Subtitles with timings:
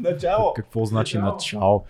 [0.00, 0.52] Начало.
[0.54, 1.84] Какво значи начало?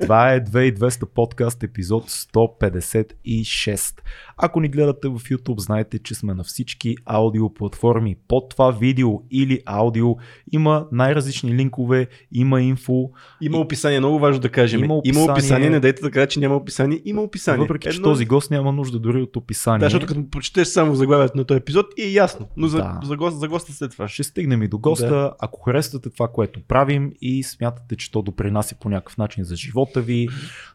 [0.00, 4.00] Това е 2200 подкаст епизод 156.
[4.36, 8.16] Ако ни гледате в YouTube, знаете, че сме на всички аудиоплатформи.
[8.28, 10.16] Под това видео или аудио
[10.52, 13.10] има най-различни линкове, има инфо.
[13.40, 14.80] Има описание, много важно да кажем.
[14.80, 15.32] Има Има описание.
[15.32, 17.00] описание, не дайте да кажа, че няма описание.
[17.04, 17.60] Има описание.
[17.60, 19.78] Въпреки, че Едно- този гост няма нужда дори от описание.
[19.78, 22.48] Да, защото като прочетеш само заглавието на този епизод и е ясно.
[22.56, 23.00] Но за, Да.
[23.04, 24.08] за, гост, за госта след това.
[24.08, 25.08] Ще стигнем и до госта.
[25.08, 25.32] Да.
[25.40, 30.00] Ако харесвате това, което правим и смятате, че то допринася по някакъв начин за живота
[30.00, 30.28] ви,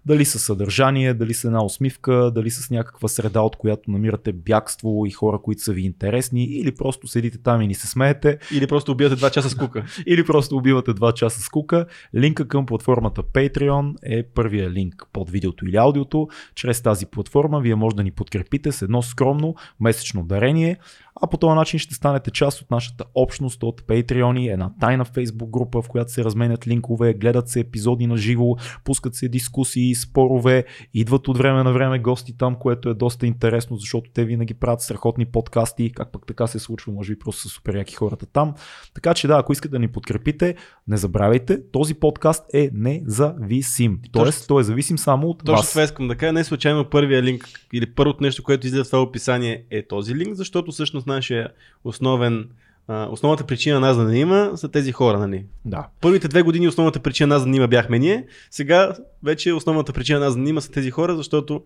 [0.05, 5.05] дали с съдържание, дали с една усмивка, дали с някаква среда, от която намирате бягство
[5.05, 8.67] и хора, които са ви интересни, или просто седите там и ни се смеете, Или
[8.67, 9.85] просто убивате два часа скука.
[10.05, 15.65] или просто убивате 2 часа скука, линка към платформата Patreon е първия линк под видеото
[15.65, 16.27] или аудиото.
[16.55, 20.77] Чрез тази платформа вие може да ни подкрепите с едно скромно месечно дарение,
[21.21, 25.49] а по този начин ще станете част от нашата общност от Patreon, една тайна Facebook
[25.49, 30.65] група, в която се разменят линкове, гледат се епизоди на живо, пускат се дискусии, спорове,
[30.93, 34.81] идват от време на време гости там, което е доста интересно, защото те винаги правят
[34.81, 38.53] страхотни подкасти, как пък така се случва, може би просто са супер яки хората там.
[38.93, 40.55] Така че да, ако искате да ни подкрепите,
[40.87, 43.99] не забравяйте, този подкаст е независим.
[44.11, 45.69] Тоест, той е зависим само от Точно вас.
[45.69, 46.33] това искам да кажа.
[46.33, 50.35] Не случайно първия линк или първото нещо, което излиза в това описание е този линк,
[50.35, 51.49] защото всъщност нашия
[51.83, 52.49] основен
[52.89, 55.45] основната причина нас да не има са тези хора, нали?
[55.65, 55.87] Да.
[56.01, 58.93] Първите две години основната причина нас да не има бяхме ние, сега
[59.23, 61.61] вече основната причина нас да не има са тези хора, защото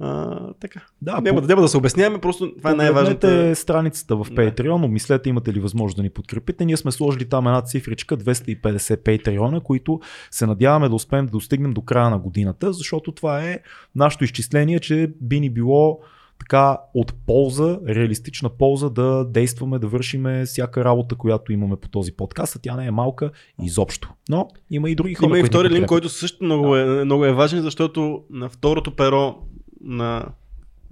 [0.00, 0.80] а, така.
[1.02, 3.20] Да, няма, да, няма да се обясняваме, просто това е най-важното.
[3.20, 4.34] Погледнете страницата в Да.
[4.34, 6.64] Patreon, обмислете имате ли възможност да ни подкрепите.
[6.64, 8.62] Ние сме сложили там една цифричка 250
[8.96, 13.58] Patreon, които се надяваме да успеем да достигнем до края на годината, защото това е
[13.94, 16.00] нашето изчисление, че би ни било
[16.38, 22.12] така от полза, реалистична полза да действаме, да вършиме всяка работа, която имаме по този
[22.12, 23.30] подкаст, а тя не е малка
[23.62, 24.12] изобщо.
[24.28, 25.26] Но има и други хора.
[25.26, 29.34] Има и втори линк, който също много е, много е важен, защото на второто перо
[29.80, 30.26] на,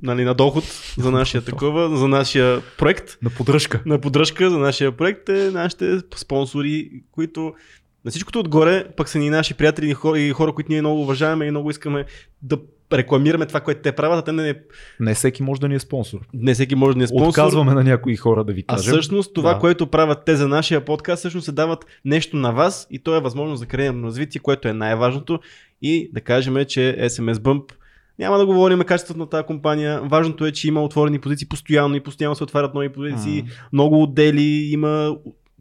[0.02, 0.64] нали, на доход
[0.98, 3.82] за нашия такова, за нашия проект, На поддръжка.
[3.86, 7.54] на поддръжка за нашия проект е нашите спонсори, които
[8.04, 11.02] на всичкото отгоре пък са ни наши приятели и хора, и хора които ние много
[11.02, 12.04] уважаваме и много искаме
[12.42, 12.58] да
[12.92, 14.54] рекламираме това, което те правят, а те не,
[15.00, 16.18] Не всеки може да ни е спонсор.
[16.34, 17.28] не всеки може да ни е спонсор.
[17.28, 18.92] Отказваме на някои хора да ви А кажем.
[18.92, 19.58] всъщност това, Да.
[19.58, 23.20] което правят те за нашия подкаст, всъщност се дават нещо на вас и то е
[23.20, 25.40] възможност за кариерно развитие, което е най-важното.
[25.82, 27.62] И да кажем, че SMS Bump
[28.18, 30.00] няма да говорим качеството на тази компания.
[30.00, 33.48] Важното е, че има отворени позиции постоянно и постоянно се отварят нови позиции, М.
[33.72, 35.16] много отдели, има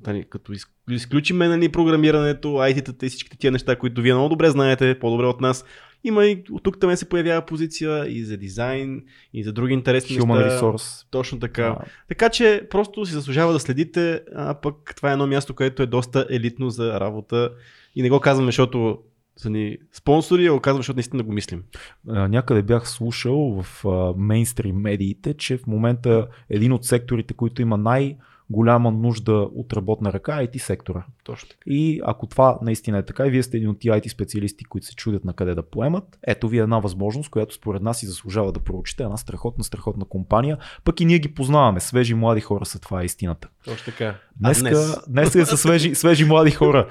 [0.08, 4.50] нали, като из- изключиме нали, програмирането, IT-тата и всичките тия неща, които вие много добре
[4.50, 5.66] знаете, по-добре от нас.
[6.04, 9.04] Има и от тук там се появява позиция и за дизайн,
[9.34, 10.60] и за други интересни Human неща.
[10.60, 11.06] resource.
[11.12, 11.64] Точно така.
[11.64, 11.78] Да.
[12.08, 15.86] Така че просто си заслужава да следите, а пък това е едно място, което е
[15.86, 17.50] доста елитно за работа
[17.96, 19.00] и не го казваме, защото
[19.38, 21.64] са ни спонсори, а го казваме, защото наистина го мислим.
[22.06, 23.86] Някъде бях слушал в
[24.18, 28.18] мейнстрим медиите, че в момента един от секторите, които има най-
[28.52, 31.04] голяма нужда от работна ръка IT сектора.
[31.24, 31.50] Точно.
[31.66, 34.88] И ако това наистина е така и вие сте един от тия IT специалисти, които
[34.88, 38.52] се чудят на къде да поемат, ето ви една възможност, която според нас и заслужава
[38.52, 39.04] да проучите.
[39.04, 40.58] Една страхотна, страхотна компания.
[40.84, 41.80] Пък и ние ги познаваме.
[41.80, 43.48] Свежи млади хора са, това е истината.
[43.66, 44.16] Точно така.
[44.36, 45.32] Днеска, днес?
[45.34, 46.88] днес са свежи, свежи млади хора.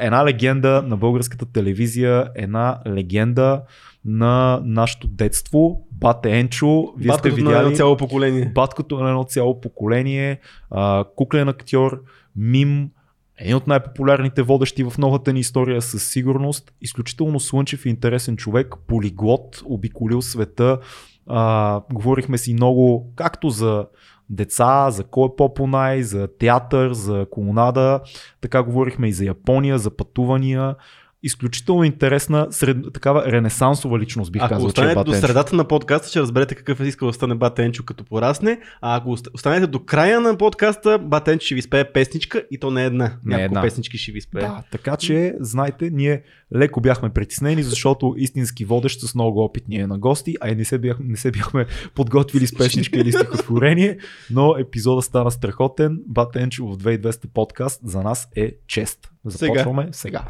[0.00, 3.62] Една легенда на българската телевизия, една легенда
[4.04, 5.87] на нашето детство.
[6.00, 8.52] Бате Енчо, вие Баткото сте на видяли едно цяло поколение.
[8.54, 12.02] баткото на едно цяло поколение, а, куклен актьор,
[12.36, 12.90] мим,
[13.38, 18.74] един от най-популярните водещи в новата ни история със сигурност, изключително слънчев и интересен човек,
[18.86, 20.78] полиглот, обиколил света,
[21.26, 23.86] а, говорихме си много както за
[24.30, 28.00] деца, за кой е по-понай, за театър, за колонада,
[28.40, 30.74] така говорихме и за Япония, за пътувания,
[31.22, 35.20] изключително интересна, сред, такава ренесансова личност бих Ако казал, е останете до Батенчо.
[35.20, 38.60] средата на подкаста, ще разберете какъв е искал да стане Батенчо като порасне.
[38.80, 42.70] А ако ост- останете до края на подкаста, Батенчо ще ви спее песничка и то
[42.70, 43.04] не е една.
[43.24, 43.62] Не е Няколко една.
[43.62, 44.42] песнички ще ви спее.
[44.42, 46.22] Да, така че, знайте, ние
[46.54, 50.54] леко бяхме притеснени, защото истински водещ с много опит ни е на гости, а и
[50.54, 53.98] не се, бяхме, не се бяхме подготвили с песничка или стихотворение,
[54.30, 55.98] но епизода стана страхотен.
[56.06, 59.10] Батенчо в 2200 подкаст за нас е чест.
[59.24, 60.22] Започваме сега.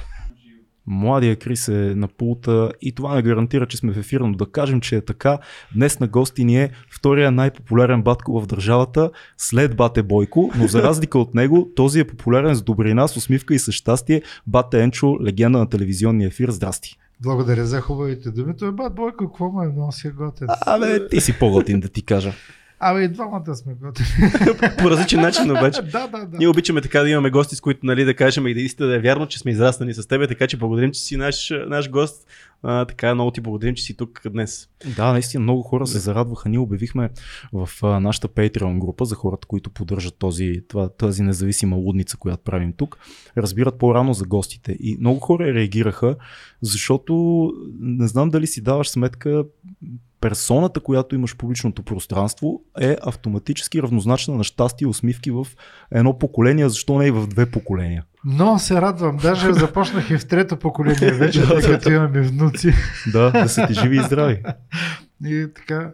[0.90, 4.46] Младия Крис е на пулта и това не гарантира, че сме в ефир, но да
[4.46, 5.38] кажем, че е така.
[5.74, 10.82] Днес на гости ни е втория най-популярен батко в държавата, след Бате Бойко, но за
[10.82, 14.22] разлика от него, този е популярен с добрина, с усмивка и с щастие.
[14.46, 16.50] Бате Енчо, легенда на телевизионния ефир.
[16.50, 16.98] Здрасти.
[17.20, 18.56] Благодаря за хубавите думи.
[18.58, 20.48] Той бат Бойко, какво му е много си готен.
[20.66, 22.32] Абе, ти си по-готин да ти кажа.
[22.80, 24.08] Абе, и двамата сме готини.
[24.78, 25.82] По различен начин обаче.
[25.92, 26.38] да, да, да.
[26.38, 28.94] Ние обичаме така да имаме гости, с които нали, да кажем и да истина да
[28.94, 32.26] е вярно, че сме израснали с тебе, така че благодарим, че си наш, наш гост.
[32.62, 34.68] А, така много ти благодарим, че си тук днес.
[34.96, 36.48] Да, наистина много хора се зарадваха.
[36.48, 37.10] Ние обявихме
[37.52, 42.42] в а, нашата Patreon група за хората, които поддържат този, това, тази независима лудница, която
[42.42, 42.98] правим тук,
[43.36, 44.76] разбират по-рано за гостите.
[44.80, 46.16] И много хора реагираха,
[46.62, 49.44] защото не знам дали си даваш сметка,
[50.20, 55.46] персоната, която имаш в публичното пространство е автоматически равнозначна на щастие и усмивки в
[55.90, 58.04] едно поколение, защо не и в две поколения.
[58.24, 59.16] Но се радвам.
[59.16, 62.72] Даже започнах и в трето поколение вече, тъй като имаме внуци.
[63.12, 64.42] Да, да са ти живи и здрави.
[65.24, 65.90] И така,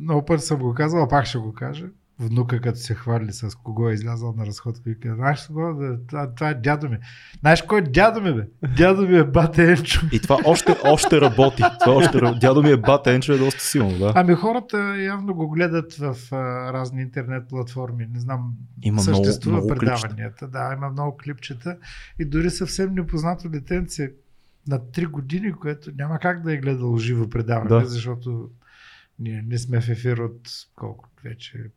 [0.00, 1.86] много пъти съм го казал, а пак ще го кажа.
[2.18, 5.74] Внука, като се хвали с кого е излязъл на разходка и казва, знаеш кого?
[5.74, 6.98] Да, това, това, е дядо ми.
[7.40, 8.48] Знаеш кой е дядо ми, бе?
[8.76, 10.06] Дядо ми е бате Енчо.
[10.12, 11.62] И това още, още работи.
[11.80, 14.12] Това още, дядо ми е бате Енчо е доста силно, да.
[14.16, 18.06] Ами хората явно го гледат в а, разни интернет платформи.
[18.12, 20.48] Не знам, Има съществува много, много предаванията.
[20.48, 21.76] Да, има много клипчета.
[22.18, 24.12] И дори съвсем непознато детенце
[24.68, 27.84] на 3 години, което няма как да е гледало живо предаване, Да.
[27.84, 28.50] защото
[29.18, 30.40] ние не сме в ефир от
[30.76, 31.70] колко вече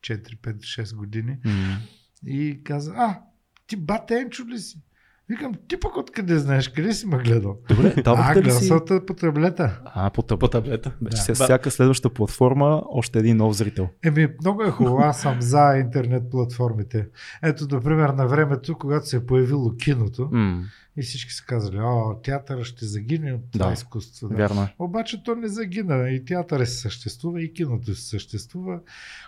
[0.00, 1.38] 4, 5, 6 години.
[1.44, 1.78] М.
[2.26, 3.18] И каза, а,
[3.66, 4.82] ти бате Енчо ли си?
[5.30, 7.58] Викам, ти пък откъде знаеш, къде си ме гледал?
[7.68, 8.72] Добре, а, ли си...
[9.06, 9.80] по таблета.
[9.84, 10.22] А, по.
[10.22, 10.92] По таблета.
[11.02, 11.34] Вече Да.
[11.34, 13.88] всяка следваща платформа още един нов зрител.
[14.04, 14.98] Еми, много е хубаво.
[14.98, 17.08] Аз съм за интернет платформите.
[17.42, 20.64] Ето, например, на времето, когато се е появило киното М,
[20.96, 23.72] и всички са казали, о, театъра ще загине от това Да.
[23.72, 24.28] изкуство.
[24.28, 24.34] Да.
[24.34, 24.74] Вярно е.
[24.78, 26.10] Обаче то не загина.
[26.10, 28.80] И театъра си съществува, и киното си съществува.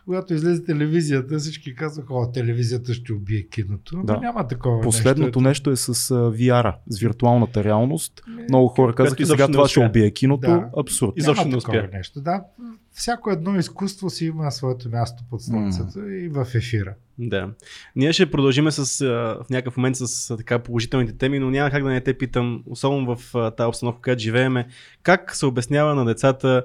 [0.04, 3.96] Когато излезе телевизията, всички казаха, о, телевизията ще убие киното.
[3.96, 4.14] Да.
[4.14, 8.22] Но няма такова Последното нещо е с VR, с виртуалната реалност.
[8.28, 8.44] нещо.
[8.48, 10.40] Много хора казаха, сега това ще убие киното.
[10.40, 10.70] Да.
[10.78, 11.12] Абсурд.
[11.16, 11.96] Изобщо Няма не такова успя.
[11.96, 12.20] нещо.
[12.20, 12.44] Да,
[12.92, 16.94] всяко едно изкуство си има своето място под слънцето и в ефира.
[17.18, 17.50] Да.
[17.96, 19.04] Ние ще продължиме с,
[19.44, 23.16] в някакъв момент с така положителните теми, но няма как да не те питам, особено
[23.16, 24.68] в тази обстановка, която живееме,
[25.02, 26.64] как се обяснява на децата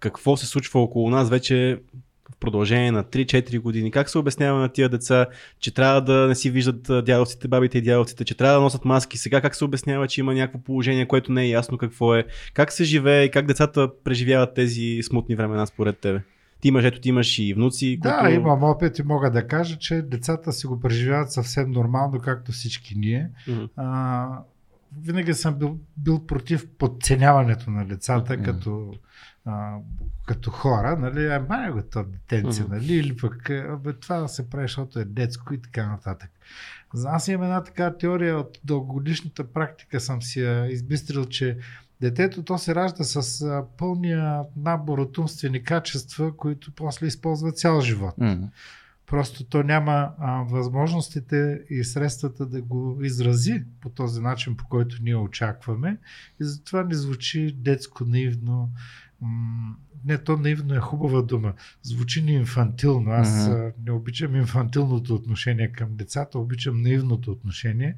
[0.00, 1.80] какво се случва около нас вече
[2.30, 3.90] в продължение на 3-4 години.
[3.90, 5.26] Как се обяснява на тия деца,
[5.60, 9.18] че трябва да не си виждат дядовците, бабите и дядовците, че трябва да носят маски.
[9.18, 12.24] Сега как се обяснява, че има някакво положение, което не е ясно какво е.
[12.54, 16.22] Как се живее и как децата преживяват тези смутни времена според тебе?
[16.60, 18.34] Ти имаш, ето ти имаш и внуци, Да, които...
[18.34, 22.94] имам опит и мога да кажа, че децата си го преживяват съвсем нормално, както всички
[22.98, 23.30] ние.
[23.48, 23.64] Мгм.
[23.76, 24.28] А,
[25.02, 28.44] винаги съм бил, бил против подценяването на децата Мгм.
[28.44, 28.92] като,
[29.44, 29.76] а,
[30.26, 34.64] като хора, нали, а май го то детенце, нали, или пък абе, това се прави,
[34.64, 36.30] защото е детско и така нататък.
[37.06, 41.58] Аз имам една така теория от дългогодишната практика съм си я избистрил, че
[42.00, 47.80] детето то се ражда с а, пълния набор от умствени качества, които после използва цял
[47.80, 48.14] живот.
[49.06, 54.96] Просто то няма а, възможностите и средствата да го изрази по този начин, по който
[55.02, 55.98] ние очакваме.
[56.40, 58.70] И затова не звучи детско, наивно.
[60.04, 61.54] Не, то наивно е хубава дума.
[61.82, 63.10] Звучи ни инфантилно.
[63.10, 67.96] Аз а, не обичам инфантилното отношение към децата, обичам наивното отношение,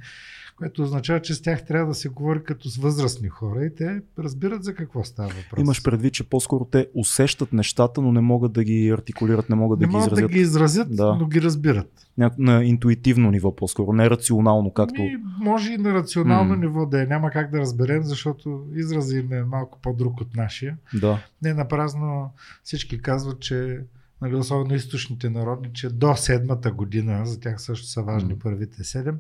[0.57, 4.03] което означава, че с тях трябва да се говори като с възрастни хора и те
[4.19, 5.61] разбират за какво става въпрос.
[5.61, 9.79] Имаш предвид, че по-скоро те усещат нещата, но не могат да ги артикулират, не могат
[9.79, 10.25] да не ги могат изразят.
[10.25, 11.15] да ги изразят, Да.
[11.15, 12.07] но ги разбират.
[12.19, 15.03] Ня- На интуитивно ниво по-скоро, не рационално, както...
[15.03, 16.57] Ми, може и на рационално М.
[16.57, 17.07] ниво да е.
[17.07, 20.77] Няма как да разберем, защото израза им е малко по-друг от нашия.
[20.95, 21.19] Да.
[21.43, 22.31] Не напразно
[22.63, 23.81] всички казват, че
[24.21, 28.39] нали, особено източните народи, че до седмата година, за тях също са важни М.
[28.39, 29.17] първите седем,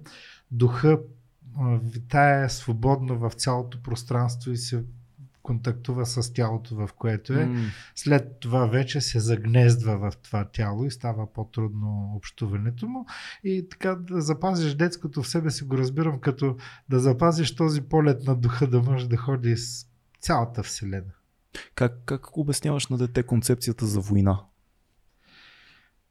[0.50, 0.98] духа
[1.82, 4.84] витае свободно в цялото пространство и се
[5.44, 7.44] контактува с тялото, в което е.
[7.46, 7.60] М,
[7.94, 13.06] След това вече се загнездва в това тяло и става по-трудно общуването му.
[13.44, 16.56] И така да запазиш детското в себе си го разбирам като
[16.88, 19.86] да запазиш този полет на духа, да може да ходи с
[20.20, 21.12] цялата вселена.
[21.74, 24.40] Как, как обясняваш на дете концепцията за война?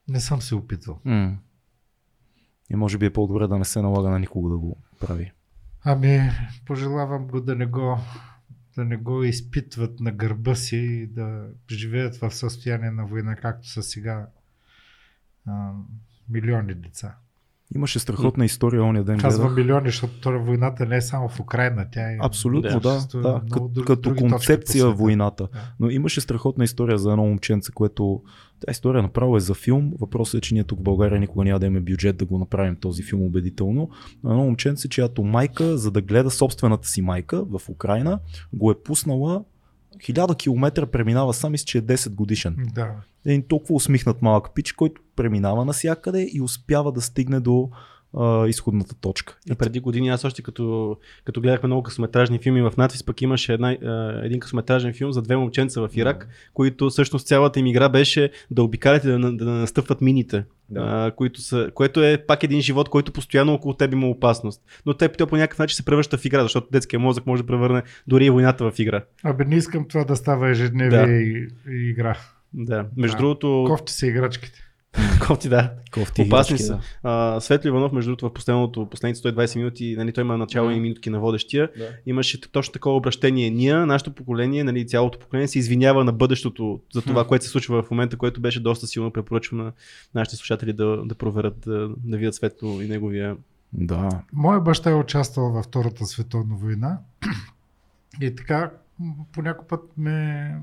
[0.08, 1.00] Не съм се опитвал.
[1.06, 1.38] М.
[2.70, 5.32] И може би е по-добре да не се налага на никого да го прави.
[5.84, 6.32] Ами,
[6.66, 7.98] пожелавам го да не го
[8.76, 13.70] да не го изпитват на гърба си и да живеят в състояние на война, както
[13.70, 14.28] са сега
[15.48, 15.72] а,
[16.30, 17.16] милиони деца.
[17.76, 19.20] Имаше страхотна история ония ден.
[19.20, 19.66] Казвам гледах.
[19.66, 22.18] милиони, защото това войната не е само в Украина, тя е...
[22.22, 23.22] Абсолютно, Да, да.
[23.22, 25.48] да, Като, други- като други концепция войната.
[25.54, 25.74] Да.
[25.80, 28.24] Но имаше страхотна история за едно момченце, което.
[28.66, 29.94] Тя история направо е за филм.
[30.00, 32.76] Въпросът е, че ние тук в България никога няма да имаме бюджет да го направим
[32.76, 33.90] този филм убедително.
[34.24, 38.20] Но едно момченце, чиято майка, за да гледа собствената си майка в Украина,
[38.54, 39.44] го е пуснала
[39.98, 42.56] 1000 км преминава сам, мисля, че е 10 годишен.
[42.74, 42.92] Да.
[43.26, 47.70] Един толкова усмихнат малък пич, който преминава навсякъде и успява да стигне до
[48.18, 49.38] а, изходната точка.
[49.52, 53.54] И преди години аз още като, като гледахме много късометражни филми в надпис, пък имаше
[53.54, 57.90] една, а, един късометражен филм за две момченца в Ирак, които всъщност цялата им игра
[57.90, 60.44] беше да обикалят и да, на- да настъпват мините.
[60.70, 60.82] Да.
[60.84, 64.62] А, които са, което е пак един живот, който постоянно около теб има опасност.
[64.86, 67.48] Но те, те по някакъв начин се превръща в игра, защото детския мозък може да
[67.48, 69.04] превърне дори и войната в игра.
[69.24, 71.12] Абе, не искам това да става ежедневие Да.
[71.12, 72.18] и, и игра.
[72.54, 72.86] Да.
[72.98, 73.22] Между Да.
[73.22, 74.60] другото, Кофти са играчките.
[75.28, 75.72] кофти, да.
[75.94, 76.74] Кофти Опасни са.
[76.74, 76.82] да.
[77.04, 80.80] А, Светли Иванов, между другото, в последното, последните 120 минути, нали, той има начало и
[80.80, 81.70] минутки на водещия.
[81.78, 81.90] Да.
[82.06, 83.50] Имаше точно такова обращение.
[83.50, 87.84] Ние, нашето поколение, нали, цялото поколение се извинява на бъдещето за това, което се случва
[87.84, 89.72] в момента, което беше доста силно препоръчвам на
[90.16, 93.38] нашите слушатели да, да проверят, да, да видят Светло и неговия.
[93.74, 94.10] Да.
[94.34, 97.00] Моя баща е участвал във Втората световна война
[98.22, 100.56] и така м, по някой път ме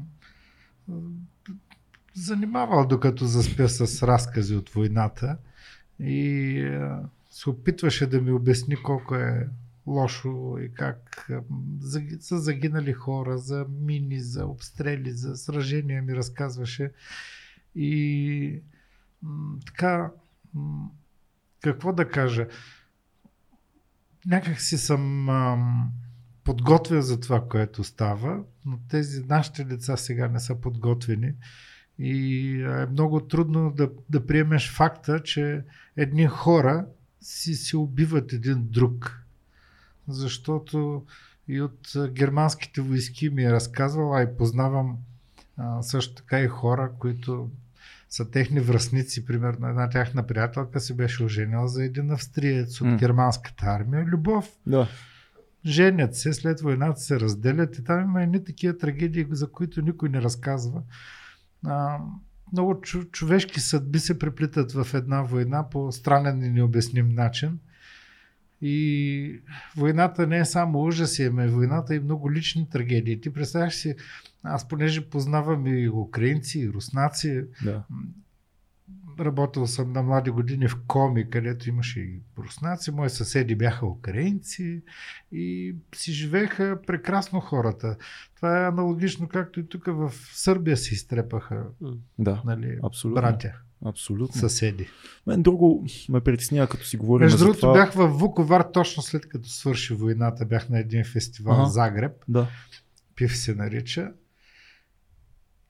[2.21, 5.37] занимавал докато заспя с разкази от войната.
[6.01, 6.91] И е,
[7.31, 9.49] се опитваше да ми обясни колко е
[9.87, 11.39] лошо и как е,
[12.21, 16.93] са загинали хора за мини, за обстрели, за сражения ми разказваше.
[17.75, 18.63] И
[19.67, 20.11] така
[21.63, 22.47] какво да кажа?
[24.27, 25.93] Някак си съм ам,
[26.91, 31.33] за това, което става, но тези нашите деца сега не са подготвени
[32.01, 35.65] и е много трудно да, да приемеш факта, че
[35.97, 36.87] едни хора
[37.21, 39.25] си се убиват един друг.
[40.09, 41.05] Защото
[41.49, 44.97] и от германските войски ми е разказвал, а и познавам
[45.57, 47.51] а, също така и хора, които
[48.11, 49.27] са техни връзници.
[49.27, 52.97] Примерно една тяхна приятелка се беше оженила за един австриец от М.
[52.97, 54.05] германската армия.
[54.05, 54.49] Любов.
[54.67, 54.89] Да.
[55.67, 60.09] Женят се, след войната се разделят и там има едни такива трагедии, за които никой
[60.09, 60.83] не разказва.
[61.67, 61.99] А,
[62.53, 62.81] много
[63.13, 67.59] човешки съдби се преплитат в една война по странен и необясним начин.
[68.63, 69.41] И
[69.77, 73.21] войната не е само ужаси, ами войната и много лични трагедии.
[73.21, 73.97] Ти представяш си,
[74.43, 77.85] аз понеже познавам и украинци, и руснаци, да.
[79.21, 84.83] Работил съм на млади години в Коми, където имаше и руснаци, мои съседи бяха украинци
[85.33, 87.97] и си живееха прекрасно хората.
[88.37, 91.65] Това е аналогично, както и тук в Сърбия се изтрепаха
[92.19, 92.43] Да.
[92.45, 93.23] нали, Абсолютно.
[93.23, 93.53] братя,
[93.85, 94.41] Абсолютно.
[94.41, 94.89] съседи.
[95.27, 97.73] Мен друго ме притеснява, като си говорим Между другото, това.
[97.73, 100.47] бях в Вуковар точно след като свърши войната.
[100.47, 101.65] Бях на един фестивал Ага.
[101.65, 102.49] в Загреб, Да.
[103.17, 104.13] ПИВ се нарича.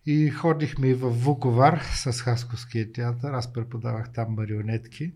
[0.07, 3.33] И ходихме и в Вуковар с Хасковския театър.
[3.33, 5.13] Аз преподавах там марионетки.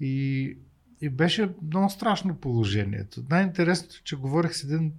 [0.00, 0.56] И,
[1.00, 3.24] и беше много страшно положението.
[3.30, 4.92] Най-интересното, че говорих с един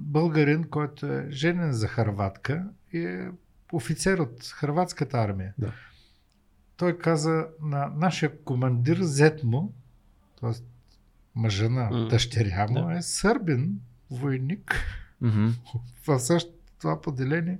[0.00, 3.30] българин, който е женен за Харватка и е
[3.72, 5.54] офицер от Харватската армия.
[5.58, 5.72] Да.
[6.76, 9.74] Той каза на нашия командир, зет му,
[10.40, 10.50] т.е.
[11.34, 12.08] мъжа на М.
[12.08, 12.96] дъщеря му, Да.
[12.98, 14.74] е сърбин, войник
[15.20, 15.48] Мгм.
[16.06, 17.58] в същото това поделение.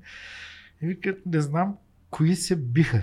[0.84, 1.76] И викат, не знам
[2.10, 3.02] кои се биха.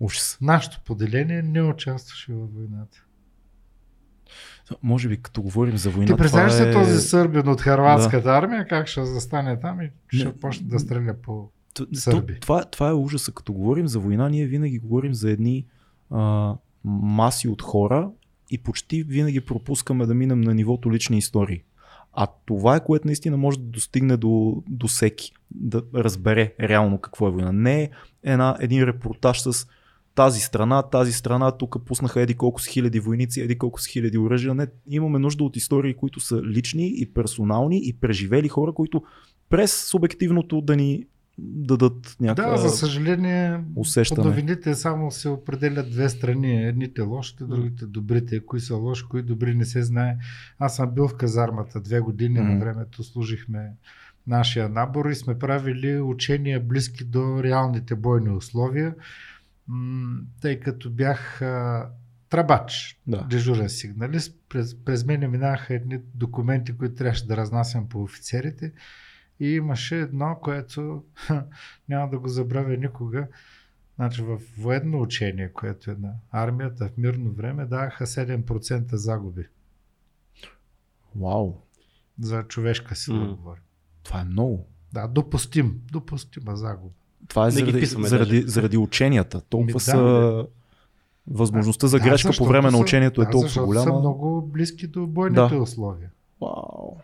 [0.00, 0.38] Ужас.
[0.40, 3.04] Нашето поделение не участваше във войната.
[4.82, 6.72] Може би като говорим за война, Ти представяш се е...
[6.72, 10.32] този сърбин от харватската армия, как ще застане там и ще Не.
[10.36, 11.50] почне да стреля по...
[11.74, 12.40] То- Сърби.
[12.40, 13.32] Това, това е ужаса.
[13.32, 15.66] Като говорим за война, ние винаги говорим за едни
[16.10, 16.54] а,
[16.84, 18.10] маси от хора
[18.50, 21.62] и почти винаги пропускаме да минем на нивото лични истории.
[22.16, 27.28] А това е което наистина може да достигне до, до всеки, да разбере реално какво
[27.28, 27.52] е война.
[27.52, 27.90] Не е
[28.22, 29.66] една, един репортаж с
[30.14, 34.18] тази страна, тази страна, тук пуснаха еди колко с хиляди войници, еди колко с хиляди
[34.18, 34.54] оръжия.
[34.54, 39.02] Не, имаме нужда от истории, които са лични и персонални и преживели хора, които
[39.50, 41.04] през субективното да ни
[41.38, 42.50] дадат някаква...
[42.50, 44.22] Да, за съжаление, усещане.
[44.22, 46.64] по новините само се определят две страни.
[46.64, 48.46] Едните лошите, другите добрите.
[48.46, 50.16] Кои са лоши, кои добри не се знае.
[50.58, 52.48] Аз съм бил в казармата две години Мгм.
[52.48, 53.70] на времето, служихме
[54.26, 58.94] нашия набор и сме правили учения близки до реалните бойни условия,
[60.40, 61.88] тъй като бях а,
[62.28, 63.26] трабач, Да.
[63.30, 64.36] дежурен сигналист.
[64.48, 68.72] През, през мен минаха едни документи, които трябваше да разнасям по офицерите.
[69.40, 71.02] И имаше едно, което
[71.88, 73.26] няма да го забравя никога.
[73.96, 79.46] Значи в военно учение, което е на армията в мирно време, даваха 7% загуби
[81.16, 81.54] Вау,
[82.20, 83.34] за човешка сила, mm.
[83.34, 83.62] говорим.
[84.02, 84.66] това е много.
[84.92, 86.94] Да, допустим, допустима загуба.
[87.28, 88.48] Това е Да заради, писваме заради, даже.
[88.48, 89.40] заради ученията.
[89.40, 90.46] Толкова Ми, да, са...
[91.26, 93.84] Възможността за Да, грешка по време на са- учението е да, толкова защото голяма.
[93.84, 95.62] са много близки до бойните Да.
[95.62, 96.10] условия.
[96.40, 96.96] Вау.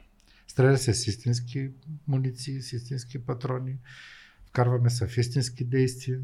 [0.51, 1.71] Стреля се с истински
[2.09, 3.77] муниции, с истински патрони.
[4.47, 6.21] Вкарваме се в истински действия.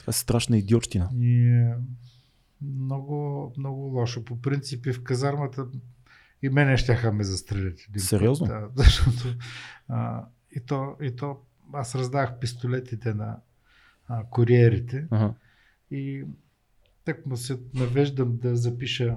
[0.00, 1.10] Това е страшна идиотщина.
[1.14, 1.74] И е
[2.62, 4.24] много, много лошо.
[4.24, 5.66] По принципи в казармата
[6.42, 7.78] и мене ще ме застрелят.
[7.96, 8.46] Сериозно?
[8.46, 9.36] Да, защото
[9.88, 10.26] а,
[10.56, 11.40] и, то, и то
[11.72, 13.40] аз раздах пистолетите на
[14.08, 15.34] а, куриерите Ага.
[15.90, 16.24] и
[17.04, 19.16] так му се навеждам да запиша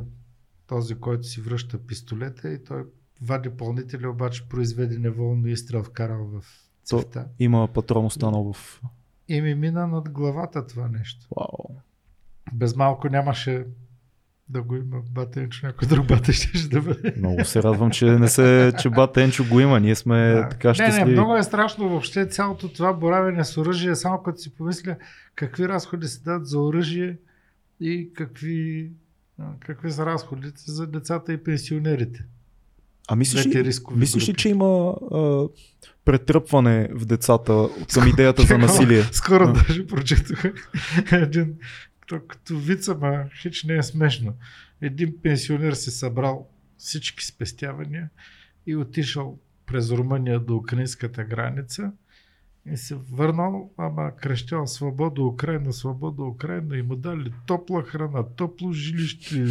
[0.68, 2.84] този, който си връща пистолета и той
[3.24, 6.44] вади пълнителя, обаче произведе неволно изстрел вкарал в
[6.84, 7.25] цвета.
[7.39, 8.82] Има патрон останал в...
[9.27, 11.27] И ми мина над главата това нещо.
[11.36, 11.77] Вау.
[12.53, 13.65] Без малко нямаше
[14.50, 17.13] да го има батенчо, някой друг бате ще да бъде.
[17.18, 19.80] Много се радвам, че не се, че бата Енчо го има.
[19.80, 20.50] Ние сме Да.
[20.50, 21.06] така не, щастливи.
[21.06, 24.96] не, много е страшно въобще цялото това боравене с оръжие, само като си помисля
[25.36, 27.18] какви разходи се дадат за оръжие
[27.80, 28.92] и какви,
[29.60, 32.25] какви са разходите за децата и пенсионерите.
[33.08, 35.48] А мислиш ли, мислиш ли, че има а,
[36.06, 39.04] претръпване в децата към идеята за насилие?
[39.12, 39.54] Скоро А.
[39.54, 40.44] даже прочетох
[41.12, 41.54] един,
[42.08, 44.34] то като вица, ма хич не е смешно.
[44.82, 48.10] Един пенсионер си събрал всички спестявания
[48.68, 51.92] и отишъл през Румъния до украинската граница
[52.72, 58.72] и се върнал, ама крещял свобода Украина, свобода Украина и му дали топла храна, топло
[58.72, 59.46] жилище,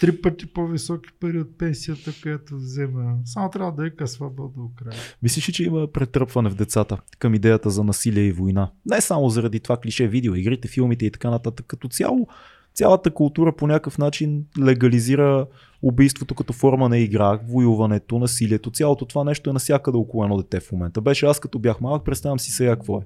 [0.00, 3.18] три пъти по-високи пари от пенсията, която взема.
[3.24, 5.02] Само трябва да вика свобода Украина.
[5.22, 8.70] Мислиш ли, че има претръпване в децата към идеята за насилие и война?
[8.86, 11.66] Не само заради това клише видеоигрите, филмите и така нататък.
[11.66, 12.28] Като цяло,
[12.74, 15.46] цялата култура по някакъв начин легализира
[15.82, 18.70] убийството като форма на игра, воюването, насилието.
[18.70, 21.00] Цялото това нещо е насякъде около едно дете в момента.
[21.00, 23.02] Беше аз като бях малък, представям си сега какво е.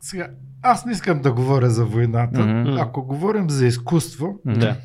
[0.00, 0.30] Сега,
[0.62, 2.40] аз не искам да говоря за войната.
[2.40, 2.82] Mm-hmm.
[2.82, 4.76] Ако говорим за изкуство, Да.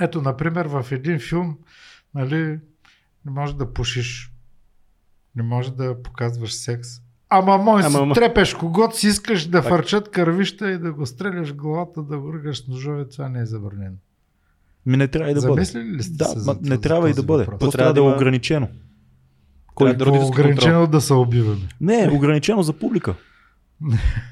[0.00, 1.56] ето, например, в един филм,
[2.14, 2.60] нали,
[3.24, 4.32] не може да пушиш,
[5.36, 6.88] не може да показваш секс.
[7.28, 8.14] Ама мой Ама, си ама.
[8.14, 9.68] трепеш когото си искаш да Так.
[9.68, 12.20] фърчат кървища и да го стреляш главата, да
[12.54, 13.96] с ножове, това не е забранено.
[14.86, 15.52] Ми не трябва и да бъде.
[15.64, 17.44] Замислили ли сте Да, се ма, за, не за трябва и да бъде.
[17.44, 17.58] въпрос?
[17.58, 18.68] Просто трябва трябва да е има- ограничено.
[19.66, 20.44] Кой да родителски контрол.
[20.44, 21.60] Ограничено да се убиваме.
[21.80, 23.14] Не, ограничено за публика.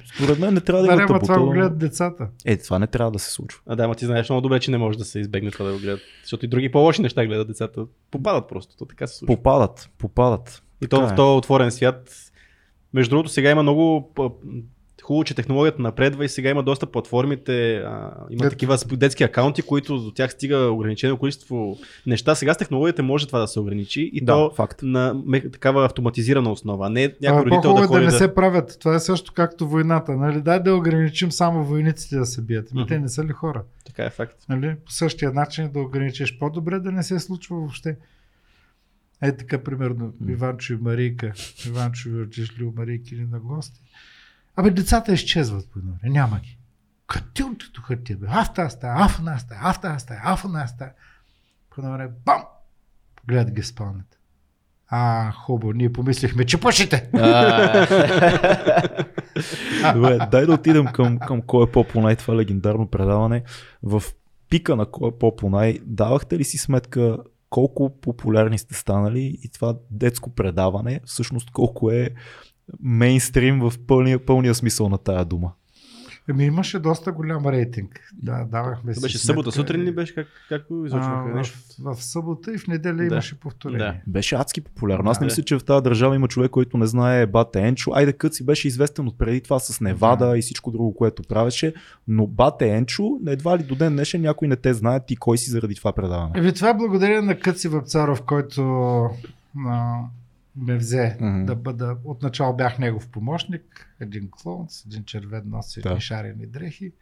[0.07, 1.21] Според мен не трябва да Да, табута.
[1.21, 2.29] това го гледат децата.
[2.45, 3.61] Е, това не трябва да се случва.
[3.67, 5.73] А да, ма ти знаеш много добре, че не може да се избегне това да
[5.73, 6.01] го гледат.
[6.23, 7.81] Защото и други по-лоши неща гледат децата.
[8.11, 8.77] Попадат просто.
[8.77, 9.37] То така се случва.
[9.37, 10.62] Попадат, попадат.
[10.83, 11.15] И то в е.
[11.15, 12.11] този отворен свят.
[12.95, 14.12] Между другото, сега има много
[15.03, 19.62] хубаво, че технологията напредва и сега има доста платформите, а, има Дет- такива детски акаунти,
[19.62, 22.35] които до тях стига ограничено количество неща.
[22.35, 24.79] Сега с технологията може това да се ограничи и Да, то факт.
[24.83, 26.87] на такава автоматизирана основа.
[26.87, 28.77] а Не някой родител да е да не се правят.
[28.81, 30.17] Това е също както войната.
[30.17, 30.41] Нали?
[30.41, 32.75] Дай да ограничим само войниците да се бият.
[32.75, 32.87] Мгм.
[32.88, 33.62] те не са ли хора?
[33.87, 34.37] Така е факт.
[34.49, 34.77] Нали?
[34.87, 36.38] По същия начин да ограничиш.
[36.38, 37.97] По-добре да не се случва въобще.
[39.23, 40.12] Е така, примерно.
[40.29, 41.33] Иванчо и Марийка.
[41.67, 43.81] Иванчо ви отишли у Марийки или на гости.
[44.57, 46.15] Абе, децата изчезват по едно време.
[46.15, 46.59] Няма ги.
[47.07, 48.27] Катилчето хартия, бе.
[48.31, 50.67] А в тази стая, а в една стая, а в тази стая, а в една
[50.67, 50.93] стая.
[51.71, 52.43] По едно време, бам!
[53.29, 54.17] Гледат ги спалнята.
[54.88, 57.11] А, хубаво, ние помислихме, че пушите.
[59.95, 63.43] Добре, дай да отидем към, към кой е по-понай това легендарно предаване.
[63.83, 64.03] В
[64.49, 67.19] пика на кой е по-понай, давахте ли си сметка
[67.51, 72.11] колко популярни сте станали и това детско предаване, всъщност колко е
[72.83, 75.53] мейнстрим в пълния, пълния смисъл на тая дума?
[76.31, 78.01] Ами имаше доста голям рейтинг.
[78.14, 79.27] Да, давахме си Беше сметка.
[79.27, 80.14] събота сутрин ли беше?
[80.14, 81.22] Как, как го излъчваха?
[81.25, 81.59] в, Нещо?
[81.79, 83.05] в събота и в неделя Да.
[83.05, 83.79] имаше повторение.
[83.79, 83.94] Да.
[84.07, 85.11] Беше адски популярно.
[85.11, 85.27] Аз не Да.
[85.27, 87.90] мисля, че в тази държава има човек, който не знае Бате Енчо.
[87.94, 90.38] Айде Кът си беше известен от преди това с Невада Да.
[90.38, 91.75] и всичко друго, което правеше,
[92.09, 95.51] но Бате Енчо едва ли до ден днешен някой не те знае ти кой си
[95.51, 96.31] заради това предаване.
[96.35, 98.62] Еми, това е благодарение на Къци Вапцаров, който
[99.66, 99.98] а,
[100.57, 101.45] ме взе Мгм.
[101.45, 101.97] да бъда.
[102.05, 106.01] Отначало бях негов помощник, един клон с един червен нос и Да.
[106.01, 106.93] шарени дрехи.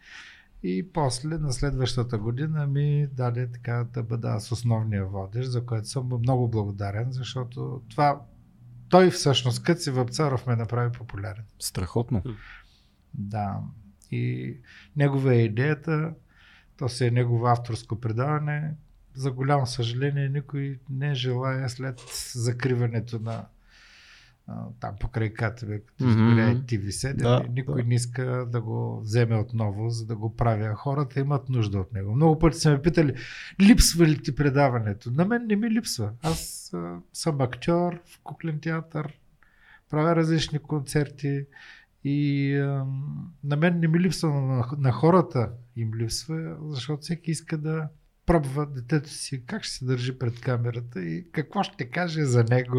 [0.63, 5.89] И после на следващата година ми даде така да бъда аз основния водещ, за което
[5.89, 8.21] съм много благодарен, защото това
[8.89, 11.45] той всъщност, Къци Вапцаров ме направи популярен.
[11.59, 12.23] Страхотно.
[13.15, 13.61] Да.
[14.11, 14.57] И
[14.97, 16.15] негова е идеята,
[16.77, 18.75] то си е негово авторско предаване.
[19.21, 22.01] За голямо съжаление, никой не желая след
[22.35, 23.47] закриването на
[24.81, 27.89] там покрай КТВ, като и TV7, Да, никой да.
[27.89, 30.65] не иска да го вземе отново, за да го прави.
[30.65, 32.15] А хората имат нужда от него.
[32.15, 33.15] Много пъти са ме питали,
[33.61, 35.11] липсва ли ти предаването?
[35.11, 36.13] На мен не ми липсва.
[36.23, 39.19] Аз а, съм актьор в куклен театър,
[39.91, 41.47] правя различни концерти
[42.05, 42.87] и а,
[43.45, 47.89] на мен не ми липсва, на, на хората им липсва, защото всеки иска да
[48.31, 52.77] пробва детето си как ще се държи пред камерата и какво ще каже за него,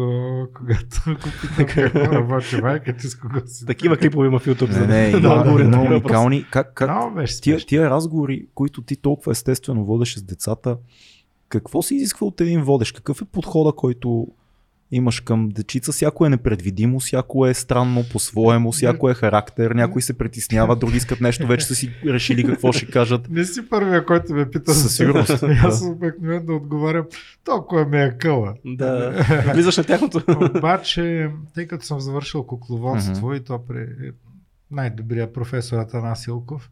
[0.54, 3.66] когато го питам какво работи майка ти с кого си.
[3.66, 4.68] Такива клипове има в YouTube.
[4.68, 6.46] Не, за не, да на много уникални.
[6.50, 10.76] Как, как, Много тия, тия разговори, които ти толкова естествено водеше с децата,
[11.48, 12.96] какво се изисква от един водещ?
[12.96, 14.28] Какъв е подхода, който
[14.92, 15.92] имаш към дечица?
[15.92, 21.20] Всяко е непредвидимо, всяко е странно по-своему, всяко е характер, някой се притеснява, други искат
[21.20, 23.30] нещо, вече са си решили какво ще кажат.
[23.30, 24.74] Не си първия, който ме пита.
[24.74, 25.42] Със сигурност.
[25.62, 27.06] Аз обикновено да отговарям,
[27.44, 28.54] толкова ме е къла.
[28.64, 29.24] Да,
[29.54, 30.22] влизаш на тяхното.
[30.56, 33.86] Обаче, тъй като съм завършил кукловодство и то при
[34.70, 36.70] най-добрия професор Атанас Илков,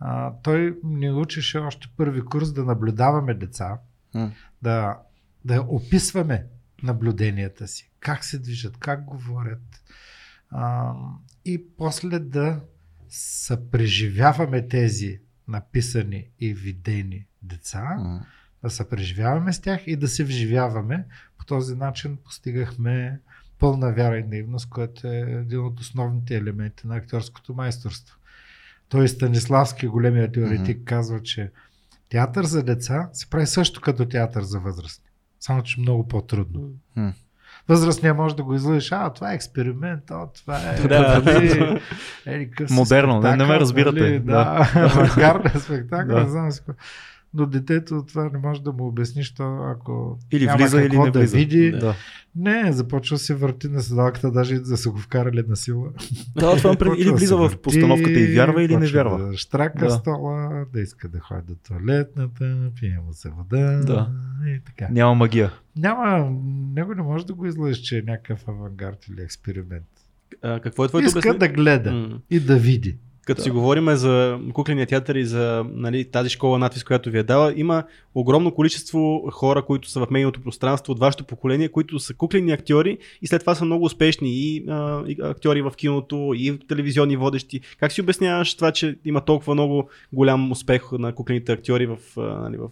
[0.00, 3.78] а, той ни учеше още първи курс да наблюдаваме деца,
[4.62, 4.96] да,
[5.44, 6.44] да описваме
[6.82, 9.82] наблюденията си, как се движат, как говорят
[10.50, 10.92] а,
[11.44, 12.60] и после да
[13.08, 18.26] съпреживяваме тези написани и видени деца, М.
[18.62, 21.04] да се преживяваме с тях и да се вживяваме.
[21.38, 23.20] По този начин постигахме
[23.58, 28.18] пълна вяра и наивност, което е един от основните елементи на актьорското майсторство.
[28.88, 30.84] Той Станиславски, големия теоретик, Мгм.
[30.84, 31.50] казва, че
[32.08, 35.07] театър за деца се прави също като театър за възрастни.
[35.40, 36.60] Само, че много по-трудно.
[36.96, 37.12] М.
[37.68, 40.80] Възрастния може да го излъжеш, а това е експеримент, а това е...
[40.88, 41.80] Да.
[42.26, 44.70] еди къв си Модерно, не- не ме спектакъл, разбирате, нали, да.
[44.74, 46.22] Да, спектакъл, Да.
[46.22, 46.72] не знам си какво.
[47.34, 51.04] Но детето това не може да му обясниш, то ако Или няма влиза, или какво
[51.04, 51.36] не да влиза.
[51.36, 51.70] види.
[51.70, 51.94] Да.
[52.36, 55.88] Не, започва се върти на седалката, даже и да са го вкарали на сила.
[56.36, 56.92] Да, това пред...
[56.98, 59.18] или влиза в постановката и вярва или не вярва.
[59.20, 59.90] Да штрака Да.
[59.90, 64.10] стола, да иска да ходи до туалетната, пие му се вода Да.
[64.46, 64.88] и така.
[64.90, 65.52] Няма магия.
[65.76, 66.30] Няма,
[66.74, 69.84] него не може да го излъжеш, че е някакъв авангард или експеримент.
[70.42, 71.38] А, какво е твоето Иска обяснение?
[71.38, 72.20] да гледа М.
[72.30, 72.96] и да види.
[73.28, 73.42] Като Да.
[73.42, 77.52] си говорим за кукления театър и за нали, тази школа надпис, която ви е дала,
[77.56, 82.52] има огромно количество хора, които са в медийното пространство от вашето поколение, които са куклени
[82.52, 87.16] актьори и след това са много успешни и, а, и актьори в киното, и телевизионни
[87.16, 87.60] водещи.
[87.80, 92.20] Как си обясняваш това, че има толкова много голям успех на куклените актьори в, а,
[92.20, 92.68] нали, в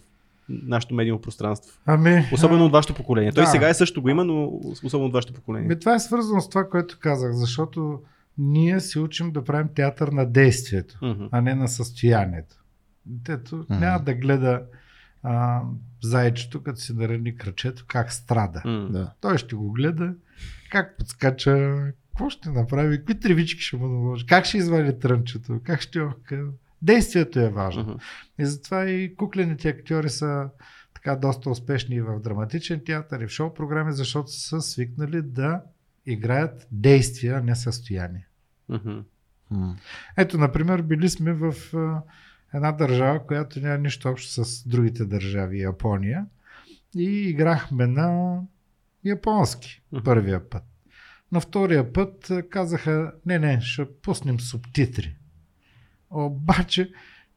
[0.49, 1.77] нашето медийно пространство?
[1.85, 3.31] Ами, Особено а, от вашето поколение.
[3.31, 3.49] Той да.
[3.49, 4.51] сега е също го има, но
[4.83, 5.67] особено от вашето поколение.
[5.67, 7.99] Ми, това е свързано с това, което казах, защото
[8.37, 11.25] ние се учим да правим театър на действието, Мгм.
[11.31, 12.55] а не на състоянието.
[13.05, 13.79] Детето Мгм.
[13.79, 14.63] няма да гледа
[15.23, 15.61] а,
[16.03, 18.61] зайчето, като си нарани кръчето, как страда.
[18.91, 19.13] Да.
[19.21, 20.13] Той ще го гледа,
[20.71, 21.77] как подскача,
[22.09, 26.45] какво ще направи, какви тревички ще му наложи, как ще извади трънчето, как ще охка.
[26.81, 27.83] Действието е важно.
[27.83, 27.93] Мгм.
[28.39, 30.49] И затова и куклените актьори са
[30.93, 35.61] така доста успешни и в драматичен театър, и в шоу програми, защото са свикнали да
[36.07, 38.27] играят действия, а не състояние.
[40.17, 41.53] Ето, например, били сме в
[42.53, 46.25] една държава, която няма нищо общо с другите държави, Япония,
[46.95, 48.39] и играхме на
[49.05, 50.63] японски първия път.
[51.31, 55.15] На втория път казаха, не, не, ще пуснем субтитри.
[56.09, 56.91] Обаче,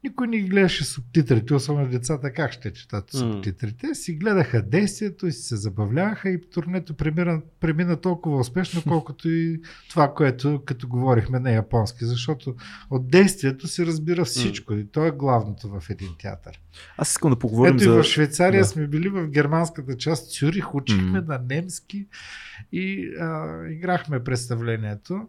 [0.04, 3.94] никой не ги гледаше субтитрите, особено децата как ще четат субтитрите.
[3.94, 9.60] Си гледаха действието и се забавляваха и турнето премина, премина толкова успешно, колкото и
[9.90, 12.54] това, което като говорихме на японски, защото
[12.90, 16.60] от действието се разбира всичко и то е главното в един театър.
[16.96, 17.90] Аз искам да поговорим Ето за...
[17.90, 18.68] и в Швейцария да.
[18.68, 21.24] сме били в германската част Цюрих, учихме М.
[21.26, 22.06] на немски
[22.72, 25.28] и а, играхме представлението.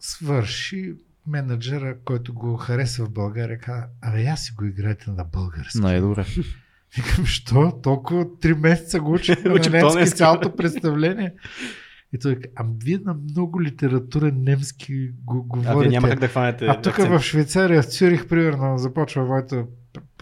[0.00, 0.94] Свърши
[1.30, 5.78] менеджера, който го хареса в България, каза, абе, я си го играйте на български.
[5.78, 6.24] Най-добре.
[6.96, 7.80] Викам, що?
[7.82, 11.34] Толкова три месеца го учихме на немски цялото представление.
[12.12, 15.88] И той каза, ами вие на много литературен немски го А говорите.
[15.88, 16.66] вие няма как да хванете.
[16.66, 19.66] А тук в Швейцария, в Цюрих, примерно, започва моето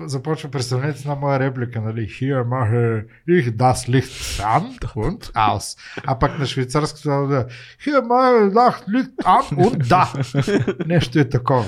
[0.01, 2.01] започва представлението една моя реплика, нали?
[2.01, 5.79] Hier mache ich das Licht an und aus.
[6.07, 7.47] А пак на швейцарското да
[7.87, 10.87] Here mache das Licht an und da.
[10.87, 11.67] Нещо е такова.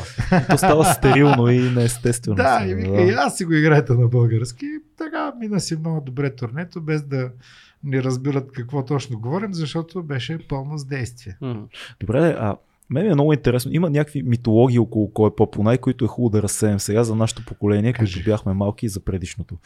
[0.50, 2.36] То става стерилно и неестествено.
[2.36, 4.66] Да, и вика, и аз си го играете на български.
[4.98, 7.30] Така мина си много добре турнето, без да
[7.84, 11.38] ни разбират какво точно говорим, защото беше пълно с действие.
[12.00, 12.56] Добре, а
[12.90, 13.72] мен е много интересно.
[13.74, 17.44] Има някакви митологии около кой е по-понай, които е хубаво да разсеем сега за нашето
[17.44, 19.56] поколение, които бяхме малки и за предишното.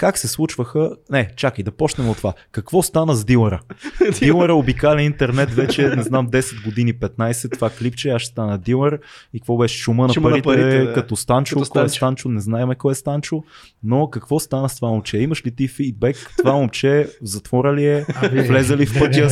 [0.00, 0.96] Как се случваха...
[1.10, 2.32] Не, чакай, да почнем от това.
[2.52, 3.60] Какво стана с дилъра?
[4.18, 8.98] Дилъра обикаля интернет вече, не знам, 10 години, 15, това клипче, аз ще стана дилър.
[9.34, 9.78] И какво беше?
[9.78, 10.92] Шума на Шума на парите, парите, да.
[10.92, 11.58] като Станчо.
[11.58, 12.28] Като Кой е Станчо.
[12.28, 13.42] Не знаем кой е Станчо.
[13.82, 15.18] Но какво стана с това момче?
[15.18, 16.16] Имаш ли ти фидбек?
[16.38, 18.06] Това момче затвора ли е?
[18.32, 19.28] Влезе ли в пътя?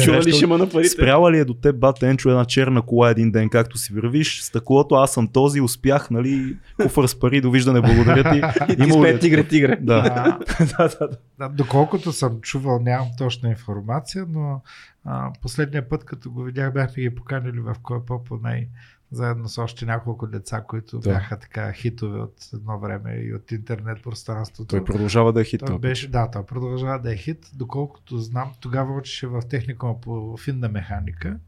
[0.70, 0.88] парите?
[0.88, 4.42] Спряла ли е до теб бат Енчо една черна кола един ден, както си вървиш,
[4.42, 8.38] стъклото, аз съм този, успях, нали, куфър с пари, довиждане, благодаря ти.
[8.72, 9.76] И ти спе тигре, тигре.
[9.76, 10.02] Да.
[10.78, 11.16] Да, да, да.
[11.38, 14.60] Да, доколкото съм чувал, нямам точна информация, но
[15.04, 18.68] а, последния път, като го видях, бяхме ги поканили в Кой е по-най
[19.10, 21.10] заедно с още няколко деца, които Да.
[21.10, 24.68] бяха така хитове от едно време и от интернет пространството.
[24.68, 25.62] Той продължава да е хит.
[25.66, 27.50] Той беше, да, той продължава да е хит.
[27.54, 31.38] Доколкото знам, тогава учеше в техникума по финна механика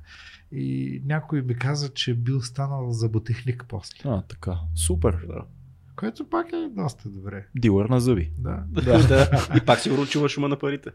[0.53, 3.99] и някой ми каза, че бил станал зъботехник после.
[4.05, 4.59] А, така.
[4.75, 5.25] Супер.
[5.27, 5.45] Да.
[5.97, 7.47] Което пак е доста добре.
[7.57, 8.31] Дилър на зъби.
[8.39, 8.63] Да.
[8.69, 9.47] Да.
[9.57, 10.91] И пак сигурно чува шума на парите.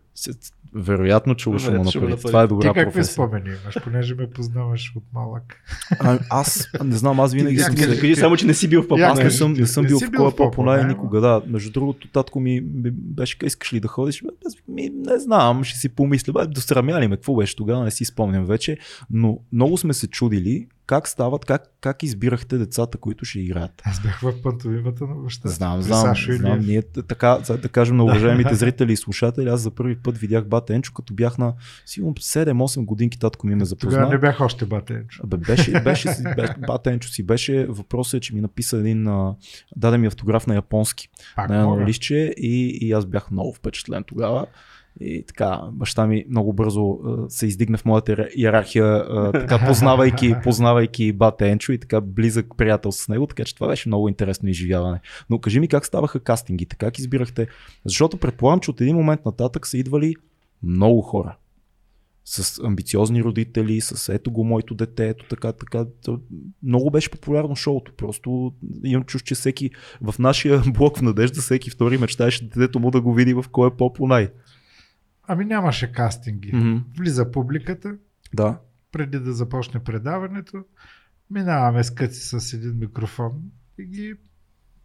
[0.73, 2.21] Вероятно чуваш му Вероятно на парите.
[2.21, 3.13] Това е Ти добра какви професия.
[3.13, 5.55] спомени имаш, понеже ме познаваш от малък?
[5.99, 7.99] А, аз не знам, аз винаги Ти съм се...
[7.99, 9.23] Кажи само, че не си бил в Я, Аз папа.
[9.23, 11.41] не Ти- съм, не съм не бил в Попо, по-понай не, никога, да.
[11.47, 14.23] Между другото, татко ми беше, искаш ли да ходиш?
[14.67, 16.33] Ми, не знам, ще си помисля.
[16.33, 18.77] Бе, досрамя ли ме, какво беше тогава, не си спомням вече.
[19.09, 23.81] Но много сме се чудили как стават, как, как избирахте децата, които ще играят.
[23.83, 25.49] Аз бях в пантомимата на баща.
[25.49, 26.59] Знам, знам, Сашо знам.
[26.59, 30.45] Ние така, за да кажем на уважаемите зрители и слушатели, аз за първи път видях
[30.45, 31.53] бата Енчо, като бях на
[31.85, 34.19] сигурно 7-8 годинки, татко ми ме Тогава не запозна.
[34.19, 35.21] бях още батенчо.
[35.23, 39.07] Абе, беше, беше, беше, бата Енчо си беше, въпросът е, че ми написа един,
[39.75, 44.03] даде ми автограф на японски Пак на едно листче и, и аз бях много впечатлен
[44.03, 44.45] тогава.
[44.99, 46.97] И така, баща ми много бързо
[47.29, 52.91] се издигна в моята иер- иерархия, така познавайки, познавайки бата Енчо и така близък приятел
[52.91, 54.99] с него, така че това беше много интересно изживяване.
[55.29, 57.47] Но кажи ми как ставаха кастингите, как избирахте,
[57.85, 60.15] защото предполагам, че от един момент нататък са идвали
[60.63, 61.35] много хора.
[62.27, 65.85] С амбициозни родители, с ето го моето дете, ето така, така.
[66.63, 67.91] Много беше популярно шоуто.
[67.97, 68.53] Просто
[68.83, 69.69] имам чуш, че всеки
[70.01, 73.67] в нашия блок в Надежда, всеки втори мечтаеше детето му да го види в кой
[73.67, 74.29] е по-понай.
[75.27, 76.51] Ами нямаше кастинги.
[76.55, 76.77] Мгм.
[76.97, 77.95] Влиза публиката,
[78.33, 78.59] Да.
[78.91, 80.63] преди да започне предаването,
[81.31, 83.31] минаваме с къци с един микрофон
[83.77, 84.15] и ги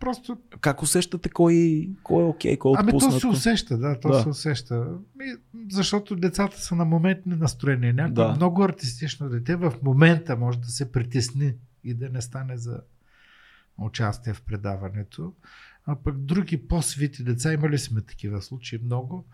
[0.01, 0.39] просто...
[0.61, 4.23] Как усещате кой, кой е окей, кой е Ами то се усеща, да, то Да.
[4.23, 4.99] се усеща.
[5.17, 5.27] Ми,
[5.71, 7.95] защото децата са на моментни настроения.
[7.95, 8.33] Някой Да.
[8.37, 12.81] много артистично дете в момента може да се притесни и да не стане за
[13.79, 15.35] участие в предаването.
[15.87, 19.25] А пък други по-свити деца, имали сме такива случаи много,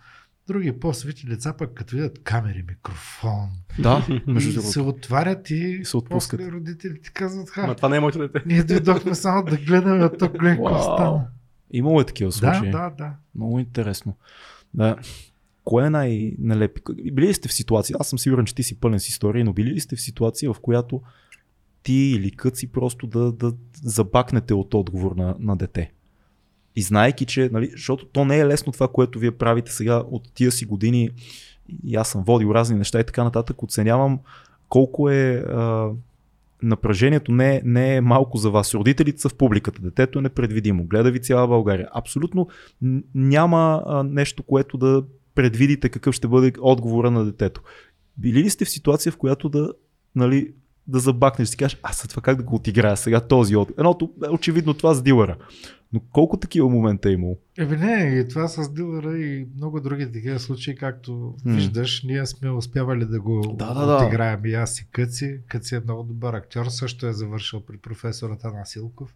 [0.47, 4.73] други по-свити деца пък като видят камери, микрофон, Да, между другото.
[4.73, 6.41] се отварят и се отпускат.
[6.41, 8.43] после родителите казват, ха, Ма това не е моето дете.
[8.47, 11.27] ние дойдохме само да гледаме, а то гледай какво стана.
[11.71, 12.71] Имало е такива Да, случаи.
[12.71, 13.13] да, да.
[13.35, 14.17] Много интересно.
[14.75, 14.97] Да.
[15.65, 16.81] Кое е най-нелепи?
[17.13, 19.53] Били ли сте в ситуация, аз съм сигурен, че ти си пълен с истории, но
[19.53, 21.03] били ли сте в ситуация, в която
[21.83, 25.93] ти или къци просто да, да забакнете от отговор на, на дете?
[26.77, 30.35] И знаеки, че, нали, защото то не е лесно това, което вие правите сега от
[30.35, 31.11] тия си години,
[31.85, 34.19] и аз съм водил разни неща и така нататък, оценявам
[34.69, 35.91] колко е а,
[36.63, 38.75] напрежението не, не е малко за вас.
[38.75, 41.89] Родителите са в публиката, детето е непредвидимо, гледа ви цяла България.
[41.95, 42.49] Абсолютно
[43.15, 47.63] няма а, нещо, което да предвидите какъв ще бъде отговора на детето.
[48.19, 49.73] Били ли сте в ситуация, в която да,
[50.15, 50.53] нали,
[50.89, 53.71] да забакнеш и си кажеш, аз това как да го отиграя сега този от.
[53.71, 55.37] Едното, е очевидно това с дилъра.
[55.93, 57.39] Но колко такива момента е имало?
[57.59, 61.13] Еми не, и това с дилъра и много други такива случаи, както
[61.45, 61.55] М.
[61.55, 63.97] виждаш, ние сме успявали да го Да, да, да.
[63.97, 65.41] отиграем и аз и Къци.
[65.49, 69.15] Къци е много добър актьор, също е завършил при професора Танасилков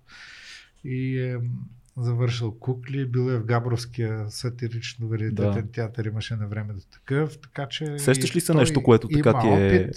[0.85, 1.37] и е
[1.97, 5.73] завършил кукли, бил е в Габровския сатирично вариететен Да.
[5.73, 7.99] театър, имаше на времето такъв, така че...
[7.99, 9.97] Сещаш ли се нещо, което така ти е- Опит,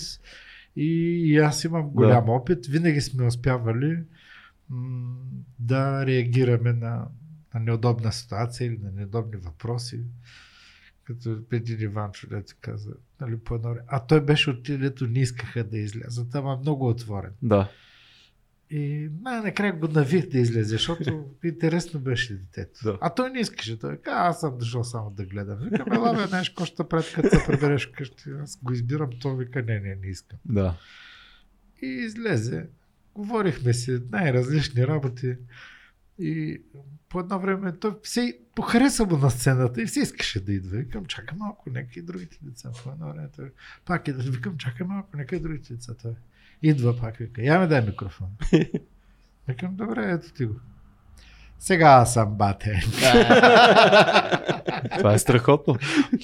[0.76, 4.04] и, и аз имам голям опит, винаги сме успявали
[4.70, 5.16] м,
[5.60, 7.08] да реагираме на,
[7.54, 10.00] на неудобна ситуация или на неудобни въпроси.
[11.04, 13.76] Като един Иванчо, дето каза, нали, по едно.
[13.88, 17.32] А той беше от дето не искаха да излязат, ама много отворен.
[17.42, 17.70] Да.
[18.76, 22.80] И най-накрая го навих да излезе, защото интересно беше детето.
[22.84, 22.98] Да.
[23.02, 23.80] А той не искаше.
[23.80, 25.60] Той каза, аз съм дошъл само да гледам.
[25.60, 28.30] Викам, ела бе, знаеш, какво ще пред като се прибереш вкъщи.
[28.42, 30.40] Аз го избирам, той вика, не, не, не искам.
[30.46, 30.78] Да.
[31.82, 32.68] И излезе.
[33.16, 35.36] Говорихме си най-различни работи.
[36.20, 36.62] И
[37.10, 40.78] по едно време той все похареса му на сцената и все искаше да идва.
[40.78, 42.72] Викам, чакай малко, нека и другите деца.
[42.84, 43.52] По едно време той
[43.86, 44.32] пак идва.
[44.32, 45.94] Викам, чакай малко, нека и другите деца.
[46.02, 46.14] Той
[46.64, 48.28] идва пак, вика, я ми дай микрофон.
[49.48, 50.56] Викам, добре, ето ти го.
[51.60, 52.82] Сега аз съм бате.
[54.98, 55.78] Това е страхотно.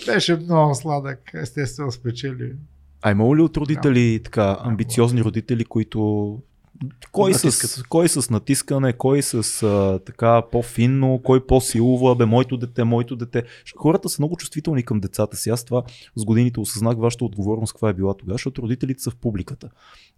[0.05, 1.31] Беше много сладък.
[1.33, 2.53] Естествено спечели.
[3.01, 6.41] А имало ли от родители така амбициозни родители, които
[7.11, 12.83] Кой с, кой с натискане, кой с а, така по-финно, кой по-силова, бе, моето дете,
[12.83, 13.43] моето дете.
[13.77, 15.49] Хората са много чувствителни към децата си.
[15.49, 15.83] Аз това
[16.15, 19.69] с годините осъзнах вашата отговорност каква е била тогава, защото родителите са в публиката.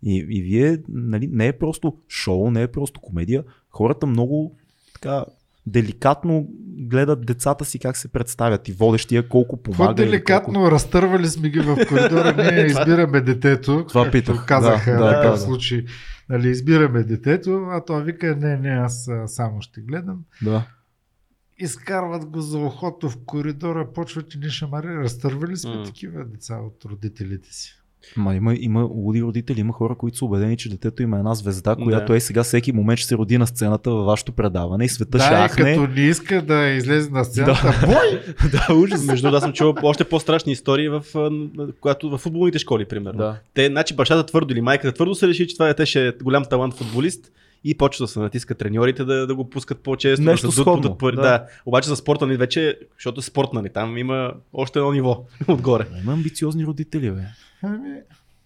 [0.03, 3.43] И, и вие, нали, не е просто шоу, не е просто комедия.
[3.69, 4.55] Хората много
[4.93, 5.25] така
[5.65, 9.83] деликатно гледат децата си как се представят и водещия колко помага.
[9.83, 10.71] или По-деликатно колко...
[10.71, 13.85] разтървали сме ги в коридора, ние избираме детето.
[13.87, 14.45] Това питах.
[14.45, 15.37] Казаха Да, да, да, в да.
[15.37, 15.85] случай.
[16.31, 20.25] Нали, избираме детето, а той вика, не, не, аз само ще гледам.
[20.41, 20.67] Да.
[21.57, 24.87] Изкарват го за ухото в коридора, почват и ни шамари.
[24.87, 25.83] Разтървали сме М.
[25.83, 27.80] такива деца от родителите си.
[28.17, 31.35] Ма има, има луди родители, има хора, които са убедени, че детето им е една
[31.35, 32.17] звезда, която Да.
[32.17, 35.29] е сега всеки момент ще се роди на сцената във вашето предаване и света ще
[35.29, 35.75] Да, и ахне.
[35.75, 38.21] като не иска да излезе на сцената, бой!
[38.51, 39.05] да, ужас.
[39.05, 41.03] Между другото, аз съм чувал още по-страшни истории в,
[41.81, 43.17] когато, в футболните школи, примерно.
[43.17, 43.39] Да.
[43.53, 46.45] Те, значи бащата твърдо или майката твърдо се реши, че това дете ще е голям
[46.45, 47.31] талант футболист
[47.63, 50.97] и почва да се натискат треньорите да, да го пускат по-често, Нещо да се сходно,
[50.97, 51.15] пари.
[51.15, 51.21] да.
[51.21, 51.27] Да.
[51.29, 51.45] да.
[51.65, 55.87] Обаче за спорта ни вече, защото е спорт, нали, там има още едно ниво отгоре.
[56.01, 57.21] Има амбициозни родители, бе.
[57.63, 57.99] Ами,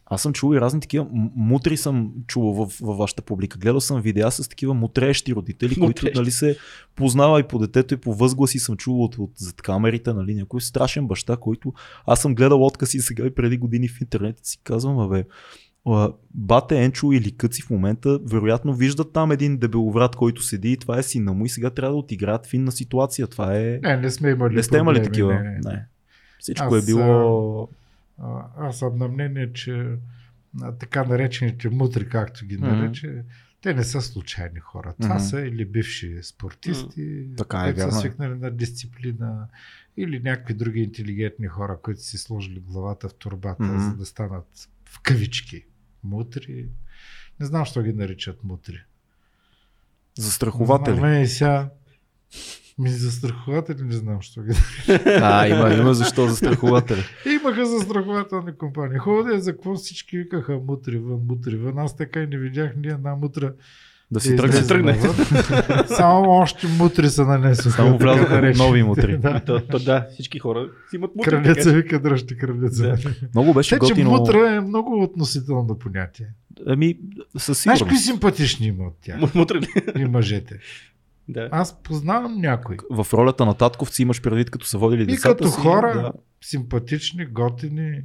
[0.06, 3.58] Аз съм чувал и разни такива мутри съм чувал в, във вашата публика.
[3.58, 6.20] Гледал съм видеа с такива мутреещи родители, които Мутреещи.
[6.20, 6.58] нали, се
[6.96, 10.62] познава и по детето и по възгласи съм чувал от, от зад камерите, нали, някой
[10.62, 11.74] страшен баща, който
[12.08, 15.24] аз съм гледал откази сега и преди години в интернет и си казвам, абе, а,
[16.34, 20.98] бате Енчо или Къци в момента, вероятно виждат там един дебеловрат, който седи и това
[20.98, 23.28] е сина му и сега трябва да отиграят финна ситуация.
[23.28, 23.80] Това е...
[23.84, 25.34] не, не сме имали Не сте имали такива.
[25.34, 25.60] Не, не.
[25.64, 25.86] Не.
[26.40, 27.70] Всичко Аз, е било...
[28.22, 29.88] А, аз съм на мнение, че
[30.80, 33.24] така наречените мутри, както ги нарече,
[33.62, 34.94] те не са случайни хора.
[35.02, 35.24] Това Мгм.
[35.24, 38.02] са или бивши спортисти, Така е, които са е.
[38.02, 39.48] свикнали на дисциплина,
[39.98, 43.80] или някакви други интелигентни хора, които си сложили главата в турбата, Мгм.
[43.80, 45.66] за да станат в кавички
[46.06, 46.66] мутри.
[47.40, 48.84] Не знам, що ги наричат мутри.
[50.18, 51.22] Застрахователи.
[51.22, 51.70] И сега
[52.78, 54.54] ми застрахователи не знам, що ги
[55.06, 57.04] А, има, има защо застрахователи.
[57.42, 58.98] Имаха застрахователни компании.
[58.98, 61.80] Хубаво да е за какво всички викаха мутри вън, мутри вън.
[61.80, 63.54] Аз така и не видях ни една мутра
[64.12, 64.64] Да си тръгне.
[64.64, 64.92] тръгне.
[64.94, 65.16] навън.
[65.88, 67.70] Само още мутри са нанесоха.
[67.72, 69.18] Само влязоха нови мутри.
[69.18, 69.40] да.
[69.40, 71.54] То, то, да, всички хора си имат мутри.
[71.56, 72.84] Че- вика дръжте крадеца.
[72.84, 72.98] Да.
[73.36, 74.10] Много беше Те, че готино.
[74.10, 76.28] мутра е много относително понятие.
[76.68, 76.98] Ами,
[77.38, 78.06] със Знаеш кои сигурност.
[78.06, 79.20] симпатични има от тях?
[79.20, 79.68] Му- Мутри ли?
[79.96, 80.60] И мъжете.
[81.28, 81.50] Да.
[81.52, 82.78] Аз познавам някой.
[82.92, 85.58] В ролята на татковци имаш предвид, като са водили И децата като си.
[85.58, 86.12] хора, Да.
[86.44, 88.02] симпатични, готини,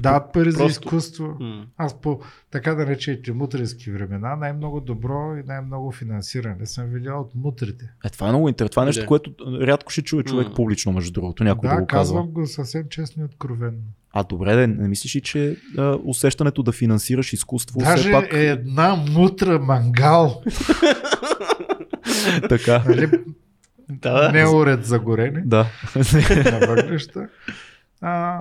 [0.00, 1.36] дават пари за Просто- изкуство.
[1.40, 1.66] М.
[1.76, 7.30] Аз по така да речените мутрински времена най-много добро и най-много финансиране съм видял от
[7.34, 7.84] мутрите.
[8.04, 8.70] Е, това е много интересно.
[8.70, 9.06] Това е нещо, Да.
[9.06, 10.54] което рядко ще чуе човек М.
[10.54, 11.44] публично, между другото.
[11.44, 12.02] Някой да, да, го казва.
[12.14, 13.78] казвам го съвсем честно и откровенно.
[14.12, 18.32] А добре, да, не мислиш ли, че а, усещането да финансираш изкуство Даже все пак...
[18.32, 20.42] е една мутра мангал,
[22.48, 22.82] така.
[22.88, 23.10] нали?
[23.90, 25.66] Да, не уред за горене да.
[26.44, 27.28] на въглища.
[28.00, 28.40] А,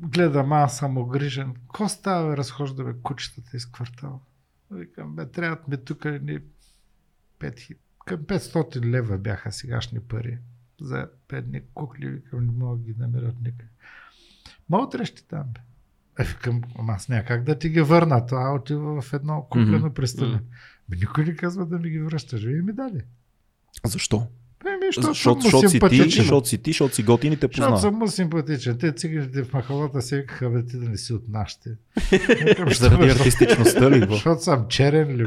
[0.00, 1.54] гледам, аз съм огрижен.
[1.68, 4.18] Ко става, бе, разхождаме кучетата из квартала?
[4.70, 6.40] Викам, бе, трябват ми тук ни
[7.40, 10.38] 5, хи- към 500 лева бяха сегашни пари
[10.80, 12.08] за бедни кукли.
[12.08, 13.70] Викам, не мога ги намерят никъде.
[14.68, 15.60] Ма утре ще там, бе.
[16.18, 18.26] Е, викам, аз няма как да ти ги върна.
[18.26, 20.36] Това отива в едно куплено престъпление.
[20.36, 20.46] Мгм.
[20.88, 22.44] Бе, никой не казва да ми ги връщаш.
[22.44, 23.02] Вие ми дали.
[23.84, 24.26] Защо?
[24.86, 26.22] Еми, защото, Защото, съм му защото си ти, симпатичен.
[26.22, 27.78] защото си ти, защото си готин и те Защото познава.
[27.78, 28.78] съм му симпатичен.
[28.78, 31.70] Те циганите в махалата се викаха, бе, ти да не си от нашите.
[32.10, 34.06] Викам, «Що, Заради артистичността ли?
[34.10, 35.26] Защото съм черен ли,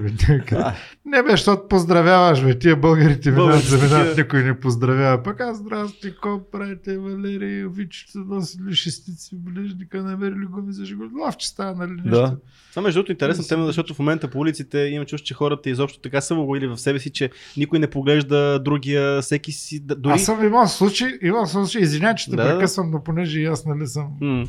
[1.06, 2.60] Не бе, защото поздравяваш, бе.
[2.60, 5.24] Тия българите минат заминат, никой не поздравява.
[5.24, 11.04] Пък аз, здрасти, ко правите, Валерий, Вичето, носили шестици, ближника, намерили го ми за жего.
[11.22, 12.10] Лавче става, нали нещо.
[12.10, 12.38] Да.
[12.70, 15.70] Това между другото интересна Да, тема, защото в момента по улиците имам чувство, че хората
[15.70, 19.96] изобщо така са въвоили в себе си, че никой не поглежда другия, всеки си, да-
[19.96, 20.14] дори...
[20.14, 23.66] Аз съм имал случай, имал случай, извинявай, че те Да, прекъсвам, но понеже и аз,
[23.66, 24.46] нали, съм М.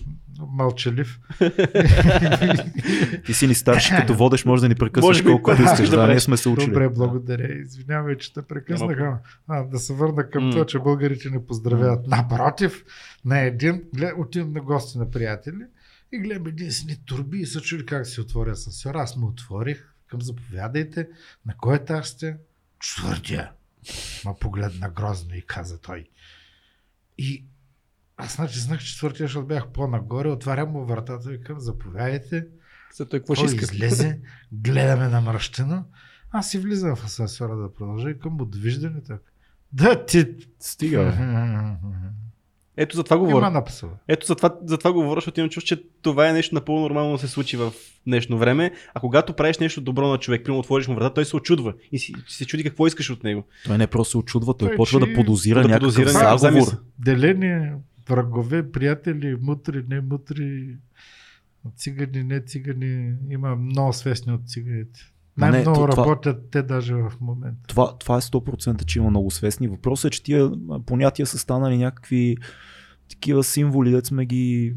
[0.49, 1.19] мълчалив.
[3.27, 5.89] Ти си ни старши, като водеш, може да ни прекъсваш колкото да, искаш.
[5.89, 6.67] да Да, ние сме се учили.
[6.67, 7.55] Добре, благодаря.
[7.55, 8.99] Извинявай, че те прекъснах.
[8.99, 10.51] ама, А, да се върна към М.
[10.51, 12.07] това, че българите не поздравяват.
[12.07, 12.85] Напротив,
[13.25, 15.65] на един, глед, отивам на гости на приятели
[16.13, 18.95] и гледам един си ни турби и се чули как се отворя асансьор.
[18.95, 21.09] Аз му отворих, към заповядайте.
[21.47, 22.37] На кой етаж сте?
[22.81, 23.51] Четвъртия.
[24.25, 26.09] Ма погледна грозно и каза той.
[27.19, 27.45] И
[28.16, 30.29] аз значи знах четвъртия, защото бях по-нагоре.
[30.29, 32.47] Отварям му вратата и към заповядайте.
[32.93, 34.21] След той какво ще излезе,
[34.53, 35.85] гледаме намръщено.
[36.31, 39.31] Аз си влизам в асансьора да продължа и към от виждане така.
[39.72, 40.37] Да ти...
[40.61, 41.11] Стига, бе.
[42.83, 43.41] Ето за това говоря.
[44.09, 47.12] Ето за това, за това говоря, защото имам чувство, че това е нещо напълно нормално
[47.12, 47.72] да се случи в
[48.07, 48.72] днешно време.
[48.95, 51.99] А когато правиш нещо добро на човек, примерно отвориш му врата, той се очудва и
[51.99, 53.45] си, се чуди какво искаш от него.
[53.64, 56.41] Той не просто се очудва, той Той, почва че- да подозира да някакъв подозира някакъв
[56.41, 56.72] заговор.
[56.99, 57.72] Деление,
[58.09, 60.76] врагове, приятели, мутри, не мутри,
[61.76, 63.12] цигани, не цигани.
[63.31, 65.01] Има много свестни от циганите.
[65.37, 67.66] Най-много то това- работят те даже в момента.
[67.66, 69.68] Това, това е 100% че има много свестни.
[69.68, 70.51] Въпросът е, че тия
[70.87, 72.37] понятия са станали някакви
[73.11, 74.75] такива символи, да сме ги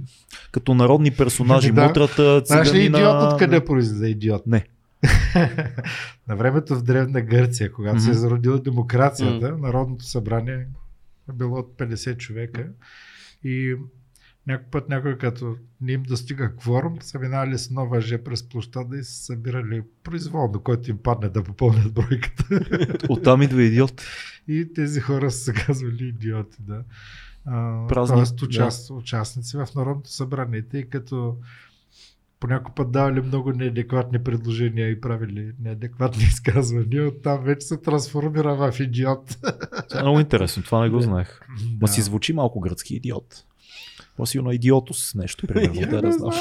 [0.51, 1.87] като народни персонажи, Да.
[1.87, 2.97] мутрата, Знаеш ли циганина...
[2.97, 4.47] идиот откъде произлиза идиот?
[4.47, 4.65] Не.
[6.27, 10.67] На времето в Древна Гърция, когато се е зародила демокрацията, Народното събрание
[11.29, 12.67] е било от 50 човека
[13.43, 13.75] и
[14.47, 18.97] някой път някой като не им достига кворум, са минали с нова въже през площада
[18.97, 22.45] и са събирали произволно, който им падне да попълнят бройката.
[23.09, 24.01] Оттам идва идиот.
[24.47, 26.83] и тези хора са се казвали идиоти, да.
[27.89, 31.35] Празни, тоест участ, участници в Народното събрание, тъй като
[32.39, 38.55] по някой път давали много неадекватни предложения и правили неадекватни изказвания, оттам вече се трансформира
[38.55, 39.37] в идиот.
[39.89, 41.39] Това е много интересно, това не го знаех.
[41.49, 41.87] Ма Да.
[41.87, 43.43] си звучи малко гръцки идиот.
[44.17, 46.31] По-сигурно идиотус нещо, примерно, да, не знам.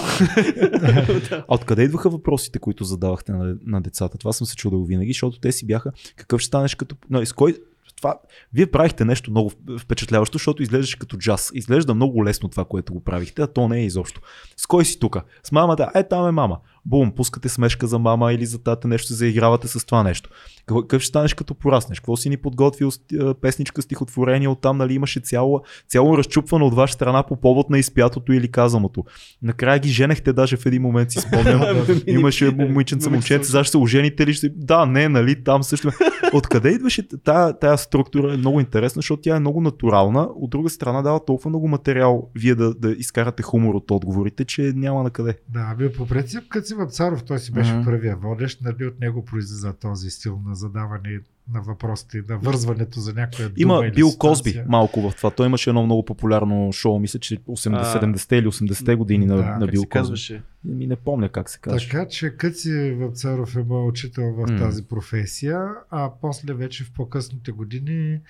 [1.31, 4.19] А откъде идваха въпросите, които задавахте на, на децата?
[4.19, 6.95] Това съм се чудил винаги, защото те си бяха какъв ще станеш като...
[6.95, 7.57] No, с кой...
[8.03, 8.19] Това...
[8.53, 11.51] Вие правихте нещо много впечатляващо, защото изглеждаше като джаз.
[11.55, 14.21] Изглежда много лесно това, което го правихте, а то не е изобщо.
[14.57, 15.23] С кой си тука?
[15.43, 15.91] С мамата?
[15.95, 16.59] Е, там е мама.
[16.85, 20.31] Бум, пускате смешка за мама или за тата нещо, се заигравате с това нещо.
[20.67, 22.01] Какъв ще станеш като пораснеш?
[22.01, 26.95] Какво си ни подготвил а, песничка, стихотворение, оттам нали имаше цяло, цяло разчупване от ваша
[26.95, 29.05] страна по повод на изпятото или казаното.
[29.43, 31.63] Накрая ги женехте даже в един момент си спомням.
[32.07, 34.35] Имаше момиченца, момченце, сега ще се ожените ли?
[34.35, 34.49] Ще...
[34.49, 35.91] Да, не, нали, там също.
[36.33, 40.29] Откъде идваше тая, тая структура е много интересна, защото тя е много натурална.
[40.37, 44.73] От друга страна дава толкова много материал вие да, да изкарате хумор от отговорите, че
[44.77, 45.39] няма на къде.
[45.49, 47.85] Да, бе, по принцип, като си Вапцаров, той си беше Мгм.
[47.85, 51.21] първия водещ, нали от него произлиза този стил на задаване
[51.53, 54.53] на въпросите, на вързването за някоя дума Има или Бил ситуация.
[54.55, 55.31] Козби малко в това.
[55.31, 59.61] Той имаше едно много популярно шоу, мисля, че 80-70 или 80-те години на, да, на
[59.61, 59.89] Как Бил се Козби.
[59.89, 60.43] казваше?
[60.65, 61.81] Ми не помня как се казва.
[61.81, 64.59] Така че Къци Вапцаров е моят учител в М.
[64.59, 65.61] тази професия,
[65.91, 68.21] а после вече в по-късните години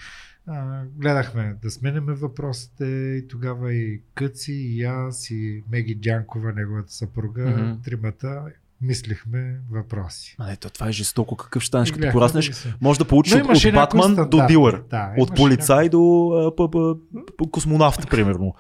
[0.47, 6.93] а, гледахме да сменяме въпросите и тогава и Къци, и аз, и Меги Дянкова, неговата
[6.93, 7.72] съпруга, Мгм.
[7.84, 8.43] тримата
[8.80, 10.36] мислихме въпроси.
[10.38, 11.36] А, ето, това е жестоко.
[11.36, 12.66] Какъв ще станеш като пораснеш?
[12.80, 14.53] Може да получиш от, от Батман до стандарти.
[14.53, 14.82] дилър.
[14.90, 16.95] Да, От полицай до а, п, п,
[17.38, 18.55] п, космонавт, примерно.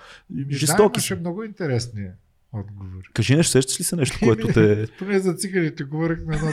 [0.50, 2.06] Жестоки да, имаше много интересни
[2.52, 3.06] отговори.
[3.14, 4.86] Кажи нещо, сещаш ли се нещо, което те...
[4.98, 6.50] Поне за циганите говорихме едно.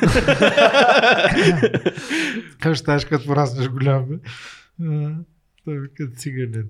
[2.60, 4.06] Ще ставаш като пораснеш голям?
[4.82, 5.12] А,
[5.66, 6.66] Той вика циганин.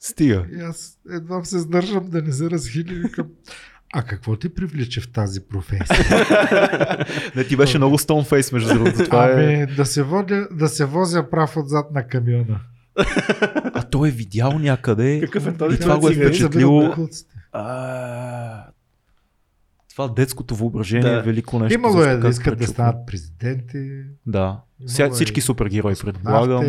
[0.00, 0.46] Стига.
[0.52, 2.94] И аз едва се сдържам да не се разхили.
[2.94, 3.26] Викам,
[3.94, 6.06] а какво те привлича в тази професия?
[7.36, 9.04] Не, ти беше много стоунфейс, между другото.
[9.04, 9.54] Това е...
[9.54, 12.60] Ами да се, водя, да се возя прав отзад на камиона.
[13.74, 15.20] А той е видял някъде.
[15.20, 16.28] Какъв е този И това го е циганин?
[16.28, 16.94] впечатлило.
[17.52, 18.66] А,
[19.90, 21.18] Това детското въображение Да.
[21.18, 21.74] е велико нещо.
[21.74, 24.02] Имало е да искат да станат президенти.
[24.26, 24.60] Да.
[24.98, 26.64] Е всички супергерои, предполагам.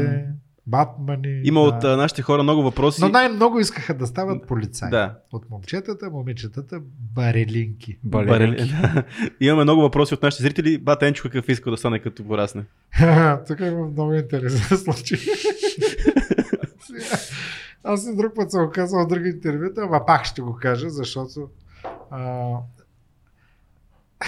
[0.68, 1.42] Батмани.
[1.44, 1.68] Има да.
[1.68, 3.02] от а, нашите хора много въпроси.
[3.02, 4.90] Но най-много искаха да стават полицаи.
[4.90, 5.16] Да.
[5.32, 6.80] От момчетата, момичетата,
[7.16, 7.98] барелинки.
[8.04, 8.64] Балеринки.
[8.64, 9.04] Барели-
[9.40, 10.78] Имаме много въпроси от нашите зрители.
[10.78, 12.64] Бата Енчо какъв иска да стане като порасне.
[13.48, 15.20] Тук има много интересен случай.
[17.84, 21.50] Аз и друг път съм казал в други интервюта, ама пак ще го кажа, защото
[22.12, 22.50] а,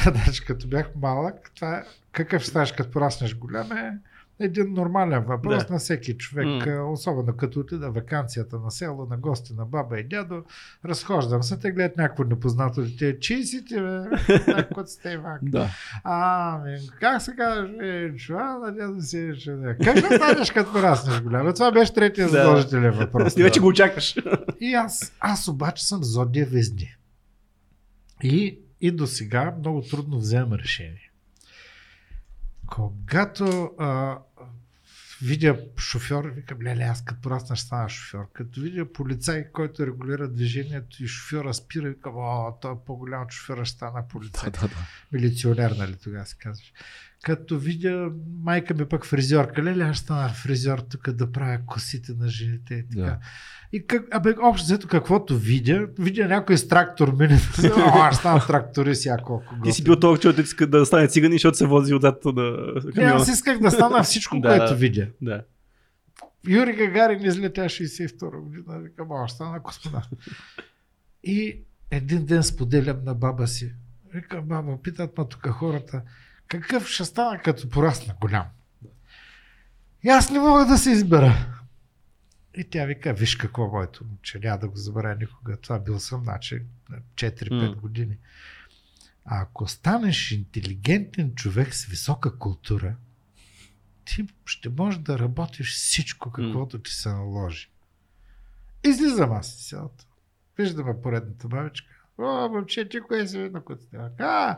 [0.04, 3.98] значи, като бях малък, това е, какъв ставаш като пораснеш голям е
[4.40, 5.74] един нормален въпрос Да.
[5.74, 10.04] на всеки човек, а, особено като отида вакансията на село, на гости на баба и
[10.04, 10.44] дядо,
[10.86, 14.00] разхождам се, те гледат някакво непознато дете, чии си ти, бе?
[14.48, 15.38] Някой сте, Иван.
[15.42, 15.70] Да.
[16.04, 17.72] А, ми, как се каже,
[18.18, 19.76] чува, надявам се, че да.
[19.78, 21.54] Как ще станеш като пораснеш голям?
[21.54, 22.32] Това беше третия Да.
[22.32, 23.36] задължителен въпрос.
[23.36, 24.16] Ти вече го очакваш.
[24.60, 26.96] И аз, аз обаче съм зодия везни.
[28.24, 31.09] И, и до сега много трудно вземам решение.
[32.70, 34.18] Когато а,
[35.22, 38.32] видя шофьор, викам, леле, аз като порасна ще стана шофьор.
[38.34, 43.32] Като видя полицай, който регулира движението и шофьора спира, викам, о, той е по-голям от
[43.32, 44.52] шофьора ще стана полицай.
[44.52, 44.76] Да, да, да.
[45.12, 46.74] Милиционер, нали тогава се казваш.
[47.24, 48.12] Като видя
[48.44, 52.88] майка ми пък фризьорка, леле, аз стана фризьор тук да правя косите на жените и
[52.88, 53.02] така.
[53.02, 53.20] Да.
[53.72, 57.40] И как, абе, общо взето каквото видя, видя някой с трактор мине,
[57.76, 59.92] о, аз стана тракторист, я колко Ти си готин.
[59.92, 62.34] бил толкова, че иска да стане цигани, защото се вози отзад на
[62.96, 65.08] Не, аз исках да стана всичко, което видя.
[65.22, 65.44] Да.
[66.48, 68.80] Юрий Гагарин излетя 62 година.
[68.80, 70.10] Викам, о, стана космонавт.
[71.24, 71.62] И
[71.92, 73.74] един ден споделям на баба си.
[74.14, 76.02] Викам, баба, питат ма тук хората,
[76.50, 78.46] какъв ще стана като порасна голям?
[80.04, 81.60] И аз не мога да се избера.
[82.58, 85.58] И тя вика, виж какво моето момче, няма да го забравя никога.
[85.58, 87.76] Това бил съм, значи, на 4-5 М.
[87.76, 88.18] години.
[89.26, 92.96] А ако станеш интелигентен човек с висока култура,
[94.06, 97.70] ти ще можеш да работиш всичко, каквото ти се наложи.
[98.84, 100.06] Излизам аз из селото.
[100.58, 101.99] Виждаме поредната бабичка.
[102.20, 103.88] О, момче, ти кое си на си?
[104.20, 104.58] А,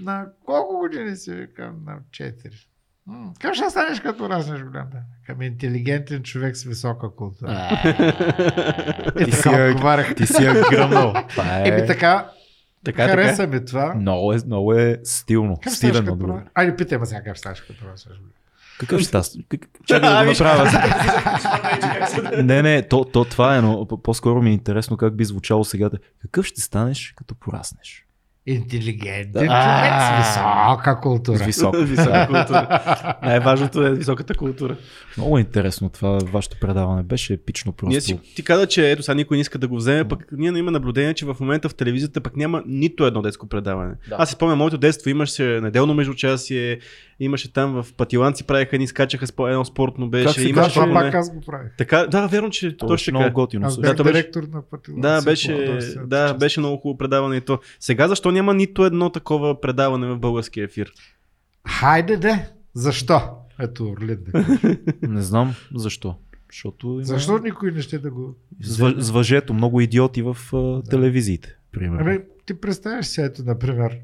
[0.00, 1.34] на колко години си?
[1.34, 2.52] Викам, на 4.
[3.06, 4.88] М, Как ще станеш като разнеш голям?
[4.92, 4.98] Да.
[5.26, 7.68] Към интелигентен човек с висока култура.
[9.24, 10.14] Ти си я-.
[10.14, 11.14] Ти си я гръмнал.
[11.38, 11.68] Е...
[11.68, 12.30] Еми така,
[12.84, 13.52] Така, хареса така.
[13.52, 13.94] ми това.
[13.94, 15.56] Много е, много е стилно.
[15.62, 16.42] Как Стилен отговор.
[16.54, 18.30] Айде, питай ме сега как ставаш като разнеш голям.
[18.78, 19.36] Какъв ще стас?
[19.48, 20.70] Как- Чакай да го направя.
[22.42, 25.64] Не, не, то, то това е, но по- по-скоро ми е интересно как би звучало
[25.64, 25.90] сега.
[26.22, 28.06] Какъв ще станеш, като пораснеш?
[28.46, 29.40] Интелигентен Да.
[29.40, 31.38] човек с висока култура.
[31.38, 31.76] С високо.
[31.80, 32.80] Висока култура.
[33.22, 34.76] Най-важното е високата култура.
[35.16, 36.18] Много интересно това.
[36.22, 37.88] Вашето предаване беше епично просто.
[37.88, 40.48] Ние си, ти каза, че ето сега никой не иска да го вземе, пък ние
[40.48, 43.94] имаме наблюдение, че в момента в телевизията пък няма нито едно детско предаване.
[44.08, 44.16] Да.
[44.18, 46.78] Аз си спомням, моето детство имаше неделно междучасие,
[47.24, 50.24] имаше там в патиланци правеха ни скачаха спо- едно спортно беше.
[50.24, 50.72] Как се имаше казва?
[50.72, 51.72] Това поне- пак аз го правих.
[51.78, 53.10] Така, да, верно, че То така.
[53.10, 53.66] много готино.
[53.66, 55.00] Аз бях Да, директор на пътилата.
[55.00, 57.58] Да, беше, да, беше много хубаво предаване и то.
[57.80, 60.92] Сега защо няма нито едно такова предаване в българския ефир?
[61.68, 62.50] Хайде де!
[62.74, 63.20] Защо?
[63.58, 64.58] Ето Орлин да.
[65.02, 66.14] Не знам защо.
[66.52, 67.04] Защото има...
[67.04, 68.34] Защо никой не ще да го...
[68.62, 69.54] С, с въжето.
[69.54, 71.56] Много идиоти в а, телевизиите.
[71.72, 72.00] Примерно.
[72.00, 73.96] Ами, ти представяш си, ето, например,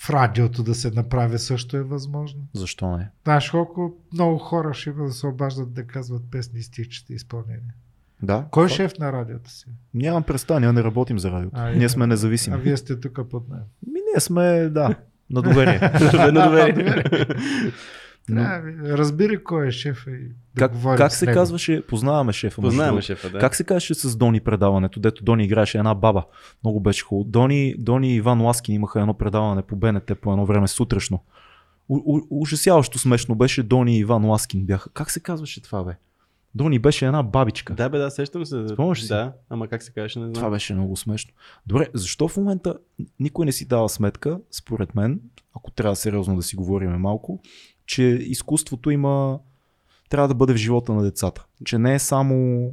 [0.00, 2.40] в радиото да се направи също е възможно.
[2.54, 3.10] Защо не?
[3.24, 7.74] Знаеш колко много хора ще има да се обаждат да казват песни и стихчета изпълнение.
[8.22, 8.44] Да.
[8.50, 9.66] Кой е шеф на радиото си?
[9.94, 11.56] Нямам представа, ние не работим за радиото.
[11.58, 11.88] А, ние е.
[11.88, 12.56] сме независими.
[12.56, 13.60] А вие сте тук под мен.
[13.86, 14.94] Ми, ние сме, да,
[15.30, 15.80] на доверие.
[16.32, 17.04] На доверие.
[18.30, 21.36] Но, Да, бе, разбери кой е шеф и да как, говорим как се него.
[21.36, 22.62] казваше, познаваме шефа.
[22.62, 23.38] Познаваме шефа, да.
[23.38, 26.24] Как се казваше с Дони предаването, дето Дони играеше една баба.
[26.64, 27.24] Много беше хубаво.
[27.30, 31.24] Дони, Дони и Иван Ласкин имаха едно предаване по БНТ по едно време сутрешно.
[31.88, 34.90] У, у, ужасяващо смешно беше Дони и Иван Ласкин бяха.
[34.90, 35.96] Как се казваше това, бе?
[36.54, 37.74] Дони беше една бабичка.
[37.74, 38.68] Да, бе, да, сещам се.
[38.68, 39.08] Спомняш си?
[39.08, 40.34] Да, ама как се казваше, не знам.
[40.34, 41.32] Това беше много смешно.
[41.66, 42.74] Добре, защо в момента
[43.20, 45.20] никой не си дава сметка, според мен,
[45.56, 47.40] ако трябва сериозно да си говорим малко,
[47.90, 49.38] че изкуството има
[50.08, 51.44] трябва да бъде в живота на децата.
[51.64, 52.70] Че не е само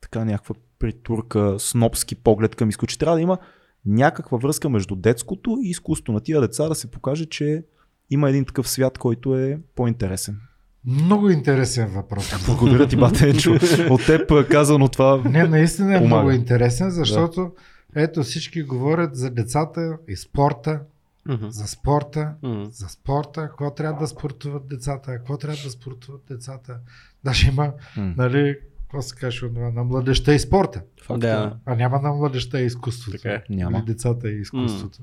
[0.00, 3.38] така някаква притурка, снобски поглед към изкуство, че трябва да има
[3.86, 7.64] някаква връзка между детското и изкуството на тия деца да се покаже, че
[8.10, 10.36] има един такъв свят, който е по-интересен.
[10.84, 12.32] Много интересен въпрос.
[12.46, 13.52] Благодаря ти, Батенчо.
[13.90, 15.22] От теб казано това.
[15.24, 16.22] Не, наистина е Помага.
[16.22, 17.52] много интересен, защото
[17.96, 20.80] ето всички говорят за децата и спорта,
[21.26, 21.48] Мгм.
[21.48, 22.64] за спорта, Мгм.
[22.64, 26.78] за спорта, какво трябва да спортуват децата, какво трябва да спортуват децата.
[27.24, 30.82] Даже има, М, нали, какво се каже на младеща и спорта.
[31.02, 31.58] факт, Да.
[31.66, 33.16] А няма на младеща и изкуството.
[33.18, 33.42] Така е.
[33.50, 33.78] Няма.
[33.78, 34.98] Или децата и изкуството.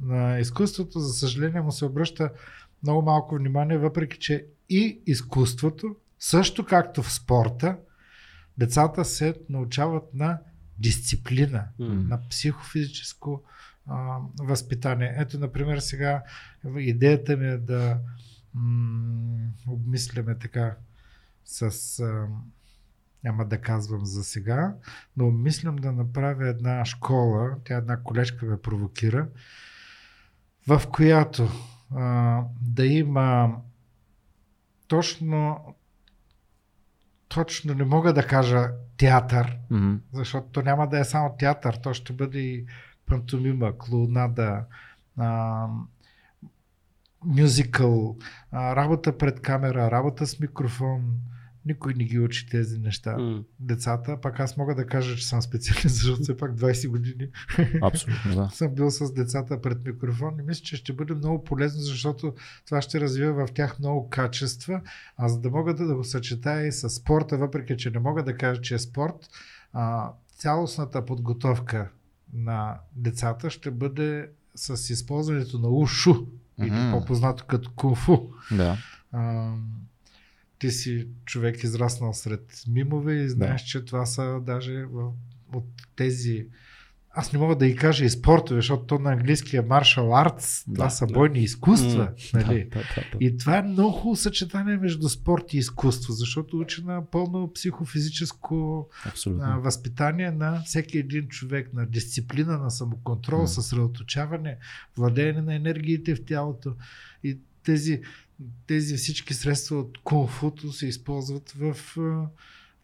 [0.00, 2.30] На изкуството, за съжаление, му се обръща
[2.82, 7.76] много малко внимание, въпреки че и изкуството, също както в спорта,
[8.58, 10.38] децата се научават на
[10.78, 11.86] дисциплина, М.
[11.88, 13.42] на психофизическо
[13.86, 15.14] а, възпитание.
[15.16, 16.22] Ето, например, сега
[16.76, 17.98] идеята ми е да
[18.54, 20.76] м- обмисляме така
[21.44, 21.62] с...
[22.00, 22.26] А,
[23.24, 24.74] няма да казвам за сега,
[25.16, 29.28] но мислям да направя една школа, тя една колежка ме провокира,
[30.68, 31.48] в която
[31.94, 33.56] а, да има
[34.88, 35.60] точно
[37.28, 39.94] точно не мога да кажа театър, Мгм.
[40.12, 42.66] защото то няма да е само театър, то ще бъде и
[43.06, 44.64] пантомима, клоунада,
[45.16, 45.66] а,
[47.24, 48.16] мюзикъл,
[48.50, 51.20] а, работа пред камера, работа с микрофон.
[51.66, 53.16] Никой не ги учи тези неща.
[53.16, 53.42] М.
[53.60, 57.28] Децата, пак аз мога да кажа, че съм специалист, защото все пак 20 години
[57.82, 58.50] Абсолютно, да.
[58.54, 62.34] съм бил с децата пред микрофон и мисля, че ще бъде много полезно, защото
[62.66, 64.80] това ще развива в тях много качества,
[65.16, 68.24] а за да мога да, да го съчетая и с спорта, въпреки че не мога
[68.24, 69.30] да кажа, че е спорт,
[69.72, 71.90] а, цялостната подготовка
[72.36, 76.14] на децата ще бъде с използването на ушу,
[76.60, 76.90] или Мгм.
[76.90, 78.18] по-познато като кунфу.
[78.50, 78.78] Да.
[79.12, 79.52] А,
[80.58, 84.84] ти си човек израснал сред мимове и знаеш, че това са даже
[85.52, 85.64] от
[85.96, 86.46] тези
[87.18, 90.64] аз не мога да и кажа и спортове, защото то на английски е martial arts,
[90.64, 91.12] това Да, са да.
[91.14, 92.12] бойни изкуства.
[92.34, 92.64] Нали?
[92.64, 93.18] Да, да, да.
[93.20, 98.88] И това е много хубаво съчетание между спорт и изкуство, защото учи на пълно психофизическо
[99.06, 99.44] Абсолютно.
[99.44, 103.48] а, възпитание на всеки един човек, на дисциплина, на самоконтрол, М.
[103.48, 104.56] съсредоточаване,
[104.96, 106.74] владеене на енергиите в тялото.
[107.24, 108.00] И тези,
[108.66, 112.26] тези всички средства от кунг-футо се използват в а,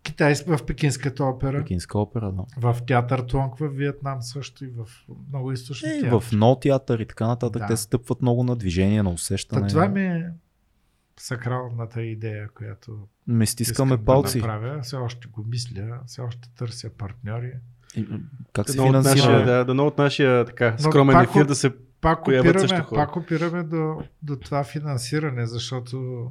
[0.03, 2.72] Китай, в пекинската опера, Пекинска опера, да.
[2.72, 4.86] в театър Туанг в Виетнам също и в
[5.28, 6.11] много източни Е, театри.
[6.11, 7.66] в но театър и така нататък, Да.
[7.66, 9.68] те стъпват много на движение, на Та, усещане.
[9.68, 10.30] това ми е
[11.16, 14.40] сакралната идея, която Ме стискаме искам палци.
[14.40, 14.80] да направя.
[14.82, 17.53] Все още го мисля, все още търся партньори.
[17.96, 18.07] И,
[18.53, 19.44] Как се финансира?
[19.44, 21.70] да, дано от нашия така, скромен пак ефир да се...
[22.00, 22.98] Пак Появят също опираме, хора.
[22.98, 26.30] пак опираме до, до това финансиране, защото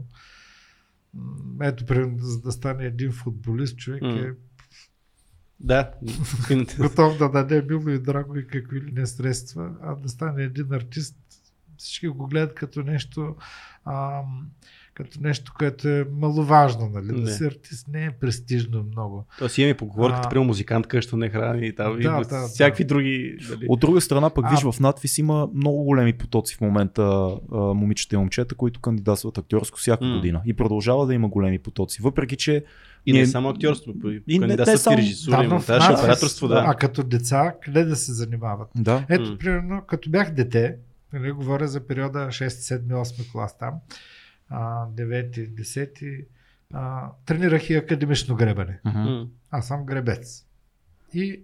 [1.62, 4.20] ето, примерно, за да стане един футболист, човек М.
[4.20, 4.32] е
[5.59, 5.91] Да.
[6.78, 10.74] готов да даде мило и драго и какви ли не средства, а да стане един
[10.74, 11.18] артист,
[11.78, 13.36] всички го гледат като нещо,
[13.86, 14.49] ам,
[14.93, 17.07] като нещо, което е маловажно, нали?
[17.07, 17.27] Да Не.
[17.27, 19.25] си артист не е престижно много.
[19.39, 20.29] Тоест имаме поговорката, А.
[20.29, 22.87] при музикант къщо не храни и там, Да, и да, всякакви да.
[22.87, 23.37] други...
[23.49, 23.65] Дали.
[23.69, 27.01] От друга страна, пък А- виж в надвис има много големи потоци в момента
[27.51, 30.15] а, момичета и момчета, които кандидатстват актьорско всяка М.
[30.15, 30.41] година.
[30.45, 32.01] И продължава да има големи потоци.
[32.01, 32.63] Въпреки, че
[33.05, 36.63] И не Ние- само актьорство, И и не- не само- режисура, в монтаж, операторство, да.
[36.67, 38.67] А като деца, къде да се занимават?
[38.75, 39.37] да, Ето, М.
[39.37, 40.75] примерно, като бях дете,
[41.13, 43.73] нали, говоря за периода 6, 7, 8 клас там,
[44.52, 46.26] 9, 10,
[46.74, 48.80] а, тренирах и академично гребане.
[48.86, 49.28] М.
[49.52, 50.45] Аз съм гребец.
[51.14, 51.43] И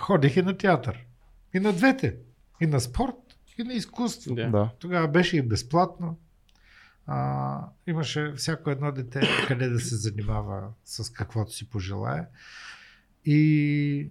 [0.00, 1.06] ходих и на театър.
[1.54, 2.16] И на двете.
[2.60, 3.14] И на спорт,
[3.58, 4.34] и на изкуство.
[4.34, 4.70] Да.
[4.78, 6.18] Тогава беше и безплатно.
[7.06, 12.26] А, имаше всяко едно дете къде да се занимава с каквото си пожелае.
[13.24, 14.10] И,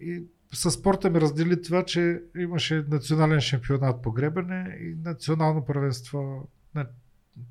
[0.00, 6.48] и със спорта ми раздели това, че имаше национален шампионат по гребане и национално първенство
[6.74, 6.86] на,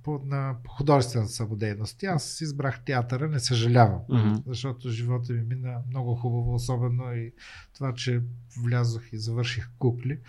[0.04, 2.04] по, на художествената самодейност.
[2.04, 4.00] И Аз избрах театъра, не съжалявам.
[4.10, 4.34] Мгм.
[4.48, 7.34] Защото живота ми мина много хубаво, особено и
[7.74, 8.22] това, че
[8.64, 10.20] влязох и завърших кукли.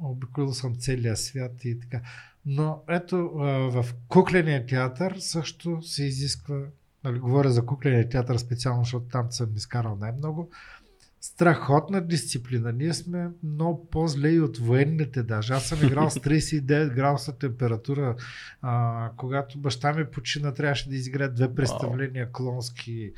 [0.00, 2.00] Обиколил съм целия свят и така.
[2.46, 3.28] Но ето
[3.72, 6.60] в кукления театър също се изисква,
[7.04, 10.50] нали, говоря за кукления театър специално, защото там съм изкарал най-много,
[11.24, 12.72] страхотна дисциплина.
[12.72, 15.52] Ние сме много по-зле и от военните даже.
[15.54, 18.16] Аз съм играл с 39 градуса температура.
[18.62, 23.12] А, когато баща ми почина, трябваше да изиграе две представления клонски.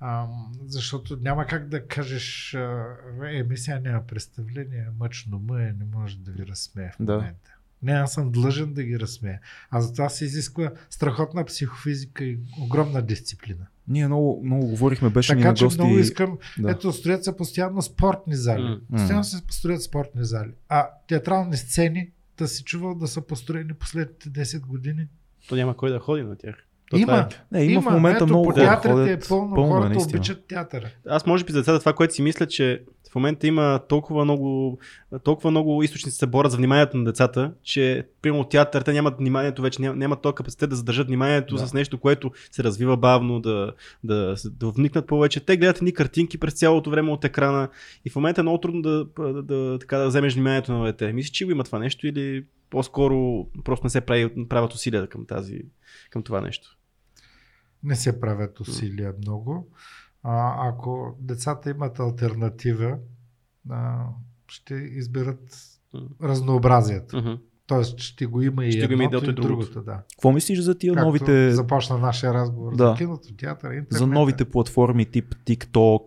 [0.00, 0.26] А,
[0.66, 6.18] защото няма как да кажеш, е, ми сега няма представление, мъчно му е, не може
[6.18, 7.32] да ви разсмее в Да.
[7.82, 9.38] Не, аз съм длъжен да ги разсмея.
[9.70, 13.66] А затова се изисква страхотна психофизика и огромна дисциплина.
[13.88, 15.80] Ние много, много говорихме, беше ни Така на че гости.
[15.80, 16.38] много искам.
[16.58, 16.70] Да.
[16.70, 18.78] Ето, строят се постоянно спортни зали.
[18.92, 20.50] Постоянно се строят спортни зали.
[20.68, 22.08] А театрални сцени,
[22.38, 25.06] да си чувал да са построени последните 10 години.
[25.48, 26.54] То няма кой да ходи на тях.
[26.90, 27.06] То Има.
[27.06, 27.18] това
[27.52, 29.24] е- Не, има, в момента ето, много по хора театрите ходят.
[29.24, 30.18] е пълно, пълно е, хората наистина.
[30.18, 30.90] обичат театъра.
[31.08, 32.82] Аз може би за децата това, което си мисля, че
[33.12, 34.78] в момента има толкова много,
[35.24, 39.62] толкова много източници се борят за вниманието на децата, че примерно театър, те нямат вниманието
[39.62, 41.66] вече, нямат, нямат този капацитет да задържат вниманието Да.
[41.66, 43.72] с нещо, което се развива бавно, да,
[44.04, 45.40] да, да вникнат повече.
[45.40, 47.68] Те гледат едни картинки през цялото време от екрана
[48.04, 51.12] и в момента е много трудно да, да, да, така, да вземеш вниманието на дете.
[51.12, 55.26] Мислиш, че го има това нещо или по-скоро просто не се прави, правят усилия към,
[55.26, 55.60] тази,
[56.10, 56.76] към това нещо?
[57.84, 59.68] Не се правят усилия много.
[60.22, 62.98] А, ако децата имат альтернатива,
[63.70, 64.06] а,
[64.46, 65.56] ще изберат
[66.22, 67.16] разнообразието.
[67.16, 67.32] Мгм.
[67.66, 69.70] Тоест ще го има и Ще го има и едното, едното, и и другото.
[69.72, 69.84] другото.
[69.86, 70.02] Да.
[70.10, 72.88] Какво мислиш за тия Както новите започна нашия разговор Да.
[72.88, 73.98] за киното, театъра, интернет.
[73.98, 76.04] за новите платформи тип TikTok,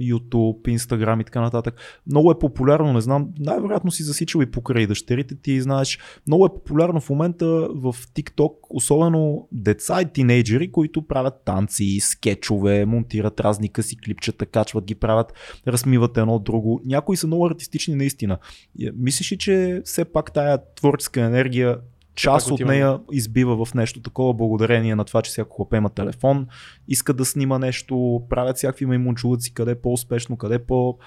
[0.00, 1.74] YouTube, Instagram и така нататък.
[2.06, 6.54] Много е популярно, не знам, най-вероятно си засичал и покрай дъщерите ти, знаеш, много е
[6.54, 13.68] популярно в момента в TikTok, особено деца и тинейджери, които правят танци, скетчове, монтират разни
[13.68, 15.32] къси клипчета, качват ги, правят,
[15.68, 16.80] размиват едно от друго.
[16.84, 18.38] Някои са много артистични наистина.
[18.78, 21.78] И, Мислиш ли, че все пак тая творческа енергия
[22.14, 26.46] част от нея избива в нещо такова, благодарение на това, че всяко хлапе има телефон,
[26.88, 30.98] иска да снима нещо, правят всякакви маймунчулъци, къде е по-успешно, къде е по...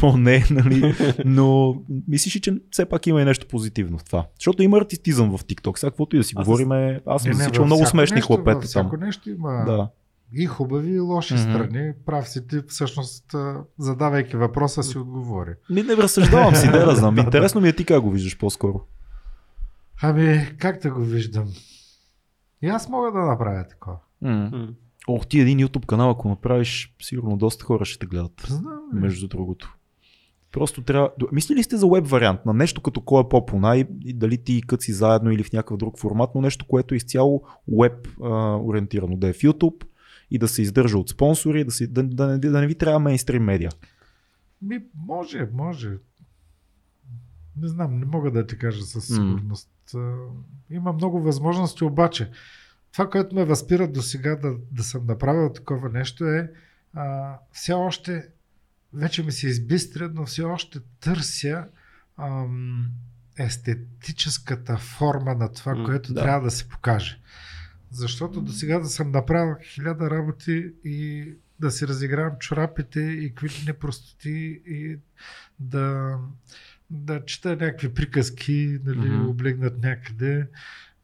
[0.00, 0.94] по не, нали?
[1.24, 1.76] Но
[2.08, 4.26] мислиш ли, че все пак има и нещо позитивно в това?
[4.38, 5.78] Защото има артистизъм в TikTok.
[5.78, 6.72] Сега каквото и да си Аз говорим,
[7.06, 8.66] аз съм засичал много смешни хлапета там.
[8.66, 9.88] Всяко нещо има Да.
[10.34, 11.42] И хубави, и лоши Мгм.
[11.42, 11.92] страни.
[12.06, 13.34] Прав си ти, всъщност,
[13.78, 15.50] задавайки въпроса си отговори.
[15.70, 17.14] Ми не разсъждавам си, не да знам.
[17.14, 17.26] Да, да.
[17.26, 18.80] Интересно ми е ти как го виждаш по-скоро.
[20.02, 21.48] Ами, как да го виждам?
[22.62, 23.96] И аз мога да направя такова.
[24.22, 24.30] М.
[24.52, 24.68] М.
[25.08, 28.32] О, ти един YouTube канал, ако направиш, сигурно доста хора ще те гледат.
[28.48, 28.80] Знам.
[28.92, 29.76] Между другото.
[30.52, 31.10] Просто трябва.
[31.32, 34.62] Мисли ли сте за веб вариант на нещо като кой е по-понай и дали ти
[34.66, 37.42] кът си заедно или в някакъв друг формат, но нещо, което е изцяло
[37.80, 38.08] веб
[38.64, 39.84] ориентирано, да е в YouTube
[40.34, 42.98] и да се издържа от спонсори, да, си, да, да, не, да не ви трябва
[43.00, 43.70] мейнстрим медиа.
[44.62, 45.90] Ми, може, може.
[47.56, 49.70] Не знам, не мога да ти кажа със сигурност.
[49.92, 50.30] Mm.
[50.70, 52.30] Има много възможности, обаче
[52.92, 56.50] това, което ме възпира до сега да, да съм направил такова нещо е
[56.94, 58.28] а, все още,
[58.94, 61.64] вече ми се избистря, но все още търся
[62.16, 62.86] ам,
[63.38, 66.22] естетическата форма на това, М, което да.
[66.22, 67.20] трябва да се покаже.
[67.92, 71.28] Защото до сега да съм направил хиляда работи и
[71.60, 74.98] да си разигравам чорапите и какви непростоти и
[75.60, 76.16] да,
[76.90, 79.28] да чета някакви приказки, нали, Мгм.
[79.28, 80.46] облегнат някъде,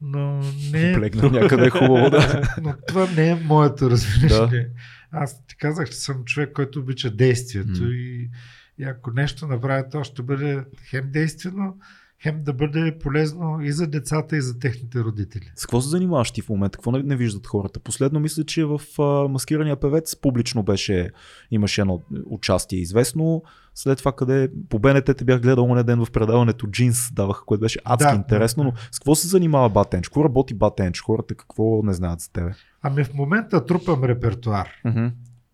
[0.00, 2.54] но не Плегна някъде е хубаво, да.
[2.62, 4.68] но това не е моето разбиране.
[5.10, 7.90] Аз ти казах, че съм човек, който обича действието М.
[7.90, 8.30] и,
[8.78, 11.76] и ако нещо направя, то ще бъде хем действено,
[12.22, 15.52] хем да бъде полезно и за децата, и за техните родители.
[15.56, 16.78] С какво се занимаваш ти в момента?
[16.78, 17.80] Какво не, не виждат хората?
[17.80, 21.10] Последно мисля, че в а, маскирания певец публично беше,
[21.50, 23.42] имаше едно участие известно.
[23.74, 27.60] След това къде по БНТ те бях гледал оня ден в предаването Джинс даваха, което
[27.60, 30.08] беше адски Да, интересно, но с какво се занимава Батенч?
[30.08, 31.00] Какво работи Батенч?
[31.00, 32.54] Хората какво не знаят за тебе?
[32.82, 35.06] Ами в момента трупам репертуар Мгм.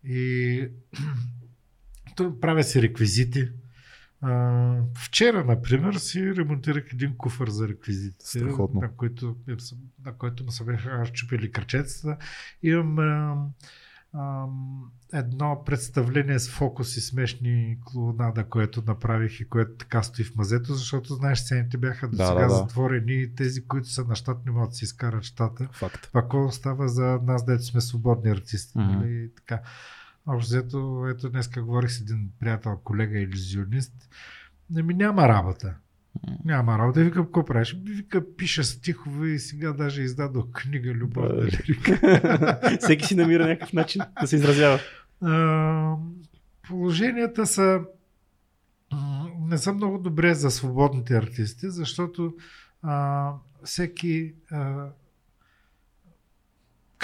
[0.03, 0.67] и
[2.41, 3.47] правя си реквизити.
[4.27, 8.81] А, вчера, например, си ремонтирах един куфър за реквизити, Страхотно.
[8.81, 9.35] на, който,
[10.05, 12.17] на който му се бяха чупили кръчетата.
[12.63, 13.37] Имам а,
[14.13, 14.45] а,
[15.13, 20.73] едно представление с фокус и смешни клоунада, което направих и което така стои в мазето,
[20.73, 22.53] защото знаеш, сцените бяха до Да, сега да, да.
[22.55, 25.69] затворени и тези, които са на щат, не могат да си изкарат щата.
[25.71, 26.09] Факт.
[26.13, 28.77] Пак става за нас, дето сме свободни артисти.
[28.77, 28.91] Мгм.
[28.91, 29.31] Нали?
[29.35, 29.61] Така.
[30.27, 33.93] Общо взето, ето днес говорих с един приятел, колега иллюзионист.
[34.69, 35.75] Не ми няма работа.
[36.45, 37.03] Няма работа.
[37.03, 37.77] Викам, какво правиш?
[37.83, 41.99] Вика, пиша стихове и сега даже издадох книга лирика.
[42.79, 44.79] Всеки си намира някакъв начин да се изразява.
[45.21, 45.95] А,
[46.67, 47.81] Положенията са
[49.39, 52.33] не са много добре за свободните артисти, защото
[52.81, 53.31] а,
[53.63, 54.87] всеки а,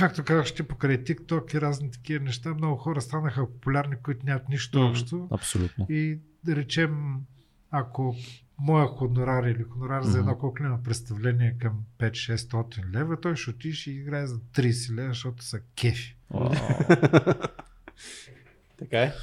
[0.01, 4.49] както казах, ти покрай TikTok и разни такива неща, много хора станаха популярни, които нямат
[4.49, 4.89] нищо Мгм.
[4.89, 5.27] общо.
[5.31, 5.85] Абсолютно.
[5.89, 7.15] И да речем,
[7.71, 8.15] ако
[8.59, 13.95] моя хонорар или хонорар за едно куклено представление към 5-600 лева, той ще отише и
[13.95, 16.15] играе за 30 лева, защото са кефи.
[18.79, 19.13] Така е.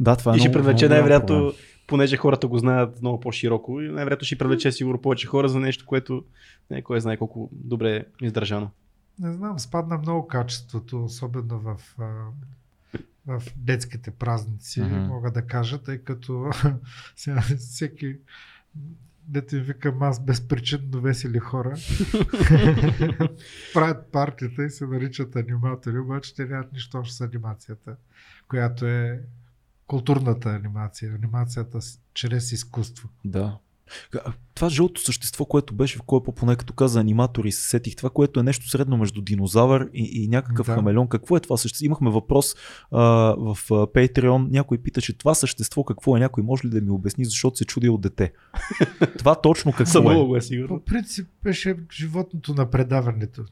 [0.00, 1.52] Да, това е И ще привлече най-вероятно,
[1.86, 5.86] понеже хората го знаят много по-широко, и най-вероятно ще привлече сигурно повече хора за нещо,
[5.86, 6.24] което
[6.70, 8.70] не кой знае колко добре е издържано.
[9.18, 11.80] Не знам, спадна много качеството, особено в,
[13.26, 14.94] в детските празници, Мгм.
[14.94, 16.50] мога да кажа, тъй като
[17.16, 18.18] сега всеки
[19.26, 21.76] дете викам аз безпричинно весели хора,
[23.74, 27.96] правят партията и се наричат аниматори, обаче те нямат нищо общо с анимацията,
[28.48, 29.22] която е
[29.86, 31.78] културната анимация, анимацията
[32.14, 33.08] чрез изкуство.
[33.24, 33.58] Да.
[34.54, 38.40] Това жълто същество, което беше в кой поне като каза аниматори, се сетих това, което
[38.40, 40.74] е нещо средно между динозавър и, и някакъв Да.
[40.74, 41.08] хамелеон.
[41.08, 41.84] Какво е това същество?
[41.84, 42.54] Имахме въпрос
[42.90, 43.00] а,
[43.38, 44.50] в а, Patreon.
[44.50, 46.20] Някой питаше това същество какво е.
[46.20, 48.32] Някой може ли да ми обясни, защото се чуди от дете.
[49.18, 50.14] това точно какво Само е?
[50.16, 50.68] го е сигурно.
[50.68, 53.44] По принцип беше животното на предаването.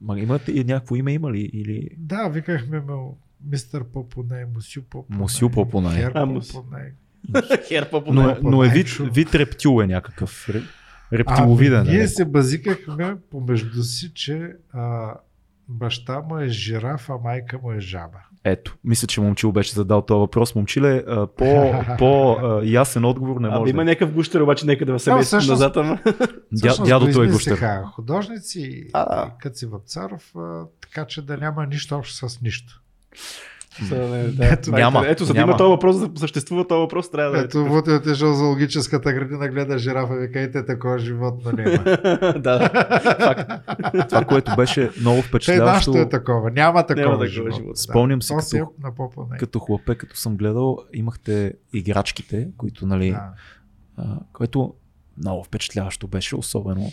[0.00, 1.50] Ма, имате и някакво име има ли?
[1.52, 1.88] Или...
[1.96, 5.20] Да, викахме му мистер Попонай, Мусю Попонай.
[5.20, 6.04] Мусю Попонай.
[6.04, 6.92] А, Мус- Попонай.
[7.68, 10.48] Херпа по Но, е, но е вид, вид рептил е някакъв.
[10.48, 10.62] ре-
[11.12, 11.80] Рептиловиден.
[11.80, 11.92] Ами, е.
[11.92, 14.40] ние се базикахме помежду си, че
[14.72, 15.12] а,
[15.68, 18.18] баща му е жираф, а майка му е жаба.
[18.44, 20.54] Ето, мисля, че момчил беше задал този въпрос.
[20.54, 21.44] Момчиле, а, по,
[21.98, 23.70] по а, ясен отговор не Абе, може.
[23.70, 23.84] има да...
[23.84, 25.98] някакъв гущер, обаче нека да се Да, всъщност- назад, ама.
[26.04, 26.12] Дя,
[26.58, 27.58] Всъщност дядото е гущер.
[27.84, 29.26] художници А, а, да.
[29.28, 30.32] и Къци Вапцаров,
[30.80, 32.82] така че да няма нищо общо с нищо.
[34.28, 34.46] Да.
[34.46, 35.50] Ето, е- няма, Ето, за да няма.
[35.50, 37.42] има този въпрос, за да съществува този въпрос, трябва да е.
[37.42, 41.78] Ето, вот е отишъл в зоологическата градина, гледа жирафа, вика, ете такова животно няма.
[42.38, 42.70] да,
[43.18, 43.50] факт.
[44.08, 45.90] Това, което беше много Те впечатляващо.
[45.90, 46.50] нашето е такова.
[46.50, 47.52] Няма такова, такова животно.
[47.52, 47.72] животно.
[47.72, 47.78] Да.
[47.78, 48.60] Спомням си То като- е
[49.22, 49.36] на.
[49.38, 53.28] Като хлапе, като съм гледал, имахте играчките, които, нали, Да.
[53.96, 54.74] а, което
[55.18, 56.90] много впечатляващо беше, особено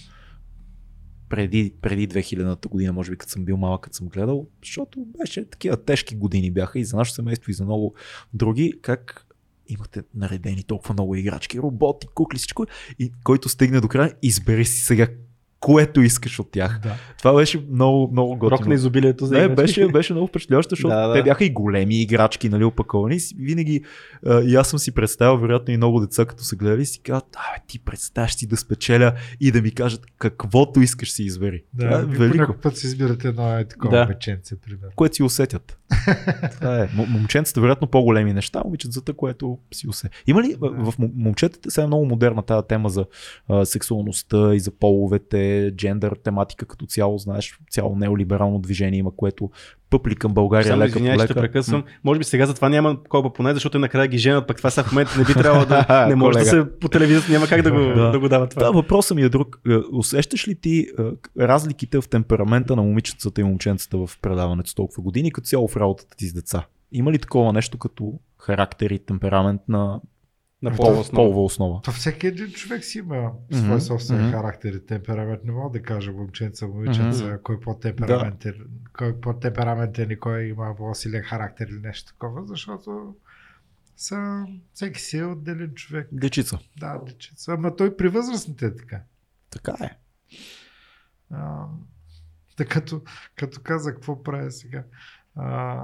[1.36, 5.50] преди, преди 2000-та година, може би като съм бил малък, като съм гледал, защото беше
[5.50, 7.94] такива тежки години бяха и за нашето семейство, и за много
[8.34, 9.28] други, как
[9.68, 12.66] имахте наредени толкова много играчки, роботи, кукли, всичко,
[13.00, 15.08] и който стигне до края, избери си сега
[15.66, 16.80] което искаш от тях.
[16.84, 16.96] Да.
[17.18, 18.70] Това беше много, много Рок готино.
[18.70, 19.56] на изобилието за Не, играчки.
[19.56, 23.18] беше, беше много впечатляващо, защото Да, да, те бяха и големи играчки, нали, опаковани.
[23.38, 23.82] Винаги
[24.26, 27.26] а, и аз съм си представил, вероятно и много деца, като са гледали, си казват,
[27.36, 31.64] а, ти представяш си да спечеля и да ми кажат каквото искаш си избери.
[31.80, 32.54] Това Да, е ви велико.
[32.54, 34.02] път си избирате едно е такова Да.
[34.02, 34.08] да.
[34.08, 34.92] печенце, примерно.
[34.96, 35.78] Което си усетят.
[36.52, 36.90] Това е.
[36.96, 40.24] Момченцата, вероятно, по-големи неща, момичетата, което си усетят.
[40.28, 43.06] Има ли в момчетата сега е много модерна тази тема за
[43.48, 49.50] а, сексуалността и за половете, джендър, тематика като цяло, знаеш, цяло неолиберално движение има, което
[49.90, 51.34] пъпли към България Само лека те лека.
[51.34, 51.84] прекъсвам.
[52.04, 54.92] Може би сега затова няма колба поне, защото накрая ги женят, пък това сега в
[54.92, 56.06] момента не би трябвало да...
[56.10, 58.12] Не може да се по телевизията, няма как да го, Да.
[58.12, 58.72] да го дава Да, това.
[58.72, 59.60] въпросът ми е друг.
[59.70, 61.04] Е, Усещаш ли ти е,
[61.40, 66.16] разликите в темперамента на момичетата и момченцата в предаването толкова години, като цяло в работата
[66.18, 66.66] ти с деца?
[66.92, 70.00] Има ли такова нещо като характер и темперамент на,
[70.66, 71.24] На пол- полова основа.
[71.24, 71.82] полова основа?
[71.82, 74.32] То всеки един човек си има свой собствен мгм.
[74.32, 75.44] характер и темперамент.
[75.44, 77.38] Не мога да кажа момченца, момиченца, Мгм.
[77.44, 78.54] кой по-темпераментен,
[78.98, 83.16] кой по-темпераментен и кой има по-силен характер или нещо такова, защото
[83.98, 86.08] са, всеки си е отделен човек.
[86.12, 86.60] Дечица.
[86.80, 87.52] Да, дечица.
[87.52, 89.02] Ама той при възрастните е така.
[89.50, 89.98] Така е.
[91.32, 91.66] А,
[92.58, 93.02] да, като,
[93.36, 94.84] като каза какво правя сега.
[95.36, 95.82] А,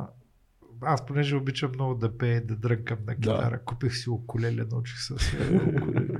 [0.82, 3.64] аз понеже обичам много да пея да дрънкам на китара, да.
[3.64, 5.14] купих си укулеле, научих се
[5.56, 6.20] укулеле.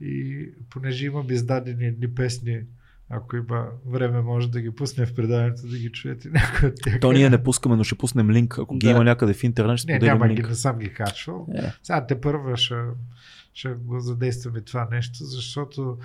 [0.00, 2.62] И понеже имам издадени едни песни,
[3.08, 7.00] ако има време, може да ги пуснем в предаването, да ги чуете някой от тях.
[7.00, 8.58] То ние не пускаме, но ще пуснем линк.
[8.58, 8.90] Ако ги Да.
[8.90, 11.46] има някъде в интернет, ще Не, няма ги, не съм ги качвал.
[11.54, 12.74] Е, Сега те първа ще,
[13.54, 15.98] ще го задействаме това нещо, защото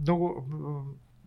[0.00, 0.48] много,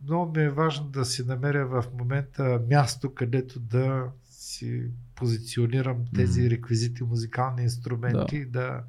[0.03, 4.83] много ми е важно да си намеря в момента място, където да си
[5.15, 8.83] позиционирам тези реквизити, музикални инструменти да,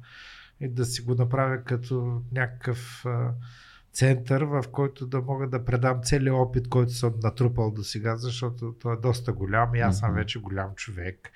[0.59, 3.33] и да си го направя като някакъв а,
[3.93, 8.75] център, в който да мога да предам целият опит, който съм натрупал до сега, защото
[8.79, 11.31] той е доста голям и аз съм вече голям човек.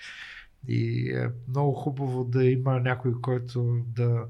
[0.68, 4.26] И е много хубаво да има някой, който да,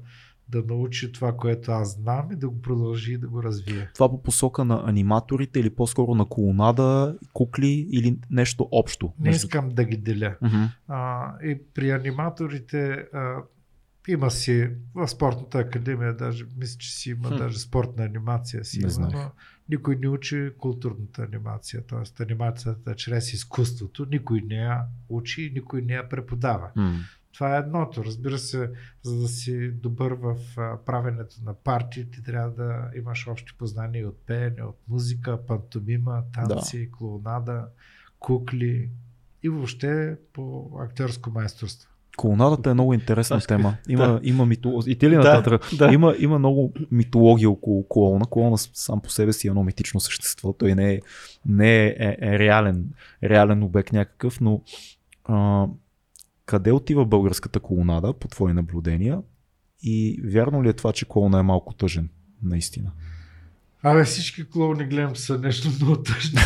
[0.52, 3.88] да научи това, което аз знам и да го продължи и да го развие.
[3.94, 9.12] това по посока на аниматорите или по-скоро на колонада, кукли или нещо общо?
[9.20, 10.36] Не искам да ги деля.
[10.42, 10.62] Мгм.
[10.88, 13.36] А, и при аниматорите а,
[14.08, 17.36] има си в спортната академия, даже мисля, че си има Хм.
[17.36, 19.14] даже спортна анимация си Не има, знаех.
[19.14, 19.30] но
[19.68, 22.22] никой не учи културната анимация, т.е.
[22.22, 26.70] анимацията чрез изкуството, никой не я учи и никой не я преподава.
[26.76, 26.94] М.
[27.34, 28.04] Това е едното.
[28.04, 28.70] Разбира се,
[29.02, 30.36] за да си добър в
[30.86, 36.86] правенето на партии, ти трябва да имаш общи познания от пеене, от музика, пантомима, танци,
[36.86, 36.96] да.
[36.96, 37.64] клоунада,
[38.18, 38.90] кукли
[39.42, 41.88] и въобще по актьорско майсторство.
[42.16, 43.76] Колонадата е много интересна Аз- тема.
[43.88, 44.20] Има, да.
[44.22, 44.80] има мито...
[44.86, 45.70] И ти ли Да, нататък?
[45.78, 45.92] да.
[45.92, 48.26] Има, има много митология около клоуна.
[48.30, 50.52] Клоуна сам по себе си е едно митично същество.
[50.52, 51.00] Той не е,
[51.46, 52.84] не е, е, е реален,
[53.24, 54.62] реален обект някакъв, но
[55.24, 55.66] а,
[56.46, 59.22] къде отива българската колонада по твои наблюдения?
[59.82, 62.08] И вярно ли е това, че клоуна е малко тъжен?
[62.42, 62.92] Наистина.
[63.82, 66.40] Абе, всички клоуни гледам са нещо много тъжно.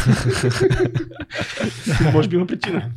[2.13, 2.93] Може би има причина.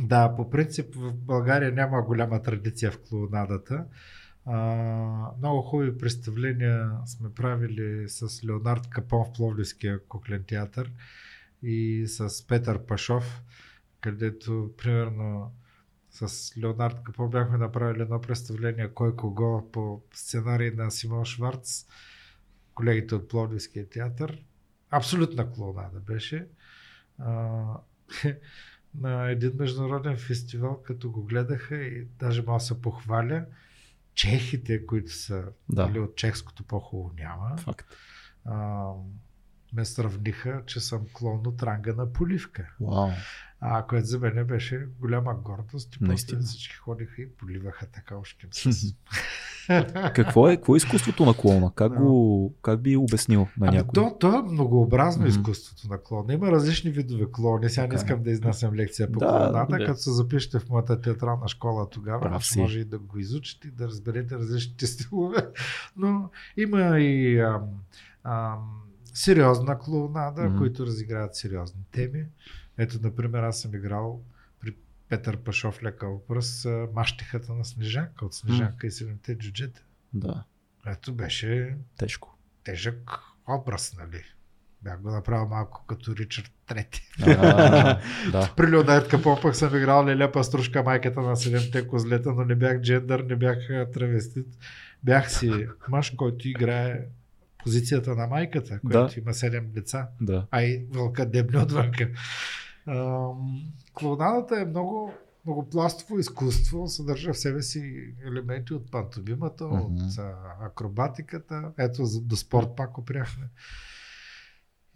[0.00, 3.84] Да, по принцип в България няма голяма традиция в клоунадата.
[4.46, 4.56] А,
[5.38, 10.90] много хубави представления сме правили с Леонард Капон в Пловдивския куклен театър
[11.62, 13.42] и с Петър Пашов,
[14.00, 15.52] където примерно
[16.12, 21.86] с Леонард Капон бяхме направили едно представление Кой кого по сценарий на Симон Шварц,
[22.74, 24.44] колегите от Пловдивския театър.
[24.90, 26.46] Абсолютна клоунада беше.
[27.18, 27.62] А,
[28.94, 33.44] на един международен фестивал, като го гледаха и даже мога да се похваля,
[34.14, 35.88] чехите, които са Да.
[35.90, 37.86] или от чехското по-хубаво няма, Факт.
[38.44, 38.88] а,
[39.72, 42.74] ме сравниха, че съм клон от ранга на поливка.
[42.80, 43.10] Вау.
[43.64, 45.98] А, което за мен беше голяма гордост.
[46.00, 46.40] Наистина.
[46.40, 48.94] всички ходиха и поливаха така още с...
[50.14, 51.72] Какво е, какво е изкуството на клоуна?
[51.74, 51.98] Как, Да.
[51.98, 53.92] го, как би обяснил на Ами някой?
[53.94, 56.32] то, то е многообразно изкуството на клона.
[56.34, 57.68] Има различни видове клони.
[57.68, 59.66] Сега не искам да изнасям лекция по Да, клоната.
[59.68, 59.86] да.
[59.86, 62.60] Като се запишете в моята театрална школа тогава, Прав си.
[62.60, 65.48] може и да го изучите да разберете различните стилове.
[65.96, 67.60] Но има и ам,
[68.24, 68.80] ам,
[69.14, 72.24] сериозна клоунада, които разиграват сериозни теми.
[72.78, 74.22] Ето, например, аз съм играл
[74.60, 74.74] при
[75.08, 79.82] Петър Пашов лекал пръст а, мащихата на Снежанка от Снежанка и седемте джуджета.
[80.14, 80.44] Да,
[80.86, 82.38] Ето беше тежко.
[82.64, 83.18] тежък
[83.48, 84.22] образ, нали?
[84.82, 87.08] Бях го направил малко като Ричард Трети.
[88.32, 88.52] Да.
[88.56, 92.80] При Леонард Капон пък съм играл Леля Паструшка, майката на седемте козлета, но не бях
[92.80, 93.58] джендър, не бях
[93.92, 94.46] травестит.
[95.02, 97.00] Бях си мъж, който играе
[97.62, 99.20] позицията на майката, която Да.
[99.20, 100.46] има седем деца, Да.
[100.50, 102.10] а и вълка дебне отвънка.
[102.86, 103.62] Ам,
[103.94, 105.12] Клоунадата е много
[105.46, 107.94] многопластово изкуство, съдържа в себе си
[108.26, 109.76] елементи от пантомимата, Мгм.
[109.76, 110.32] от а,
[110.62, 111.72] акробатиката.
[111.78, 113.44] Ето, за- до спорт пак опряхме.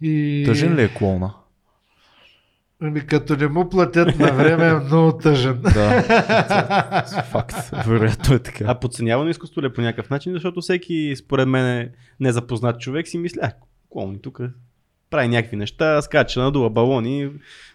[0.01, 0.43] И...
[0.45, 1.33] Тъжен ли е клоуна?
[2.81, 5.61] Ами като не му платят на време е много тъжен.
[5.61, 6.01] Да.
[7.31, 7.55] Факт.
[7.87, 8.65] Вероятно е така.
[8.67, 13.07] А подценявано изкуство ли е по някакъв начин, защото всеки, според мен, е незапознат човек
[13.07, 13.51] си мисля, а,
[13.89, 14.41] клоуни тук
[15.09, 17.31] прави някакви неща, скача, надува балони,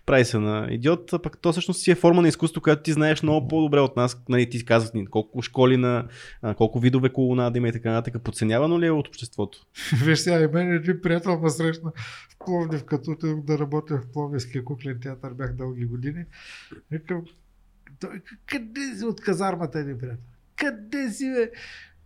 [0.06, 3.22] прави се на идиот, пък то всъщност си е форма на изкуство, която ти знаеш
[3.22, 4.22] много по-добре от нас.
[4.28, 6.08] Нали, ти казваш ни колко школи на,
[6.56, 8.22] колко видове колона да има и така нататък.
[8.22, 9.66] Подценявано ли е от обществото?
[10.04, 11.92] Виж сега, и мен един приятел ме срещна
[12.30, 16.24] в Пловдив, като да работя в Пловдивския куклен театър, бях дълги години.
[16.90, 17.24] Викам,
[18.46, 20.24] къде си от казармата един приятел?
[20.56, 21.50] Къде си, бе?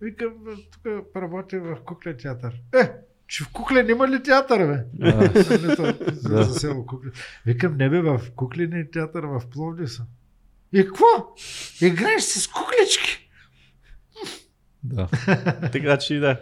[0.00, 0.32] Викам,
[0.72, 2.60] тук работя в куклен театър.
[2.74, 2.92] Е,
[3.28, 4.84] че в куклен има ли театър, бе?
[6.12, 7.12] За, за село Куклен.
[7.46, 10.06] Викам, не бе, в кукления театър в Пловдив съм.
[10.72, 11.04] И какво?
[11.80, 13.30] Играеш с куклички?
[14.84, 15.08] да.
[15.72, 16.40] така че да.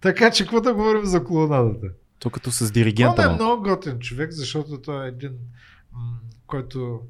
[0.00, 1.86] Така че, какво да говорим за клоунадата?
[2.18, 3.22] То като с Он диригента.
[3.22, 3.32] е ма.
[3.34, 5.32] много готин човек, защото той е един,
[5.92, 6.00] м,
[6.46, 7.00] който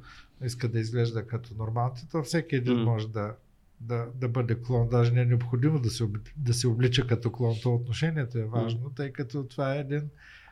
[0.45, 2.85] иска да изглежда като нормалните, то всеки един М.
[2.85, 3.33] може да,
[3.81, 4.89] да, да бъде клон.
[4.89, 6.05] Даже не е необходимо да се,
[6.37, 7.55] да се облича като клон.
[7.63, 10.03] То отношението е важно, тъй като това е един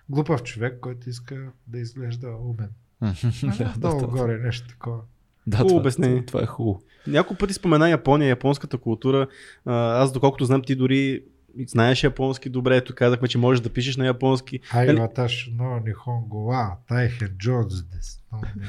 [0.08, 2.70] глупав човек, който иска да изглежда умен.
[3.58, 5.00] да, да, Долу да, горе нещо такова.
[5.46, 6.24] да, Хубаво това, обяснение.
[6.26, 6.82] Това е хубаво.
[7.06, 9.26] Няколко пъти спомена Япония, японската култура.
[9.64, 11.22] Аз, доколкото знам, ти дори
[11.66, 12.76] знаеш японски добре.
[12.76, 14.60] Ето казахме, че можеш да пишеш на японски.
[14.62, 15.00] Хай, Нали?
[15.00, 18.20] ваташ, но нихонго, ва, тайхен джодз дес.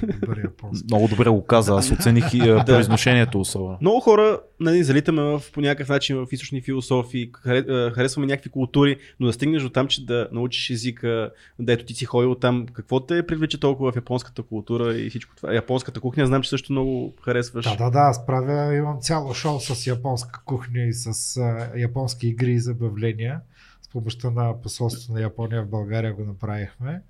[0.03, 0.85] Е добър японски.
[0.89, 1.73] Много добре го каза.
[1.73, 3.77] Аз оцених и а, произношението особено.
[3.81, 8.97] Много хора нали, залитаме в, по някакъв начин в източни философии, а, харесваме някакви култури,
[9.19, 12.65] но да стигнеш до там, че да научиш езика, да ето ти си ходил там,
[12.73, 15.53] какво те привлича толкова в японската култура и всичко това.
[15.53, 17.65] Японската кухня, знам, че също много харесваш.
[17.65, 22.27] Да, да, да, аз правя, имам цяло шоу с японска кухня и с а, японски
[22.27, 23.39] игри и забавления.
[23.81, 27.01] С помощта на посолството на Япония в България го направихме.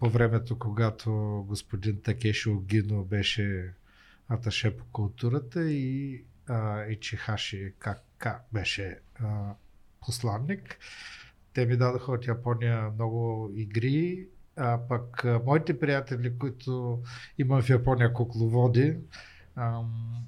[0.00, 3.74] По времето, когато господин Такеши Огино беше
[4.28, 9.54] аташе по културата и а, Ичихаши Кака беше а,
[10.06, 10.78] посланник.
[11.54, 14.26] Те ми дадоха от Япония много игри,
[14.56, 17.02] а пък а, моите приятели, които
[17.38, 18.96] имам в Япония кукловоди,
[19.56, 20.26] ам,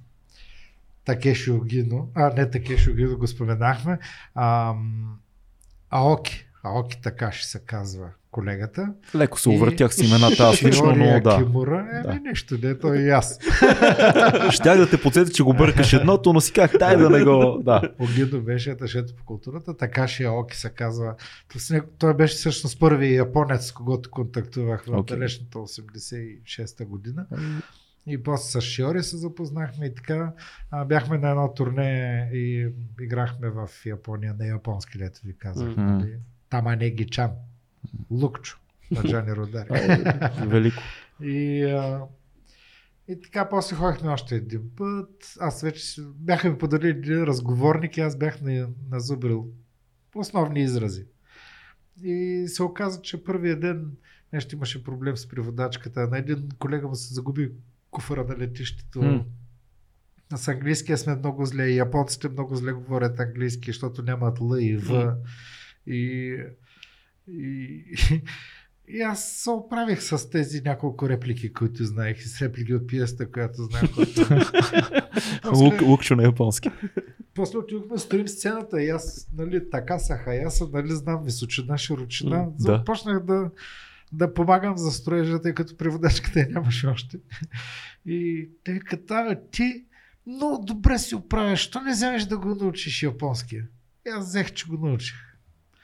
[1.05, 3.99] Такеши Огино, а не Такеши Огино го споменахме,
[4.35, 5.19] ам,
[5.91, 8.93] Аоки, Аоки така ще се казва колегата.
[9.15, 11.31] Леко се увъртях с имената аз лично, но да.
[11.31, 12.29] Акимура, еми Да.
[12.31, 13.39] нищо, не, той и аз.
[14.51, 17.63] Щях да те подсетя, че го бъркаш едното, но си казах, дай да не го...
[17.63, 17.83] Да.
[17.99, 21.15] Огидо беше аташето по културата, така Аоки се казва.
[21.99, 25.17] Той беше всъщност първият японец, с когото контактувах в Окей.
[25.17, 27.27] далечната 86-та година.
[28.07, 30.33] И после с Шиори се запознахме и така.
[30.71, 32.69] А, бяхме на едно турне и
[33.01, 35.69] играхме в Япония на японски, лето ви казах.
[35.69, 36.03] Мгм.
[36.55, 36.63] Нали?
[36.63, 37.31] Таманеги Чан.
[38.11, 38.59] Лукчо
[38.91, 39.69] на Джани Родари.
[40.47, 40.83] Велико.
[41.23, 42.01] И, а,
[43.09, 45.35] и така, после ходихме още един път.
[45.41, 49.49] Аз вече бяха ми подарили разговорник и аз бях на, назубрил
[50.15, 51.07] основни изрази.
[52.03, 53.91] И се оказа, че първия ден
[54.33, 56.09] нещо имаше проблем с преводачката.
[56.09, 57.53] На един колега му се загуби
[57.91, 59.03] куфара на летището.
[59.03, 59.25] М.
[60.37, 61.71] С английския сме много зле.
[61.71, 65.17] Японците много зле говорят английски, защото нямат Л и В.
[65.87, 66.37] И,
[67.29, 67.85] и,
[68.89, 72.19] и аз се оправих с тези няколко реплики, които знаех.
[72.19, 73.91] И с реплики от пиеста, която знаех.
[75.55, 76.71] Лук, лукчо на японски.
[77.35, 82.49] после отидохме строим сцената и аз, нали, така са хаяса, нали, знам височина, широчина.
[82.59, 83.51] Започнах да,
[84.13, 87.19] да помагам за строежа, тъй като преводачката я нямаше още.
[88.07, 89.85] И те каза, ти
[90.27, 93.67] много добре си оправяш, що не вземеш да го научиш японския?
[94.07, 95.34] И аз взех, че го научих.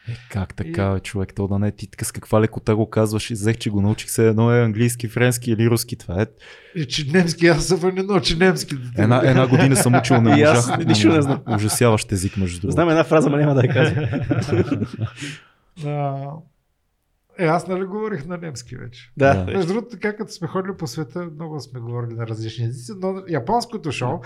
[0.09, 1.35] Е, как така, бе, човек?
[1.35, 4.11] То да не ти така с каква лекота го казваш и взех, че го научих
[4.11, 5.97] се едно е английски, френски или руски.
[5.97, 6.27] Това е.
[6.75, 8.77] И че немски, аз съм не научи немски.
[8.99, 10.87] Една, една година съм учил, не И аз можах.
[10.87, 11.43] нищо не знам.
[11.49, 12.73] Ужасяващ език, между другото.
[12.75, 14.09] Знам една фраза, но няма да я кажа.
[15.87, 16.17] А,
[17.39, 19.13] Е, аз нали говорих на немски вече.
[19.17, 19.35] да.
[19.35, 19.53] Да.
[19.53, 23.23] Между другото, така като сме ходили по света, много сме говорили на различни езици, но
[23.29, 24.19] японското шоу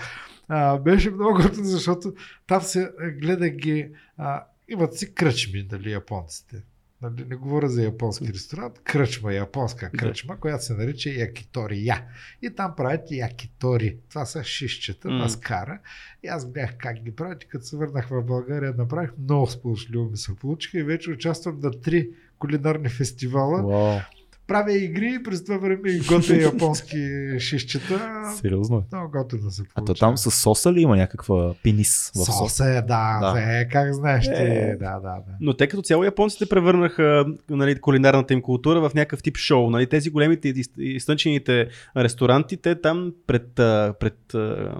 [0.47, 2.13] а, беше много готино, защото
[2.47, 2.89] там се
[3.21, 6.63] гледа ги, а, имат си кръчми, нали, японците.
[7.01, 12.03] Нали, не говоря за японски ресторант, кръчма, японска кръчма, която се нарича Якитория.
[12.41, 13.97] И там правят якитори.
[14.09, 15.17] Това са шишчета, М.
[15.17, 15.79] маскара.
[16.23, 20.09] И аз гледах как ги правят и като се върнах в България, направих много сполучливо
[20.09, 22.09] ми се получиха и вече участвам на три
[22.39, 23.63] кулинарни фестивала.
[23.63, 23.99] Вау,
[24.47, 26.97] Правя игри и през това време и готвя японски
[27.39, 27.99] шишчета.
[28.35, 28.81] сериозно е.
[28.91, 29.85] Много готино се А получава.
[29.87, 32.31] то там с соса ли има някаква пинис в соса?
[32.33, 33.33] Соса е, да, Да.
[33.51, 34.31] Е, как знаеш ти.
[34.33, 34.75] Е.
[34.79, 35.23] Да, да, да.
[35.41, 39.69] Но те като цяло японците превърнаха нали, кулинарната им култура в някакъв тип шоу.
[39.69, 41.67] Нали, тези големите изтънчените
[41.97, 44.73] ресторанти, те там пред, а, пред, а,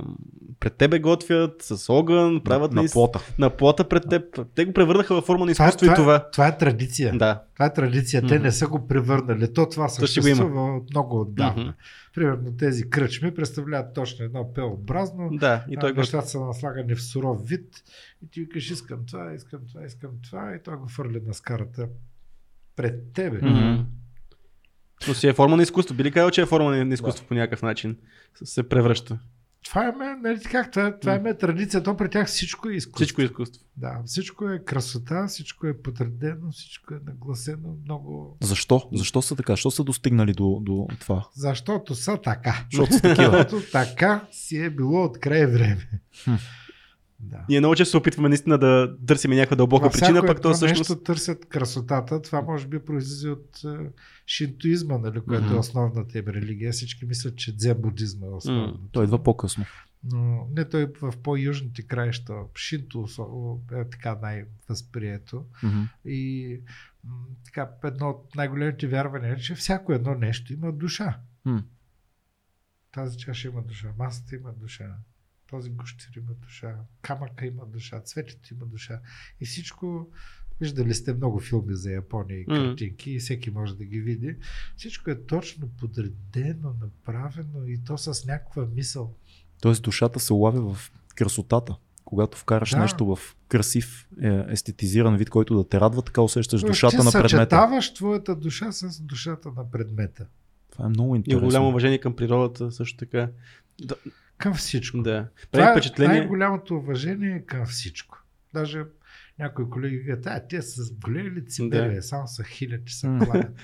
[0.59, 3.20] пред тебе готвят с огън, правят на с- плота.
[3.39, 4.24] на плота пред теб.
[4.55, 6.30] Те го превърнаха в форма на Това, е- изкуство и това.
[6.32, 7.13] това е традиция.
[7.16, 7.41] Да.
[7.55, 8.27] Това е традиция.
[8.27, 9.53] Те не са го превърнали.
[9.53, 11.63] То това То съществува от много отдавна.
[11.63, 11.71] Мгм.
[12.15, 15.29] Примерно тези кръчми представляват точно едно пеобразно.
[15.31, 17.83] Да, и той го нещата са наслагани в суров вид
[18.23, 21.87] и ти викаш искам това, искам това, искам това и той го фърля на скарата
[22.75, 23.39] пред тебе.
[23.41, 23.85] Мгм.
[25.07, 25.95] Но си е форма на изкуство.
[25.95, 27.97] Би ли казал, че е форма на изкуство по някакъв начин?
[28.43, 29.19] Се превръща.
[29.66, 31.84] Това е ме, нали, как, това, е- това е ме традиция.
[31.84, 32.97] То при тях всичко е изкуство.
[32.97, 33.63] Всичко е изкуство.
[33.78, 38.38] Да, всичко е красота, всичко е подредено, всичко е нагласено много.
[38.41, 38.89] Защо?
[38.93, 39.53] Защо са така?
[39.53, 41.28] Защо са достигнали до, до това?
[41.34, 42.66] Защото са така.
[42.72, 43.32] Защото са такива.
[43.43, 45.89] Защото така си е било от край време.
[47.20, 47.45] Да.
[47.49, 50.89] Ние много често се опитваме наистина да търсим някаква дълбока причина, пък то всъщност...
[50.89, 52.22] нещо търсят красотата.
[52.22, 53.89] Това може би произлиза от е,
[54.28, 55.55] шинтуизма, нали, което Мгм.
[55.55, 56.72] е основната им религия.
[56.72, 58.80] Всички мислят, че дзен будизма е основната.
[58.91, 59.66] Той идва по-късно.
[60.11, 62.34] Но не той в по-южните краища.
[62.55, 63.07] Шинто
[63.72, 65.45] е така най-възприето.
[65.63, 65.82] Мгм.
[66.05, 66.59] И
[67.03, 67.13] м,
[67.45, 71.20] така, едно от най-големите вярвания е, че всяко едно нещо има душа.
[71.45, 71.63] М.
[72.91, 74.95] Тази чаша има душа, масата има душа,
[75.55, 78.99] този гущер има душа, камъка има душа, цветето има душа.
[79.41, 80.07] И всичко,
[80.61, 84.35] виждали сте много филми за Япония и картинки и всеки може да ги види.
[84.77, 89.13] Всичко е точно подредено, направено и то с някаква мисъл.
[89.61, 91.75] Тоест душата се улавя в красотата.
[92.05, 92.79] Когато вкараш Да.
[92.79, 97.11] нещо в красив, е, естетизиран вид, който да те радва, така усещаш Тоест, душата на
[97.11, 97.29] предмета.
[97.29, 100.27] съчетаваш твоята душа с душата на предмета.
[100.71, 101.47] Това е много И интересно.
[101.47, 103.29] голямо уважение към природата също така.
[103.81, 103.95] Да.
[104.38, 105.01] Към всичко.
[105.01, 105.29] да.
[105.51, 108.23] Прави Това е най-голямото уважение е към всичко.
[108.53, 108.83] Даже
[109.39, 112.01] някои колеги казват, а, те са големи лицемери, Да.
[112.01, 113.25] само са хилядни, са М.
[113.25, 113.55] кланят.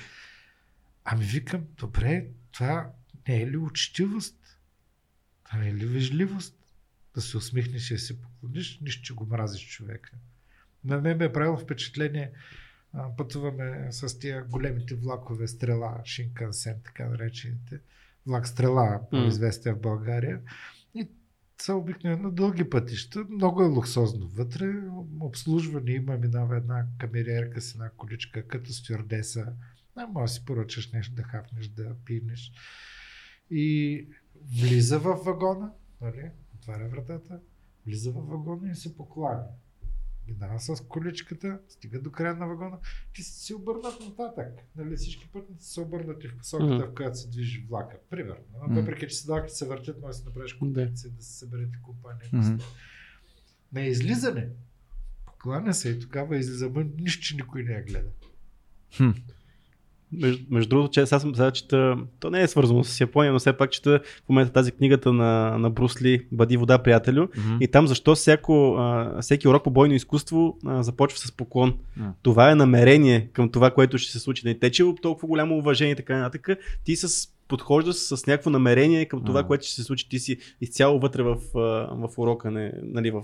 [1.05, 2.91] ами викам, добре, това
[3.27, 4.59] не е ли учтивост?
[5.43, 6.55] Това не е ли вежливост?
[7.15, 10.11] Да се усмихнеш и да се поклониш, нищо, че го мразиш човека.
[10.83, 12.31] На мен ме е правило впечатление,
[13.17, 17.79] пътуваме с тия големите влакове стрела, Шинкансен, така наречените,
[18.27, 20.41] влак стрела, по-известен в България.
[20.95, 21.09] И
[21.61, 24.73] са обикновено дълги пътища, много е луксозно вътре,
[25.19, 29.53] обслужване има, минава една камериерка с една количка, като стюардеса,
[29.95, 32.51] а може да си поръчаш нещо да хапнеш, да пинеш.
[33.49, 34.07] И
[34.59, 36.31] влиза в вагона, нали?
[36.55, 37.39] отваря вратата,
[37.85, 39.43] влиза в вагона и се покланя.
[40.31, 42.77] Минава с количката, стига до края на вагона
[43.19, 44.47] и се обърнат нататък.
[44.75, 46.85] Нали, всички пътници са обърнати в посоката, Мгм.
[46.85, 47.97] в която се движи влака.
[48.09, 48.43] Примерно.
[48.53, 48.79] Но Мгм.
[48.79, 52.29] Въпреки, че седалките се въртят, може да направиш комплекция, да се съберете компания.
[52.33, 52.55] Мгм.
[53.73, 54.49] На излизане,
[55.25, 58.09] покланя се и тогава излиза, нищо, че никой не я гледа.
[58.97, 59.09] Хм.
[60.13, 63.53] Между, между другото, че съм сега чета, то не е свързано с Япония, но все
[63.53, 67.27] пак чета в момента тази книгата на, на Брусли Бъди вода, приятелю.
[67.37, 67.57] Мгм.
[67.61, 71.73] И там защо всяко, а, всеки урок по бойно изкуство а, започва с поклон.
[71.97, 72.13] М.
[72.21, 74.47] Това е намерение към това, което ще се случи.
[74.47, 76.47] Не тече толкова голямо уважение и така нататък.
[76.83, 79.47] Ти с, подхождаш с някакво намерение към това, М.
[79.47, 80.09] което ще се случи.
[80.09, 81.37] Ти си изцяло вътре в,
[81.91, 83.21] в урока, не, нали, в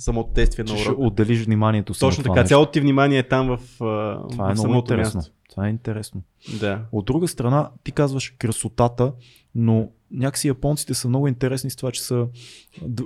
[0.00, 1.02] самото действие на урока.
[1.02, 4.56] отделиш вниманието си Точно така, цялото ти внимание е там в, Това в е много
[4.56, 5.18] самото интересно.
[5.18, 5.32] място.
[5.50, 6.22] Това е интересно.
[6.60, 6.84] Да.
[6.92, 9.12] От друга страна, ти казваш красотата,
[9.54, 12.26] но някакси японците са много интересни с това, че са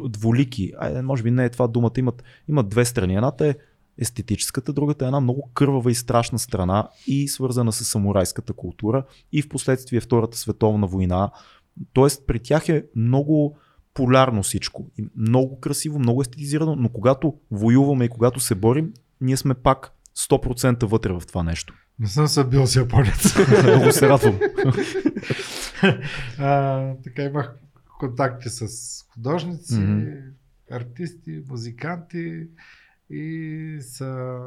[0.08, 0.72] дволики.
[0.78, 1.92] Айде, може би не е това думата.
[1.98, 3.14] Имат, имат две страни.
[3.14, 3.54] Едната е
[3.98, 9.42] естетическата, другата е една много кървава и страшна страна и свързана с самурайската култура и
[9.42, 11.30] в последствие Втората световна война.
[11.92, 13.56] Тоест при тях е много
[13.94, 14.90] полярно всичко.
[14.98, 19.92] И много красиво, много естетизирано, но когато воюваме и когато се борим, ние сме пак
[20.18, 21.74] 100% вътре в това нещо.
[21.98, 23.34] Не съм се бил с японец.
[23.64, 24.38] Много се радвам.
[26.38, 27.54] а, така имах
[27.98, 28.66] контакти с
[29.14, 30.10] художници, Мгм.
[30.70, 32.46] артисти, музиканти
[33.10, 34.38] и са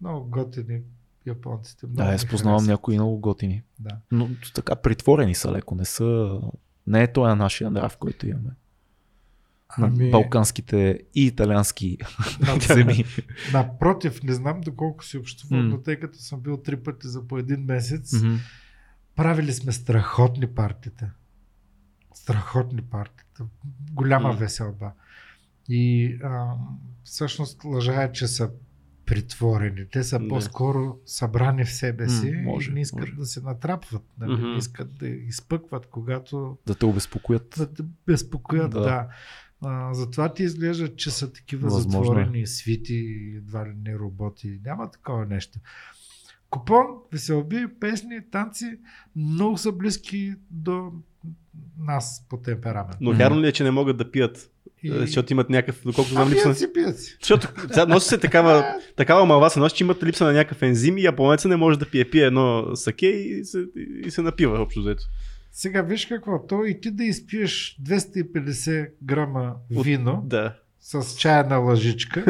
[0.00, 0.80] много готини
[1.26, 1.86] японците.
[1.86, 3.62] Много Да, аз познавам някои много готини.
[3.78, 3.96] Да.
[4.12, 6.40] Но така притворени са леко, не са...
[6.86, 8.50] Не е този нашия нрав, който имаме.
[9.78, 10.76] На Ами- балканските
[11.14, 11.98] и италиански
[12.40, 13.04] На- земи.
[13.52, 15.64] Напротив, не знам доколко си общувам, М.
[15.64, 18.34] но тъй като съм бил три пъти за по един месец, Мгм.
[19.16, 21.10] правили сме страхотни партита.
[22.14, 23.44] Страхотни партита.
[23.92, 24.34] Голяма М.
[24.34, 24.92] веселба.
[25.68, 26.54] И а,
[27.04, 28.50] всъщност лъжа е, че са
[29.06, 29.84] притворени.
[29.88, 30.28] Те са Да.
[30.28, 33.12] по-скоро събрани в себе си М, може, и не искат може.
[33.12, 34.02] да се натрапват.
[34.18, 34.32] Нали?
[34.32, 34.42] Мгм.
[34.42, 37.54] Не искат да изпъкват, когато Да те обезпокоят.
[37.58, 38.70] да те безпокоят.
[38.70, 38.80] Да.
[38.80, 39.08] Да.
[39.64, 42.04] А, затова ти изглежда, че са такива Възможно е.
[42.04, 44.60] затворени свити, едва ли не роботи.
[44.64, 45.58] Няма такова нещо.
[46.50, 48.78] Купон, веселби, песни, танци,
[49.16, 50.92] много са близки до
[51.78, 52.96] нас по темперамент.
[53.00, 54.50] Но вярно ли е, че не могат да пият?
[54.82, 54.90] И...
[54.90, 56.44] Защото имат някакъв, доколкото знам а, липса.
[56.44, 57.16] пият си, пият си.
[57.20, 57.48] Защото
[57.88, 58.64] носи се такава,
[58.96, 61.90] такава малва се носи, че имат липса на някакъв ензим и японеца не може да
[61.90, 62.10] пие.
[62.10, 63.64] Пие едно саке и се,
[64.06, 65.04] и се напива общо взето.
[65.52, 71.56] Сега виж какво, то и ти да изпиеш 250 грама От- вино Да, с чайна
[71.56, 72.24] лъжичка,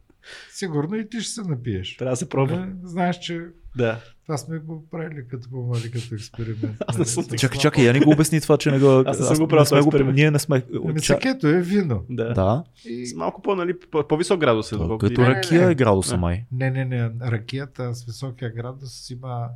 [0.52, 1.96] сигурно и ти ще се напиеш.
[1.96, 2.56] трябва да се пробва.
[2.58, 3.40] Е, Знаеш, че
[3.76, 4.00] Да.
[4.22, 6.76] това сме го правили като по-мали, като експеримент.
[6.80, 7.40] Аз не Нали, съм с такъв.
[7.40, 9.02] Чакай, чакай, я не го обясни това, че не го...
[9.06, 10.62] Аз не съм го правил не сме го, ние не сме...
[10.84, 11.14] Ами Ча...
[11.14, 12.04] сакето е вино.
[12.10, 12.32] Да.
[12.32, 13.06] Да, И...
[13.06, 14.70] С малко по, нали, по- по-висок градус е.
[14.70, 15.72] то, доколкото като не, ракия не.
[15.72, 16.20] е градуса Не.
[16.20, 16.44] май.
[16.52, 17.10] Не, не, не.
[17.22, 19.48] Ракията с високия градус има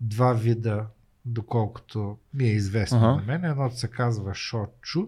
[0.00, 0.84] два вида,
[1.24, 3.06] доколкото ми е известно Ага.
[3.08, 3.44] на мен.
[3.44, 5.06] Едното се казва шочу,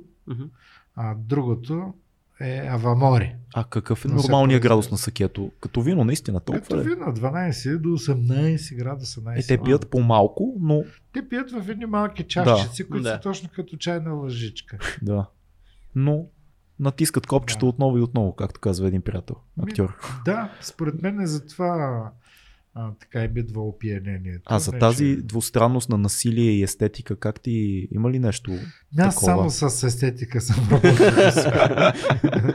[0.96, 1.94] а другото
[2.40, 3.34] е авамори.
[3.54, 5.52] А какъв е Но нормалният градус на сакето?
[5.60, 9.20] Като вино, наистина, толкова Като вино, 12 до 18 градуса.
[9.20, 10.82] Е, Най- те пият по-малко, но
[11.12, 13.08] те пият в едни малки чашчици, които Да.
[13.08, 14.78] са точно като чайна лъжичка.
[15.02, 15.26] да.
[15.94, 16.26] Но
[16.80, 17.66] натискат копчето Да.
[17.66, 19.96] отново и отново, както казва един приятел, Ми, актьор.
[20.24, 22.10] Да, според мен е затова
[22.74, 24.42] а, така и бидва опиянението.
[24.46, 28.52] А за Не, тази че- двустранност на насилие и естетика, как ти има ли нещо?
[28.98, 29.50] Аз такова.
[29.50, 31.06] само с естетика съм работил.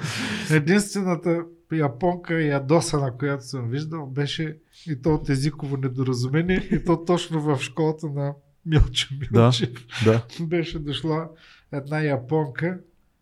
[0.52, 4.58] Единствената японка ядосана, която съм виждал, беше
[4.88, 8.34] и то от езиково недоразумение, и то точно в школата на
[8.66, 9.42] Милчо Да.
[9.42, 9.70] Милчев.
[10.06, 10.26] Да.
[10.40, 11.30] Беше дошла
[11.72, 12.80] една японка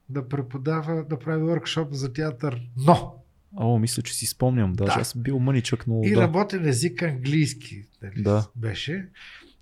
[0.09, 3.15] да преподава, да прави workshop за театър, но
[3.57, 4.73] О, мисля, че си спомням.
[4.73, 5.01] Даже Да.
[5.01, 6.21] аз бил мъничък, но и да.
[6.21, 8.47] работен език английски нали, Да.
[8.55, 9.09] беше.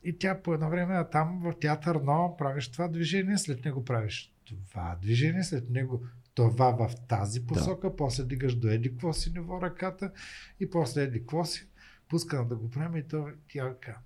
[0.03, 4.33] И тя по едно време там в театър, но правиш това движение, след него правиш
[4.45, 6.01] това движение, след него
[6.35, 10.11] това в тази посока, после дигаш до еди си ниво ръката
[10.59, 11.67] и после еди си.
[12.09, 14.01] Пускам да го правим и то тя казва,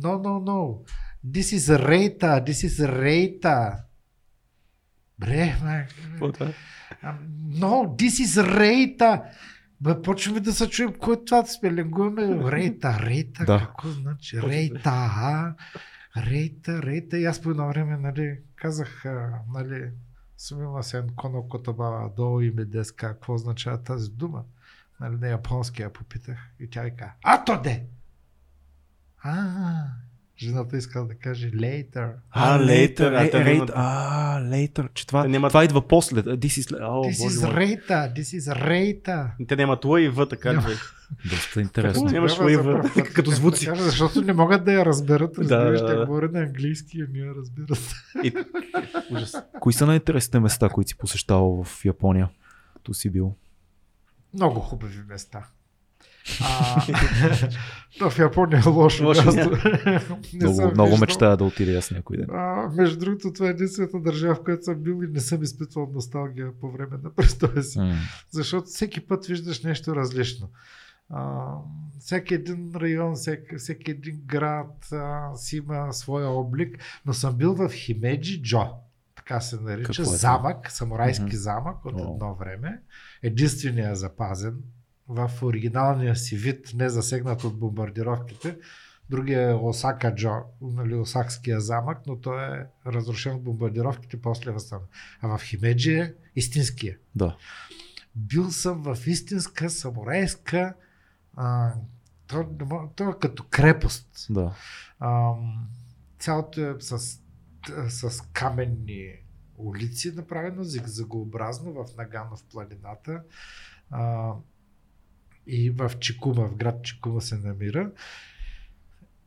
[0.00, 0.84] No, no, no.
[1.26, 2.44] This is Reta.
[2.44, 3.76] This is Reta.
[5.18, 6.52] Бре, ма.
[7.48, 9.22] No, this is Reta.
[9.80, 12.50] Бе, почваме да се чуем, кой е това да спелингуваме?
[12.52, 13.58] Рейта, рейта, Да.
[13.58, 14.42] какво значи?
[14.42, 15.54] Рейта, а?
[16.16, 17.18] Рейта, рейта.
[17.18, 19.04] И аз по едно време, нали, казах,
[19.54, 19.90] нали,
[20.38, 24.42] сумила сен коно котобава долу и ми деска, какво означава тази дума?
[25.00, 27.84] Нали, на японски я попитах и тя ви каза, а то де!
[29.22, 29.84] А,
[30.42, 32.12] жената искала да каже later.
[32.30, 36.22] А, later, а, е, те рейт, а, later, че това, нямат- това идва после.
[36.22, 39.30] This is, о, This is рейта, this is рейта.
[39.48, 40.74] Те нямат Л и В, така бе?
[41.30, 42.02] Доста интересно.
[42.02, 42.14] Какво?
[42.14, 43.70] Нямаш път като звуци.
[43.76, 45.38] защото не могат да я разберат.
[45.38, 46.06] Разбираш, да, да, да.
[46.06, 47.94] говоря на английски, а ние разбират.
[48.24, 48.32] И...
[49.10, 49.36] Ужас.
[49.60, 52.28] Кои са най-интересните места, които си посещавал в Япония,
[52.74, 53.34] като си бил?
[54.34, 55.46] Много хубави места.
[56.40, 56.82] А,
[57.98, 59.04] то в Япония е лошо.
[59.04, 59.56] Лошо място.
[60.34, 62.26] Много, много мечтая да отида аз някой ден.
[62.30, 65.90] А, между другото, това е единствената държава, в която съм бил и не съм изпитвал
[65.94, 67.78] носталгия по време на престоя си.
[67.78, 67.94] М,
[68.30, 70.50] Защото всеки път виждаш нещо различно.
[71.10, 71.46] А,
[72.00, 77.54] всеки един район, всеки, всеки един град а, си има своя облик, но съм бил
[77.54, 78.66] в Химеджи Джо.
[79.14, 79.86] Така се нарича.
[79.86, 81.36] Какво е замък, самурайски Мгм.
[81.36, 82.80] замък от едно време.
[83.22, 84.54] Единственият запазен
[85.12, 88.58] в оригиналния си вид, не засегнат от бомбардировките.
[89.10, 90.30] Другия е Осака Джо,
[90.60, 94.88] нали, Осакския замък, но той е разрушен от бомбардировките, после е възстановен.
[95.20, 97.36] А в Химеджи е истинския Да.
[98.14, 100.74] бил съм в истинска самурайска
[101.36, 101.72] а,
[102.26, 102.46] то,
[102.96, 104.26] то е като крепост.
[104.30, 104.54] Да.
[104.98, 105.32] А,
[106.18, 106.98] цялото е с,
[107.88, 109.12] с каменни
[109.56, 113.22] улици, направено зигзагообразно в Нагано в планината.
[113.90, 114.32] А,
[115.46, 117.90] и в Чикума, в град Чикума се намира.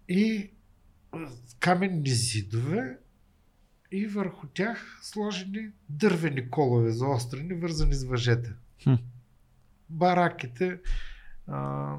[0.10, 0.52] И
[1.60, 2.98] каменни зидове
[3.92, 8.56] и върху тях сложени дървени колове заострени, вързани с въжета.
[8.84, 8.94] Хм.
[9.90, 10.80] Бараките
[11.48, 11.96] а,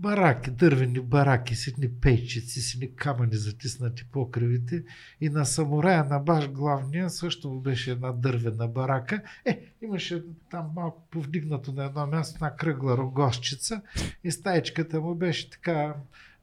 [0.00, 4.84] бараки, дървени бараки, с едни пейчици, с едни камъни затиснати по кривите
[5.20, 9.22] и на самурая, на баш главния, също беше една дървена барака.
[9.44, 13.82] Е, имаше там малко повдигнато на едно място една кръгла рогощица
[14.24, 15.94] и стаечката му беше така,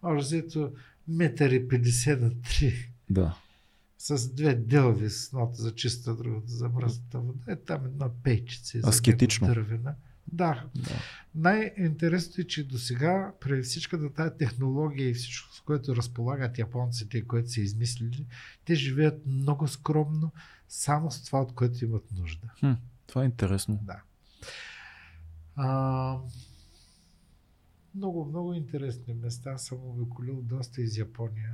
[0.03, 0.71] може взето
[1.07, 3.37] метър и 50 на 3 Да.
[3.97, 7.39] с две делви с едното за чиста, другото за мръсната вода.
[7.47, 8.79] Е там една пейчица.
[8.81, 9.47] за Аскетично.
[9.47, 9.95] Дървена.
[10.31, 10.63] Да.
[10.75, 10.91] Да.
[11.35, 17.17] Най-интересното е, че до сега, при всичката тази технология и всичко, с което разполагат японците,
[17.17, 18.25] и което са измислили,
[18.65, 20.31] те живеят много скромно,
[20.67, 22.47] само с това, от което имат нужда.
[23.07, 23.79] Това е интересно.
[23.81, 24.01] Да.
[25.55, 26.17] А,
[27.95, 31.49] много, много интересни места съм обиколил доста из Япония.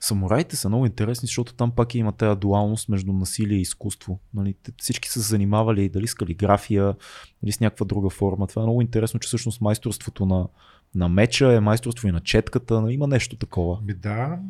[0.00, 4.20] Самураите са много интересни, защото там пак има тази дуалност между насилие и изкуство.
[4.34, 6.96] Нали, всички са занимавали дали с калиграфия,
[7.42, 8.46] дали с някаква друга форма.
[8.46, 10.48] Това е много интересно, че всъщност майсторството на,
[10.94, 12.80] на меча е майсторство и на четката.
[12.80, 13.80] Нали, има нещо такова.
[13.80, 14.40] Ми да,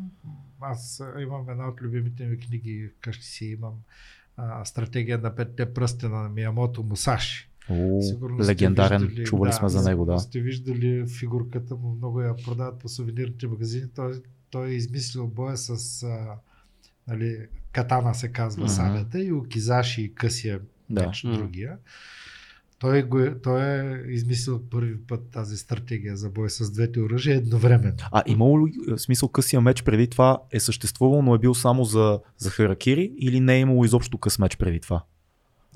[0.61, 3.73] аз имам една от любимите ми книги, вкъщи си имам
[4.37, 7.50] а, Стратегия на петте пръстена на Миямото Мусаши.
[7.69, 10.19] О, Сигурно легендарен, виждали- чували сме за него, да.
[10.19, 13.85] Сте виждали фигурката му, много я продават по сувенирните магазини.
[13.95, 14.13] Той,
[14.49, 15.69] той е измислил боя с
[16.03, 16.25] а,
[17.07, 17.37] нали,
[17.71, 18.69] катана се казва Мгм.
[18.69, 20.59] сабята и окизаши и късия
[20.89, 21.07] Да.
[21.07, 21.33] меч Мгм.
[21.33, 21.77] другия.
[22.79, 27.35] Той, го е, той е измислил първи път тази стратегия за бой с двете оръжия
[27.35, 27.97] едновременно.
[28.11, 32.19] А имало ли смисъл късия меч преди това е съществувал, но е бил само за,
[32.37, 35.03] за харакири или не е имало изобщо къс меч преди това?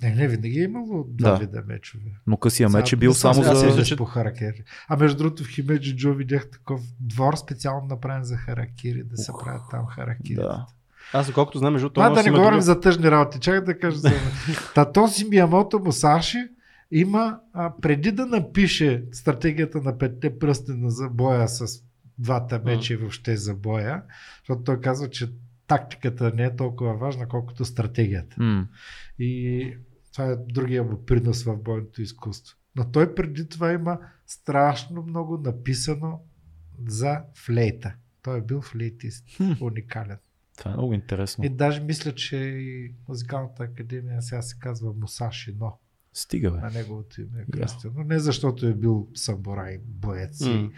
[0.01, 1.37] Не, не, винаги е имало два Да.
[1.37, 2.03] вида мечове.
[2.27, 3.73] Но късия меч е Сега бил съм само за...
[3.75, 3.95] се за...
[3.97, 4.63] по харакири.
[4.87, 9.31] А между другото в Химеджи Джо видях такъв двор специално направен за харакири, да се
[9.31, 10.35] Ух, правят там харакири.
[10.35, 10.65] Да.
[11.13, 13.39] Аз, доколкото знам, между Това другото, да не говорим друга- за тъжни работи.
[13.39, 14.11] Чакай да кажа за...
[14.75, 16.47] Та този Миямото Мусаши
[16.91, 21.65] има, а, преди да напише стратегията на петте пръстена за боя с
[22.17, 24.01] двата меча и въобще за боя,
[24.39, 25.31] защото той казва, че
[25.67, 28.35] тактиката не е толкова важна, колкото стратегията.
[28.43, 28.67] М,
[29.19, 29.73] И
[30.13, 32.57] това е другия му принос в бойното изкуство.
[32.75, 36.19] Но той преди това има страшно много написано
[36.87, 37.93] за флейта.
[38.21, 39.25] Той е бил флейтист.
[39.61, 40.17] Уникален.
[40.57, 41.45] Това е много интересно.
[41.45, 45.79] И даже мисля, че и музикалната академия сега се казва Мусаши Но.
[46.13, 46.57] Стига, бе.
[46.57, 48.03] На неговото име е кръстено.
[48.03, 50.69] Не защото е бил самурай, боец и, М.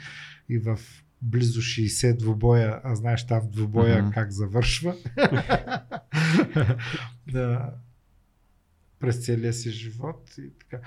[0.50, 0.80] и в
[1.22, 4.12] близо 60 двубоя, а знаеш там двубоя Мгм.
[4.12, 4.96] как завършва.
[7.32, 7.74] да.
[9.00, 10.80] През целия си живот и така.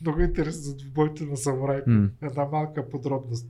[0.00, 1.90] Много интересно за двубоите на самураите.
[1.90, 2.10] М.
[2.22, 3.46] Една малка подробност.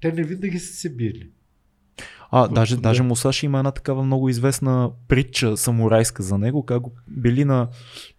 [0.00, 1.30] Те не винаги са се били.
[2.30, 2.82] А, даже, Да.
[2.82, 7.68] даже Мусаши има една такава много известна притча самурайска за него, как го били на,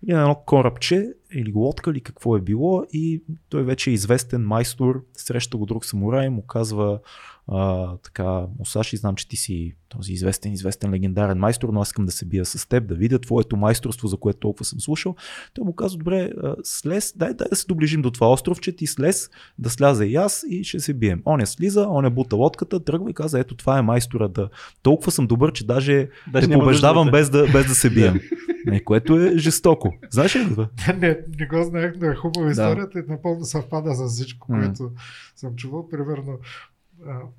[0.08, 5.04] на едно корабче или лодка или какво е било и той вече е известен майстор,
[5.14, 7.00] среща го друг самурай, му казва
[7.48, 12.06] а, така, Мусаши, знам, че ти си този известен, известен легендарен майстор, но аз искам
[12.06, 15.16] да се бия с теб, да видя твоето майсторство, за което толкова съм слушал.
[15.54, 16.32] Той му казва, добре,
[16.64, 20.46] слез, дай, дай да се доближим до това островче, ти слез, да сляза и аз
[20.50, 21.22] и ще се бием.
[21.26, 24.50] Он я слиза, он я бута лодката, тръгва и каза, ето това е майстора да.
[24.84, 28.20] Толкова съм добър, че даже, Даже те побеждавам без да, без да се бием.
[28.66, 29.94] Не, което е жестоко.
[30.12, 30.70] Знаеш ли това?
[30.98, 34.92] не, не го знаех, но е хубава историята и напълно съвпада с всичко, което
[35.36, 35.90] съм чувал.
[35.90, 36.40] Примерно,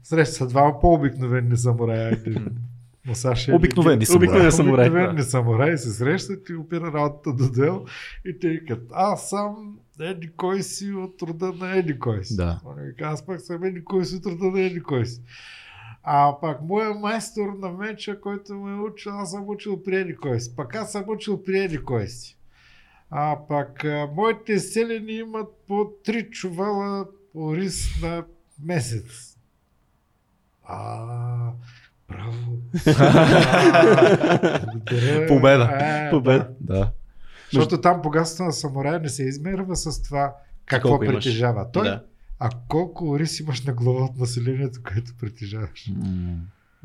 [0.02, 2.12] среща са двама по-обикновени самураи.
[2.12, 2.46] Един
[3.06, 3.52] Мусаши.
[3.52, 4.28] Обикновени самураи.
[4.28, 5.24] Обикновени самураи, Обикновени да.
[5.24, 7.84] самураи се срещат и опира работата до дел
[8.24, 12.36] и те викат, аз съм еди кой си от рода на еди кой си.
[12.36, 12.60] Да.
[13.02, 15.22] Аз пък съм еди кой си от рода на еди кой си.
[16.02, 20.16] А пак моя майстор на меча, който ме е учил, аз съм учил при еди
[20.16, 20.56] кой си.
[20.56, 22.38] Пак аз съм учил при еди кой си.
[23.10, 27.06] А пак а, моите селени имат по три чувала
[27.36, 28.24] рис на
[28.64, 29.35] месец.
[30.66, 31.50] А,
[32.08, 32.32] браво.
[34.64, 35.26] Благодаря.
[35.28, 35.64] Победа.
[35.72, 36.48] Е, Победа.
[36.60, 36.74] да.
[36.74, 36.90] Да.
[37.52, 40.34] Защото там богатството на самурая не се измерва с това
[40.66, 41.24] какво Колко имаш.
[41.24, 42.02] притежава той, Да.
[42.38, 45.90] а колко рис имаш на глава от населението, което притежаваш.
[45.96, 46.36] М.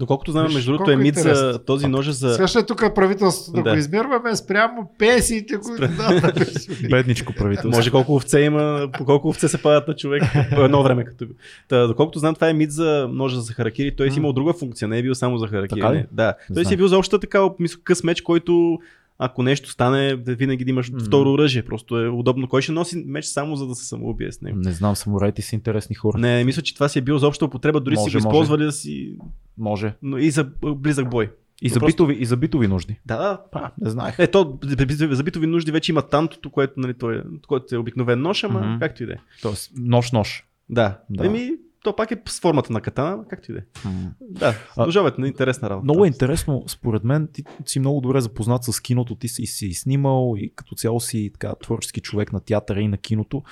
[0.01, 2.33] Доколкото знам, между другото е мит за този ножа за...
[2.33, 3.71] Сега ще е тук правителството да, Да.
[3.71, 6.39] го измерваме спрямо пенсиите, които дадат.
[6.89, 7.77] Бедничко правителство.
[7.77, 10.23] Може колко овце има, по колко овце се падат на човек
[10.55, 11.05] по едно време.
[11.05, 11.25] Като...
[11.67, 13.95] Та, доколкото знам, това е мит за ножа за харакири.
[13.95, 15.79] Той си имал друга функция, не е бил само за харакири.
[15.79, 15.97] Така ли?
[15.97, 16.07] Не.
[16.11, 16.33] Да.
[16.53, 18.79] Той си е бил за общата мисля, къс меч, който
[19.23, 20.99] ако нещо стане, да винаги да имаш М.
[20.99, 21.63] второ оръжие.
[21.63, 22.47] Просто е удобно.
[22.47, 24.57] Кой ще носи меч само за да се самоубие с него?
[24.59, 26.17] Не знам, самураите са интересни хора.
[26.17, 28.27] Не, мисля, че това си е бил за обща употреба, дори Може, си го може.
[28.27, 29.15] използвали да си.
[29.61, 29.93] Може.
[30.01, 31.31] Но и за близък бой.
[31.61, 32.99] И за, Просто- битови, и за битови нужди.
[33.05, 33.41] Да, да.
[33.51, 34.19] А, не знаех.
[34.19, 34.59] Е, то
[35.11, 38.59] за битови нужди вече има тантото, което, нали, той, е- което е обикновен нож, ама
[38.61, 38.79] Мгм.
[38.79, 39.17] както и да е.
[39.41, 40.45] Тоест, нож-нож.
[40.69, 40.99] Да.
[41.09, 41.25] Да.
[41.25, 41.51] Еми,
[41.83, 43.63] то пак е с формата на катана, както и да е.
[44.21, 45.83] Да, продължавайте, интересна работа.
[45.83, 49.73] Много е интересно, според мен, ти си много добре запознат с киното, ти си, си
[49.73, 53.43] снимал и като цяло си така, творчески човек на театъра и на киното,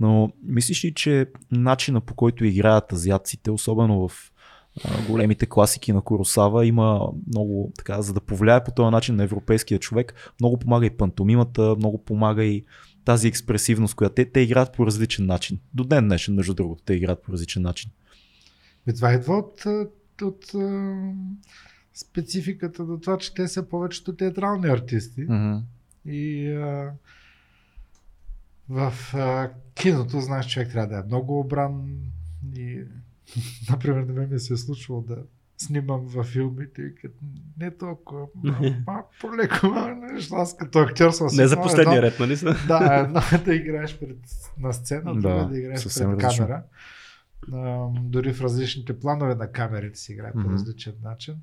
[0.00, 4.32] но мислиш ли, че начина по който играят азиатците, особено в
[5.08, 9.78] големите класики на Куросава, има много, така, за да повлияе по този начин на европейския
[9.78, 12.64] човек, много помага и пантомимата, много помага и
[13.04, 15.58] тази експресивност, която те, те играят по различен начин.
[15.74, 17.90] До ден днешен, между другото, те играят по различен начин.
[18.86, 19.64] И това идва от,
[20.22, 20.96] от а,
[21.94, 25.26] спецификата до това, че те са повечето театрални артисти.
[25.26, 25.60] Mm-hmm.
[26.06, 26.92] И а,
[28.68, 32.00] в а, киното, знаеш, човек трябва да е много обран.
[32.56, 32.84] И,
[33.70, 35.16] например, на мен ми се е случвало да
[35.58, 37.14] снимам във филмите и като
[37.58, 38.26] не толкова,
[38.86, 39.66] малко по-леко,
[40.02, 40.34] нещо.
[40.34, 42.54] Аз като актьор съм си Не за последния едно- ред, нали са?
[42.68, 44.18] Да, едно е да играеш пред,
[44.58, 46.46] на сцена, Да, друго е да играеш пред различно.
[46.46, 46.62] камера.
[47.52, 51.34] А, дори в различните планове на камерите се играе по различен начин.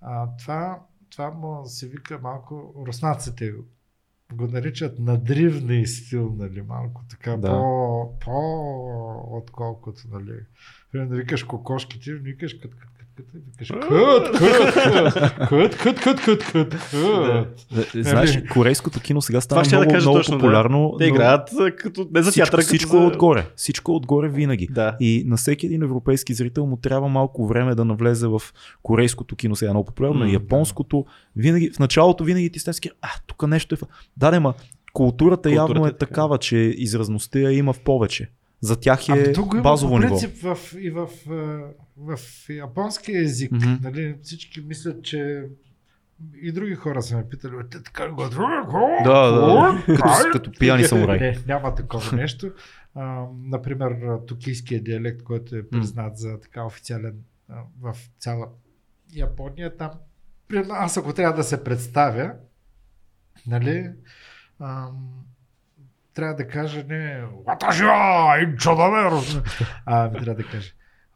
[0.00, 0.80] А, това,
[1.10, 3.54] това му се вика малко, руснаците
[4.32, 7.48] го- наричат надривни стил, нали, малко така Да.
[7.48, 10.38] по, по, отколкото, нали.
[10.92, 13.88] Примерно да викаш кокошките, викаш кът, кът, кът, кът, викаш кът,
[15.48, 16.94] кът, кът, кът, кът, кът, кът, кът.
[17.94, 20.40] Е, Знаеш, корейското кино сега става ще да много, кажа много точно, да.
[20.40, 20.94] популярно.
[20.98, 23.06] Те но играят като не за всичко, театър, всичко е за...
[23.06, 23.46] отгоре.
[23.56, 24.68] Всичко е отгоре винаги.
[24.70, 24.96] Да.
[25.00, 28.42] И на всеки един европейски зрител му трябва малко време да навлезе в
[28.82, 31.04] корейското кино, сега е много популярно, и японското.
[31.36, 33.78] Винаги, в началото винаги ти стески, а, тук нещо е.
[33.78, 33.82] в-
[34.16, 34.54] Да, не, ма,
[34.92, 36.08] културата, явно Културата е, е така.
[36.08, 38.30] такава, че изразността я има в повече.
[38.60, 40.08] За тях е Ами го има базово ниво.
[40.08, 41.06] принцип в, и в,
[41.98, 42.18] в,
[42.48, 43.52] японския език.
[43.52, 43.74] Мгм.
[43.82, 45.44] Нали, всички мислят, че
[46.42, 48.22] и други хора са ме питали, «Е, те така го
[49.04, 49.82] Да, да, да.
[49.86, 51.20] Като, като пияни самураи.
[51.20, 52.52] Не, няма такова нещо.
[52.94, 57.14] А, например, а, токийския диалект, който е признат за така официален
[57.48, 58.48] а, в цяла
[59.12, 59.90] Япония, там
[60.70, 62.32] аз ако трябва да се представя,
[63.46, 63.90] нали,
[64.60, 65.24] ам,
[66.14, 68.88] трябва да кажа не Ваташи ва енчо да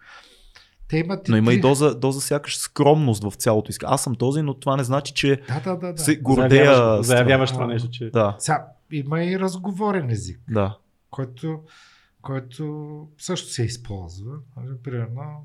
[0.88, 3.70] Те имат Но има и доза, доза сякаш скромност в цялото.
[3.70, 3.86] иска.
[3.88, 5.92] Аз съм този, но това не значи, че Да, да, да.
[5.92, 6.02] да.
[6.02, 6.64] се гордея.
[6.74, 7.62] Заявяваш, заявяваш това.
[7.62, 8.10] това нещо, че...
[8.10, 10.78] Да, Сега, има и разговорен език, да.
[11.10, 11.62] който,
[12.22, 14.32] който също се използва.
[14.56, 15.44] Нали, Примерно,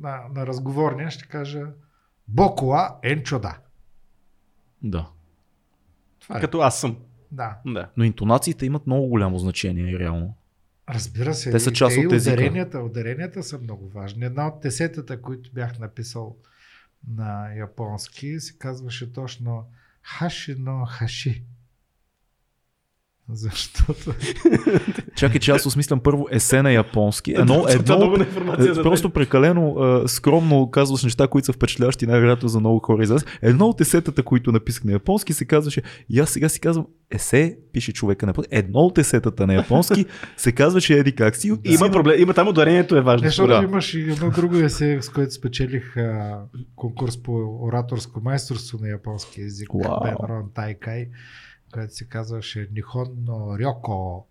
[0.00, 1.66] на, на разговорния ще кажа
[2.28, 3.58] Бокола енчода.
[4.82, 5.08] Да.
[6.20, 6.40] Това е.
[6.40, 6.96] Като аз съм.
[7.30, 7.58] Да.
[7.66, 7.90] Да.
[7.96, 10.34] Но интонациите имат много голямо значение, реално.
[10.88, 11.50] Разбира се.
[11.50, 12.34] Те са част те от езика.
[12.34, 14.24] Ударенията, ударенията са много важни.
[14.24, 16.36] Една от десетата, които бях написал
[17.08, 19.64] на японски, се казваше точно
[20.02, 21.44] Хаши но Хаши.
[23.36, 24.14] Защото
[25.16, 27.32] Чакай, че аз осмислям първо есе на японски.
[27.32, 29.76] Едно, Това едно, много информация е, просто прекалено
[30.06, 33.24] скромно казваш неща, които са впечатляващи най-вероятно за много хора из нас.
[33.42, 37.58] Едно от есетата, които написах на японски, се казваше, и аз сега си казвам, есе,
[37.72, 38.48] пише човека на японски.
[38.56, 40.06] Едно от есетата на японски
[40.36, 41.48] се казваше еди как си.
[41.64, 43.26] и Има проблем, има там ударението е важно.
[43.28, 43.62] Защото Да.
[43.64, 46.38] имаш и едно друго есе, с което спечелих а,
[46.76, 49.74] конкурс по ораторско майсторство на японски язик.
[49.74, 50.00] Уау.
[50.04, 51.08] Бенрон Тайкай,
[51.72, 54.26] което се казваше Нихонно Рьоко.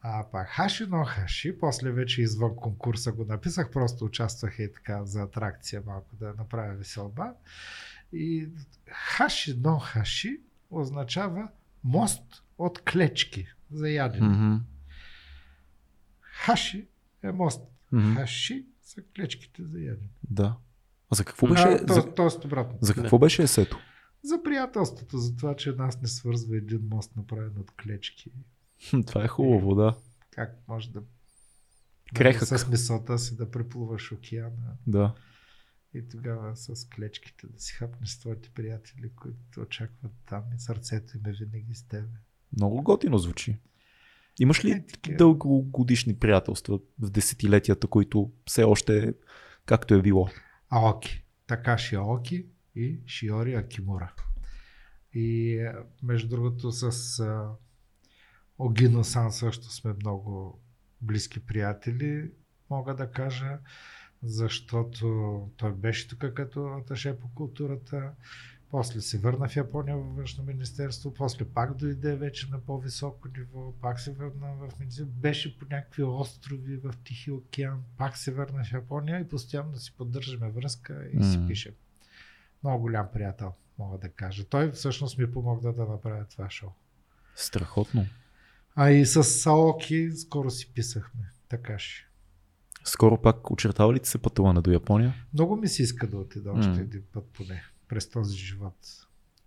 [0.00, 5.04] А пак Хаши но Хаши, после вече извън конкурса го написах, просто участвах и така
[5.04, 7.32] за атракция малко да направя веселба.
[8.12, 8.48] И
[8.90, 10.40] Хаши но Хаши
[10.70, 11.48] означава
[11.84, 12.22] мост
[12.58, 14.28] от клечки за ядене.
[14.28, 14.56] Мгм,
[16.20, 16.86] Хаши
[17.22, 17.62] е мост.
[17.92, 18.14] мгм.
[18.14, 20.08] Хаши са клечките за ядене.
[20.30, 20.56] Да.
[21.10, 22.78] А за какво А, беше, то, за, тоест обратно.
[22.80, 23.78] за какво беше есето?
[24.24, 28.32] За приятелството, за това, че нас не свързва един мост направен от клечки.
[29.06, 29.96] Това е хубаво, да.
[30.30, 31.02] Как може да
[32.14, 32.48] Крехък.
[32.48, 35.14] с мисълта си да преплуваш океана Да.
[35.94, 41.16] и тогава с клечките да си хапнеш твоите приятели, които те очакват там и сърцето
[41.16, 42.08] им е винаги с тебе.
[42.52, 43.56] Много готино звучи.
[44.40, 45.16] Имаш ли Е, такива.
[45.16, 49.12] дългогодишни приятелства в десетилетията, които все още е
[49.66, 50.28] както е било?
[50.70, 51.24] Аоки.
[51.46, 54.12] Такаши Аоки и Шиори Акимура.
[55.12, 55.72] И е,
[56.02, 57.50] между другото с а,
[58.58, 60.60] Огино Сан също сме много
[61.00, 62.30] близки приятели,
[62.70, 63.58] мога да кажа,
[64.22, 68.12] защото той беше тук като аташе по културата,
[68.70, 73.72] после се върна в Япония във външно министерство, после пак дойде вече на по-високо ниво,
[73.80, 78.64] пак се върна в министерство, беше по някакви острови в Тихи океан, пак се върна
[78.64, 81.48] в Япония и постоянно си поддържаме връзка и си М.
[81.48, 81.74] пишем.
[82.64, 84.44] Много голям приятел, мога да кажа.
[84.44, 86.68] Той всъщност ми помогна да направя това шоу.
[87.36, 88.06] Страхотно.
[88.74, 91.20] А и с Саоки скоро си писахме.
[91.48, 92.06] Така ще.
[92.84, 95.14] Скоро пак очертава ли ти се пътуване до Япония?
[95.34, 96.80] Много ми се иска да отида още М.
[96.80, 98.74] един път поне през този живот.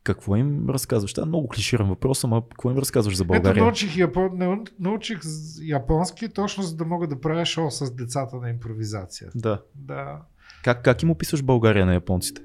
[0.03, 1.13] Какво им разказваш?
[1.13, 3.63] Това е много клиширан въпрос, ама какво им разказваш за Ето България?
[3.63, 4.29] научих, япон...
[4.29, 5.19] нау- научих
[5.61, 9.31] японски точно за да мога да правя шоу с децата на импровизация.
[9.35, 9.61] Да.
[9.75, 10.21] Да.
[10.63, 12.41] Как, как им описваш България на японците?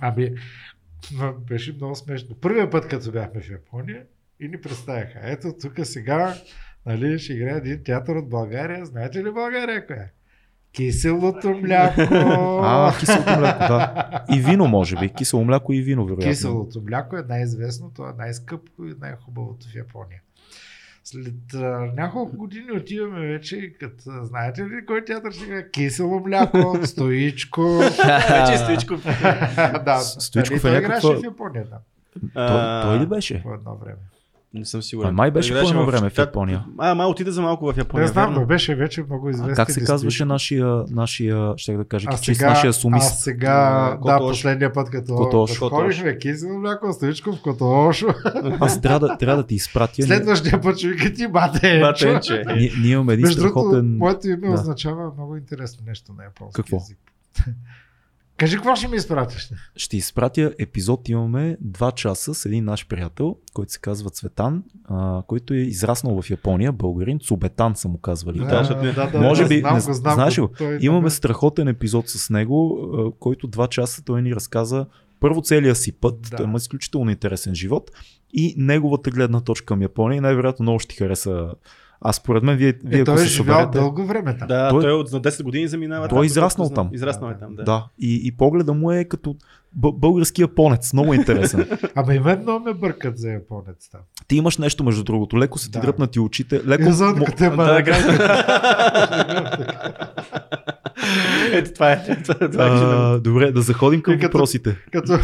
[0.00, 0.30] Ами,
[1.48, 2.36] беше много смешно.
[2.40, 4.02] Първия път, като бяхме в Япония
[4.40, 5.20] и ни представяха.
[5.22, 6.34] Ето тук сега
[6.86, 8.86] нали, ще играе един театър от България.
[8.86, 10.10] Знаете ли България коя е?
[10.72, 12.00] Киселото мляко.
[12.62, 14.24] А, киселото мляко, да.
[14.32, 15.08] И вино, може би.
[15.08, 16.30] Кисело мляко и вино, вероятно.
[16.30, 20.20] Киселото мляко е най-известно, то е най-скъпо и най-хубавото в Япония.
[21.04, 21.58] След а,
[21.96, 25.70] няколко години отиваме вече като знаете ли кой театър играе?
[25.70, 27.62] Кисело мляко, стоичко.
[28.30, 28.96] Вече стоичко.
[29.84, 31.78] да, Стоичков нали, е той играше някаква- в Япония, да,
[32.34, 33.42] Той, той ли беше?
[33.42, 33.98] по едно време.
[34.54, 35.08] Не съм сигурен.
[35.08, 36.64] А май беше по едно време в Япония.
[36.78, 38.06] А, май отиде за малко в Япония.
[38.06, 39.52] Не знам, но беше вече много известен.
[39.52, 43.18] А как се казваше нашия, нашия ще да кажа, А кичи, сега, нашия а сумист?
[43.18, 45.54] сега А, да, последния път, като, Котошо.
[45.54, 48.06] като ходихме кисело мляко, стоичко в Котошо.
[48.60, 50.02] Аз трябва да, трябва да ти изпратя.
[50.02, 51.80] Следващия път ще вика ти бате.
[51.80, 52.42] Батенче.
[52.56, 53.96] ние, ние имаме един Между страхотен...
[53.96, 54.52] моето име Да.
[54.54, 56.76] означава много интересно нещо на японски Какво?
[56.76, 56.98] език.
[58.40, 59.50] Кажи, какво ще ми изпратиш?
[59.76, 65.22] Ще изпратя епизод, имаме 2 часа с един наш приятел, който се казва Цветан, а,
[65.22, 68.38] който е израснал в Япония, българин, Цубетан са му казвали.
[68.38, 71.10] Да, защото не- Може би, знам не- го, знам знаеш ли, е Имаме добър.
[71.10, 74.86] страхотен епизод с него, а, който 2 часа той ни разказа
[75.20, 76.36] първо целия си път, Да.
[76.36, 77.90] той има изключително интересен живот
[78.32, 81.48] и неговата гледна точка към Япония и най-вероятно много ще ти хареса.
[82.00, 83.78] А според мен, вие, вие Е, ако той е живял съберете...
[83.78, 84.48] дълго време там.
[84.48, 86.08] Да, Той- той, от на 10 години заминава.
[86.08, 86.90] Той е израснал там.
[86.92, 87.64] Израснал е там, да.
[87.64, 89.36] Да, и, и погледа му е като
[89.72, 91.68] б- български японец, много интересен.
[91.94, 94.00] Ама и мен много ме бъркат за японец там.
[94.28, 95.80] Ти имаш нещо между другото, леко са ти Да.
[95.80, 96.82] дръпнати очите, леко...
[96.82, 97.86] И за мо- като е Да, малък.
[101.52, 102.22] Ето това е.
[102.22, 104.76] Това е а, добре, да заходим към като- въпросите.
[104.92, 105.18] като,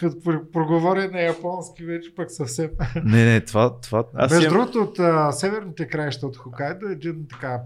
[0.00, 2.70] като про- проговоря на японски вече пък съвсем.
[3.04, 7.58] Не, не, това, това Аз Между другото, от а, северните краища от Хокайдо, един така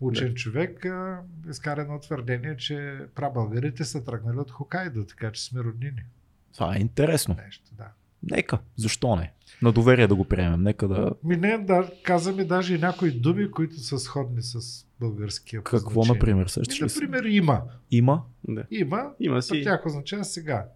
[0.00, 1.20] по-учен човек а,
[1.50, 6.02] изкара едно твърдение, че прабългарите са тръгнали от Хокайдо, така че сме роднини.
[6.54, 7.36] това е интересно.
[7.44, 7.88] Нещо, да.
[8.22, 9.32] Нека, защо не?
[9.62, 11.10] На доверие да го приемем, нека да...
[11.24, 15.62] Ми не, да, каза ми даже и някои думи, които са сходни с българския.
[15.62, 17.00] Какво, например, Ми, сещаш ли се?
[17.00, 17.62] например, има.
[17.90, 18.22] Има?
[18.48, 18.64] Да.
[18.70, 19.62] Има, Има си.
[19.62, 20.66] тях означава сега.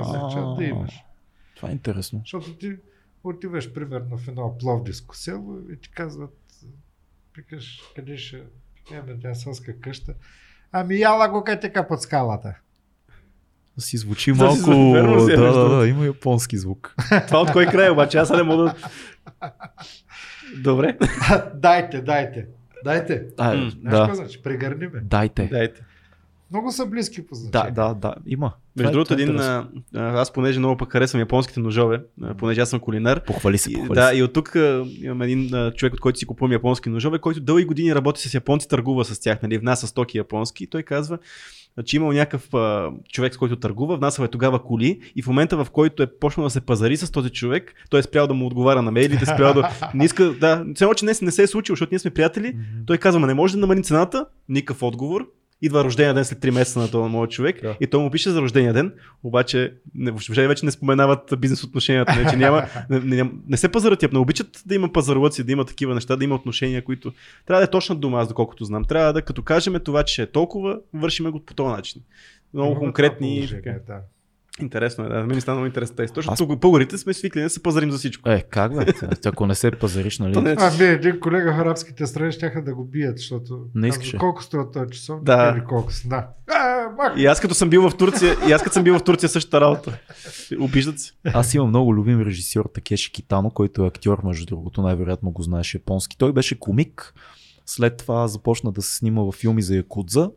[0.00, 0.94] Означава да имаш.
[1.56, 2.18] Това е интересно.
[2.18, 2.76] Защото ти
[3.24, 6.38] отиваш примерно в едно пловдивско село и ти казват,
[7.36, 8.42] викаш, къде ще
[8.94, 10.14] имаме тя селска къща.
[10.72, 12.54] Ами яла го къде така под скалата.
[13.76, 14.56] Да си звучи Да си малко...
[14.56, 16.94] звучи, верно си е, да, да, да, има японски звук.
[17.26, 18.74] Това от кой край, обаче аз не мога да...
[20.62, 20.98] Добре.
[21.54, 22.46] дайте, дайте.
[22.84, 23.26] Дайте.
[23.38, 24.14] А, Знаеш какво да.
[24.14, 24.42] значи?
[24.42, 25.00] Прегърни ме.
[25.00, 25.46] Дайте.
[25.46, 25.84] Дайте.
[26.50, 27.70] Много са близки по Да, значение.
[27.72, 28.52] да, да, има.
[28.76, 32.02] Между е- другото, е един, а, аз понеже много пък харесвам японските ножове,
[32.38, 34.56] понеже аз съм кулинар, Похвали се, похвали да, и от тук
[35.02, 38.34] имам един а, човек, от който си купувам японски ножове, който дълги години работи с
[38.34, 40.64] японци, търгува с тях, нали, внася стоки японски.
[40.64, 41.18] И той казва,
[41.84, 45.64] че имал някакъв а, човек, с който търгува, внасял е тогава коли и в момента,
[45.64, 48.46] в който е почнал да се пазари с този човек, той е спрял да му
[48.46, 49.70] отговаря на мейлите, спрял да...
[49.94, 52.56] Не иска, да, все едно, че не, не се е случило, защото ние сме приятели.
[52.86, 55.26] Той казва, не може да намали цената, никакъв отговор.
[55.62, 57.76] Идва рождения ден след 3 месеца на този моят човек Да.
[57.80, 58.92] и той му пише за рождения ден,
[59.22, 63.68] обаче не, въобще вече не споменават бизнес отношенията, не, че няма, не, не, не се
[63.68, 67.12] пазарат не обичат да има пазарлъци, да има такива неща, да има отношения, които
[67.46, 68.84] трябва да е точна дума, аз доколкото знам.
[68.84, 72.02] Трябва да, като кажем това, че е толкова, вършиме го по този начин.
[72.54, 73.48] Много Има конкретни.
[73.86, 74.00] Да.
[74.60, 75.14] Интересно е, да.
[75.16, 75.96] Мен ми стана много интересно.
[75.96, 76.12] тези.
[76.12, 78.28] Точно Аз- тук българите сме свикли да се пазарим за всичко.
[78.30, 78.86] Е, как бе?
[79.26, 80.40] Ако не се пазариш, нали?
[80.40, 84.18] Не- Ами един колега в арабските страни ще да го бият, защото Не искаше.
[84.18, 85.54] колко струва този часовник Да.
[85.56, 86.08] или колко са.
[86.08, 86.28] Да.
[86.50, 87.12] А, мах.
[87.16, 89.60] И аз като съм бил в Турция, и аз като съм бил в Турция същата
[89.60, 89.98] работа.
[90.60, 91.12] Обиждат се.
[91.24, 95.74] Аз имам много любим режисьор Такеши Китано, който е актьор, между другото, най-вероятно го знаеш
[95.74, 96.18] японски.
[96.18, 97.14] Той беше комик,
[97.66, 100.30] след това започна да се снима в филми за Якудза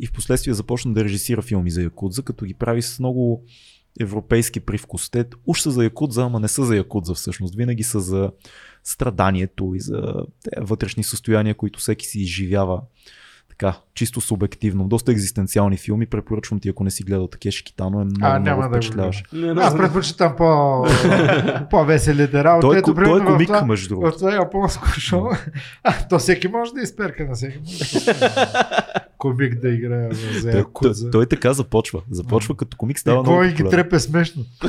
[0.00, 3.44] и в последствие започна да режисира филми за Якудза, като ги прави с много
[4.00, 5.10] европейски привкус.
[5.10, 7.54] Те уж са за Якудза, ама не са за Якудза всъщност.
[7.54, 8.32] Винаги са за
[8.84, 10.14] страданието и за
[10.60, 12.82] вътрешни състояния, които всеки си изживява
[13.58, 14.84] така, чисто субективно.
[14.84, 16.06] Доста екзистенциални филми.
[16.06, 18.74] Препоръчвам ти, ако не си гледал Такеши Китано, е много, А, много няма да го
[18.74, 19.32] впечатляващ.
[19.32, 20.84] Не, не, Аз предпочитам по,
[21.70, 22.66] по-веселите работи.
[22.66, 24.12] Той, е, Ето, той е в комик, това- между другото.
[24.12, 25.28] В това японско шоу.
[25.84, 27.58] А, то всеки може да изперка на всеки.
[28.04, 32.02] Да комик да играе за Той, той, той така започва.
[32.10, 34.44] Започва като комик, И става много кой ги трепе смешно?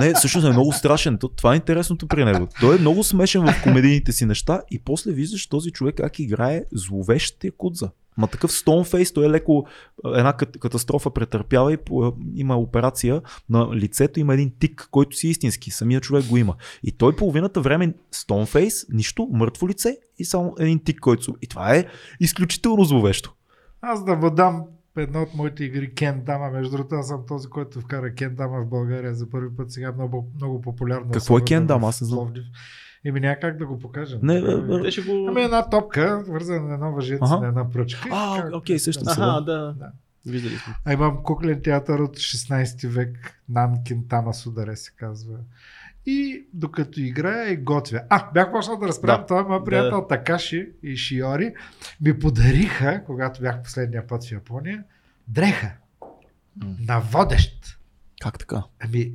[0.00, 1.18] Не, всъщност е много страшен.
[1.18, 2.48] То- Това е интересното при него.
[2.60, 6.64] Той е много смешен в комедийните си неща и после виждаш този човек как играе
[6.72, 7.90] зловещ якудза.
[8.16, 9.66] Ма такъв стоунфейс, той е леко
[10.04, 13.20] а, една кат- катастрофа претърпява и по- има операция
[13.50, 16.54] на лицето, има един тик, който си истински, самия човек го има.
[16.84, 21.34] И той половината време стоунфейс, нищо, мъртво лице и само един тик, който...
[21.42, 21.84] И това е
[22.20, 23.32] изключително зловещо.
[23.82, 24.62] Аз да му дам
[24.96, 26.50] една от моите игри Кен Дама.
[26.50, 29.72] Между другото, аз съм този, който вкара Кен Дама в България за първи път.
[29.72, 31.10] Сега е много, много популярно.
[31.10, 31.86] Какво е особено Кен Дама?
[31.86, 32.32] в Аз не знам.
[33.04, 34.20] Еми няма как да го покажем.
[34.22, 35.26] Не, бе, бе, Те ще го...
[35.28, 37.40] Ами една топка, вързана на една въжица Аха.
[37.40, 38.08] на една пръчка.
[38.12, 38.90] А, как- окей, се.
[39.06, 39.74] Аха, да.
[39.78, 39.92] Да.
[40.26, 40.74] Виждали сме.
[40.84, 43.42] А имам куклен театър от 16 век.
[43.48, 45.38] Нанкин Тамас Ударе се казва.
[46.06, 48.00] И докато играя и готвя.
[48.08, 49.26] А, бях почнал да разправям Да.
[49.26, 49.42] това.
[49.42, 50.06] Моят приятел Да.
[50.08, 51.54] Такаши и Шиори
[52.00, 54.84] ми подариха, когато бях последния път в Япония,
[55.28, 55.70] дреха
[56.64, 56.74] М.
[56.88, 57.78] на водещ.
[58.22, 58.62] Как така?
[58.84, 59.12] Ами,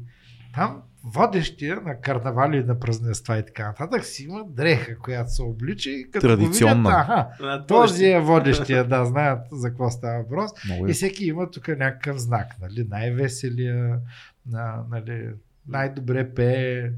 [0.54, 5.90] там водещия на карнавали, на празненства и така нататък си има дреха, която се облича
[5.90, 6.90] и като Традиционна.
[6.90, 10.52] Видят, аха, този е водещия, да, знаят за какво става въпрос.
[10.66, 12.88] Много И всеки има тук някакъв знак, нали?
[12.90, 14.00] Най-веселия,
[14.50, 15.30] на, нали,
[15.68, 16.92] най-добре пее,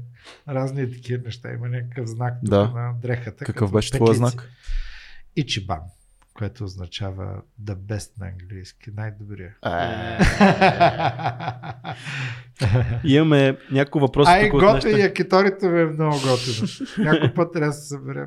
[0.48, 1.52] разни такива неща.
[1.52, 2.64] Има някакъв знак Да.
[2.74, 3.44] на дрехата.
[3.44, 4.50] Какъв беше твоя знак?
[5.36, 5.80] Ичибан,
[6.34, 9.54] което означава the best на английски, най-добрия.
[13.04, 15.00] Имаме няколко въпроса Ай, готви, нашите...
[15.00, 16.68] якиторито ми е много готино.
[16.98, 18.26] Някой път трябва да се съберем.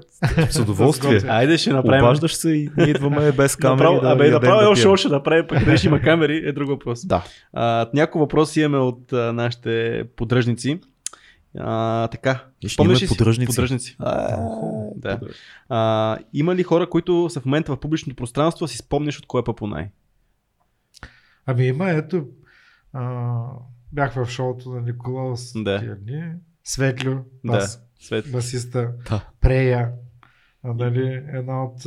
[0.50, 1.22] С удоволствие.
[1.28, 2.06] Айде ще направим.
[2.06, 5.24] Обаждаш се и ние идваме без камери Направо, да абе, направо да още още да
[5.24, 7.06] прави, пък да ще има камери, е друг въпрос.
[7.06, 7.24] Да.
[7.54, 10.80] А, няколко въпроси имаме от а, нашите поддръжници.
[11.60, 12.46] А, така.
[12.62, 13.48] И ще си- поддръжници.
[13.48, 13.96] поддръжници.
[14.00, 14.38] А,
[14.96, 15.20] Да.
[15.70, 19.42] А, има ли хора, които са в момента в публичното пространство, си спомняш от кой
[19.42, 19.90] е Папунай?
[21.46, 22.28] Ами има, ето,
[22.94, 23.40] а,
[23.92, 25.98] бях в шоуто на Николаус Да.
[26.64, 27.14] Светлю,
[27.44, 27.52] Да.
[27.52, 28.32] бас, Свет.
[28.32, 29.30] басиста, Да.
[29.42, 29.92] Прея,
[30.64, 31.84] а, нали, една от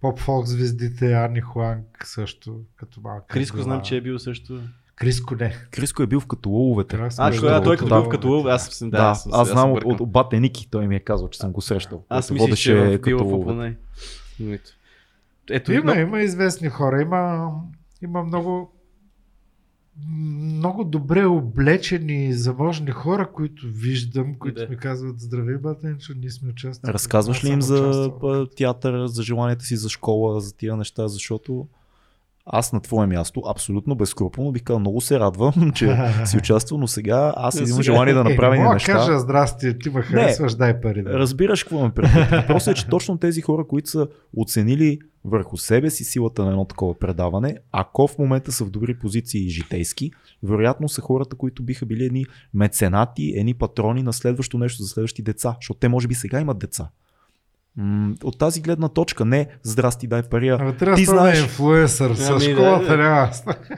[0.00, 3.26] поп-фолк звездите, Ани Хуанг също, като малка.
[3.26, 4.60] Криско знам, че е бил също.
[4.96, 5.54] Криско не.
[5.70, 6.96] Криско е бил в каталоговете.
[6.96, 8.10] А, е той, бил а, той в като бил в каталоговете.
[8.10, 9.90] каталог, аз съм, да, Да, аз, аз, съм знам от, бъркал.
[9.90, 12.04] от, от Бате Ники, той ми е казал, че съм го срещал.
[12.08, 13.72] Аз който мислих, че водеше е бил в.
[15.50, 15.72] Ето.
[15.72, 17.02] Има, но- има известни хора.
[17.02, 17.50] Има,
[18.02, 18.72] има много
[20.08, 24.68] много добре облечени заможни хора, които виждам, които Да.
[24.68, 26.92] ми казват здравей, батенчо, ние сме участвали.
[26.92, 28.46] Разказваш Аз ли им за участвал.
[28.46, 31.66] театър, за желанията си за школа, за тия неща, защото
[32.46, 36.88] аз на твое място абсолютно безкрупно бих казал, много се радвам, че си участвал, но
[36.88, 38.92] сега аз имам сега- желание да Е, направя не мога да неща.
[38.92, 41.02] кажа здрасти, ти ме харесваш, дай пари.
[41.02, 41.10] Да.
[41.10, 42.30] Разбираш какво ме предвид.
[42.30, 44.06] Въпросът е, че точно тези хора, които са
[44.36, 48.94] оценили върху себе си силата на едно такова предаване, ако в момента са в добри
[48.94, 50.10] позиции житейски,
[50.42, 52.24] вероятно са хората, които биха били едни
[52.54, 56.58] меценати, едни патрони на следващо нещо за следващи деца, защото те може би сега имат
[56.58, 56.88] деца.
[57.76, 62.14] М, От тази гледна точка, не здрасти, дай пари, а Абе, трябва Ти знаеш- инфлуенсър.
[62.14, 62.96] С Ами, да.
[62.96, 63.28] няма.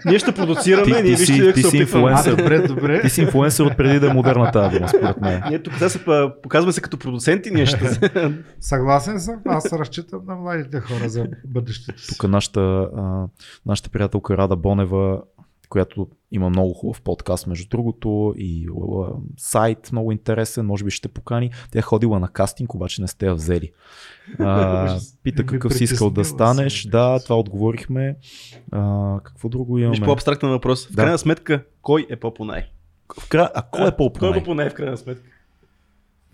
[0.04, 2.36] Ние ще продуцираме, Ти- ние ти вижте ти се си инфлуенсър.
[2.36, 3.00] добре, добре.
[3.00, 5.42] ти си инфлуенсър от преди да е модерна тази дума, според мен.
[5.48, 6.04] Ние тук сега се
[6.42, 7.90] показваме се като продуценти, ние ще...
[8.60, 9.34] Съгласен съм.
[9.46, 12.02] Аз разчитам на младите хора за бъдещето.
[12.08, 12.60] Тук нашата,
[12.96, 13.26] а,
[13.66, 15.20] нашата приятелка Рада Бонева,
[15.74, 18.68] която има много хубав подкаст, между другото, и
[19.36, 21.50] сайт много интересен, може би ще покани.
[21.70, 23.72] Тя е ходила на кастинг, обаче не сте я взели.
[24.38, 26.82] А, пита какъв си искал да станеш.
[26.82, 26.88] си.
[26.88, 28.16] Да, това отговорихме.
[28.72, 29.96] А, какво друго имаме?
[29.96, 30.86] Виж по-абстрактен въпрос.
[30.86, 31.02] В Да.
[31.02, 32.62] крайна сметка, кой е Папунай?
[33.20, 33.50] В кра...
[33.54, 35.28] А кой е по Кой е Папунай в крайна сметка?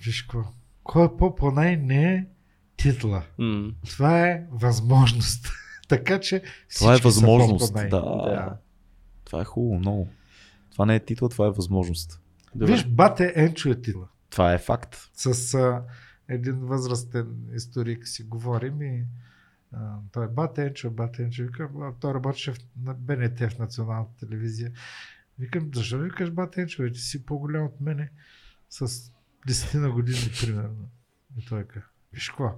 [0.05, 0.41] Виж какво.
[0.83, 2.25] Кой е по-понай не е
[2.77, 3.23] титла.
[3.91, 5.49] Това е възможност.
[5.89, 6.43] така че
[6.79, 7.73] Това е възможност.
[7.75, 7.89] по-понай.
[7.91, 8.01] Да.
[8.01, 8.57] Да.
[9.31, 10.09] Това е хубаво, много.
[10.73, 12.21] Това не е титла, това е възможност.
[12.55, 12.73] Добре.
[12.73, 14.09] Виж, бате Енчо е титла.
[14.31, 14.97] Това е факт.
[15.15, 15.83] С а,
[16.29, 19.05] един възрастен историк си говорим и
[19.73, 21.43] а, той е бате Енчо, бате Енчо.
[21.43, 24.73] Викам, а, той работеше в, на БНТ в националната телевизия.
[25.39, 26.91] Викам, защо ми викаш бате Енчо?
[26.93, 28.11] Ти си по-голям от мене
[28.71, 28.89] с
[29.49, 30.89] 10 на години, примерно.
[31.39, 32.55] И той каза, виж какво,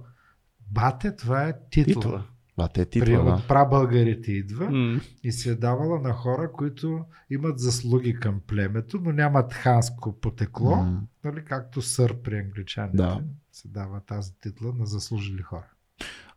[0.71, 1.93] бате, това е титла.
[1.93, 2.27] Титла.
[2.57, 3.31] А те При, титла, да.
[3.31, 6.99] от прабългарите идва М, и се е давала на хора, които
[7.29, 11.01] имат заслуги към племето, но нямат ханско потекло, М.
[11.23, 12.97] нали, както сър при англичаните.
[12.97, 13.21] Да.
[13.51, 15.67] Се дава тази титла на заслужили хора.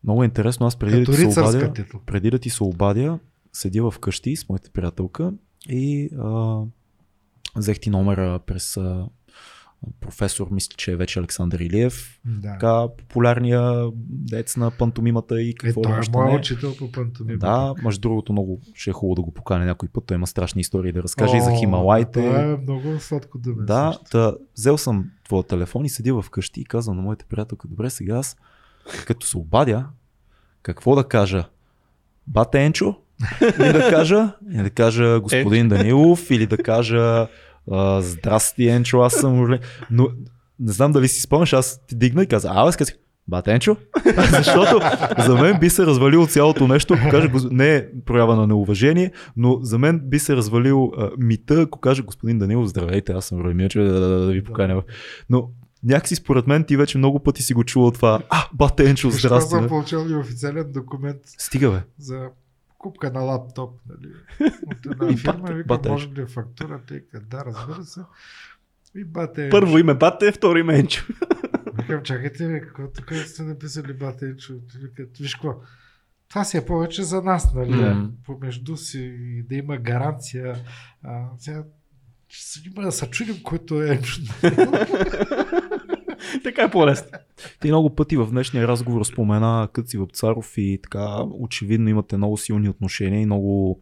[0.04, 0.66] Много е интересно.
[0.66, 2.00] Аз преди да ти се обадя, титла.
[2.06, 3.18] преди да ти се обадя,
[3.52, 5.32] седя в къщи с моята приятелка
[5.68, 6.60] и а,
[7.56, 9.08] взех ти номера през а,
[10.00, 12.52] професор, мисля, че е вече Александър Илиев, Да.
[12.52, 16.38] така популярния дец на пантомимата и Е, какво той е още моят не.
[16.38, 17.38] учител по пантомима.
[17.38, 20.04] Да, между другото много ще е хубаво да го поканя някой път.
[20.06, 22.20] Той има страшни истории да разкаже и за О, Хималайте.
[22.20, 24.10] Това е много сладко да ме Да, също.
[24.10, 28.16] та, взел съм твоя телефон и седя вкъщи и казвам на моите приятелка, добре, сега
[28.16, 28.36] аз,
[29.06, 29.86] като се обадя,
[30.62, 31.48] какво да кажа?
[32.26, 32.94] Бате Енчо?
[33.60, 34.32] Или да кажа?
[34.52, 36.30] Или да кажа господин Данилов?
[36.30, 37.28] Или да кажа
[37.70, 39.58] а, здрасти Енчо, аз съм Орлин.
[39.90, 40.08] Но
[40.60, 42.94] не знам дали си спомняш, аз ти дигна и каза, а аз казах,
[43.28, 43.76] Батенчо?
[44.30, 44.80] Защото
[45.18, 49.58] за мен би се развалило цялото нещо, ако гос- не е проява на неуважение, но
[49.62, 53.80] за мен би се развалил а, мита, ако каже господин Данилов, здравейте, аз съм Роймирче,
[53.80, 54.82] да, да, да, да ви поканя.
[55.30, 55.48] Но
[55.84, 58.20] някакси според мен ти вече много пъти си го чувал това.
[58.30, 59.50] А, Батенчо, Защо здрасти.
[59.50, 59.68] съм бе».
[59.68, 61.82] получил и официален документ Стига бе.
[61.98, 62.20] за
[62.86, 64.12] покупка на лаптоп нали,
[64.66, 65.52] от една И фирма.
[65.52, 66.80] Вика, може ли фактура?
[66.88, 68.00] Тъй като да, разбира се.
[68.96, 69.48] И бате.
[69.50, 71.04] Първо име Бате, второ име Енчо.
[71.78, 74.34] Викам, чакайте, какво тук сте написали бате?
[74.74, 75.60] Викат, виж какво,
[76.28, 77.74] това си е повече за нас, нали?
[77.74, 78.06] Мгм.
[78.24, 79.14] Помежду си
[79.48, 80.56] да има гаранция.
[81.02, 81.64] А, сега
[82.28, 83.88] ще има да се чудим, който е
[86.44, 87.18] така е по-лесно.
[87.60, 92.68] Ти много пъти в днешния разговор спомена Къци Вапцаров и така очевидно имате много силни
[92.68, 93.80] отношения и много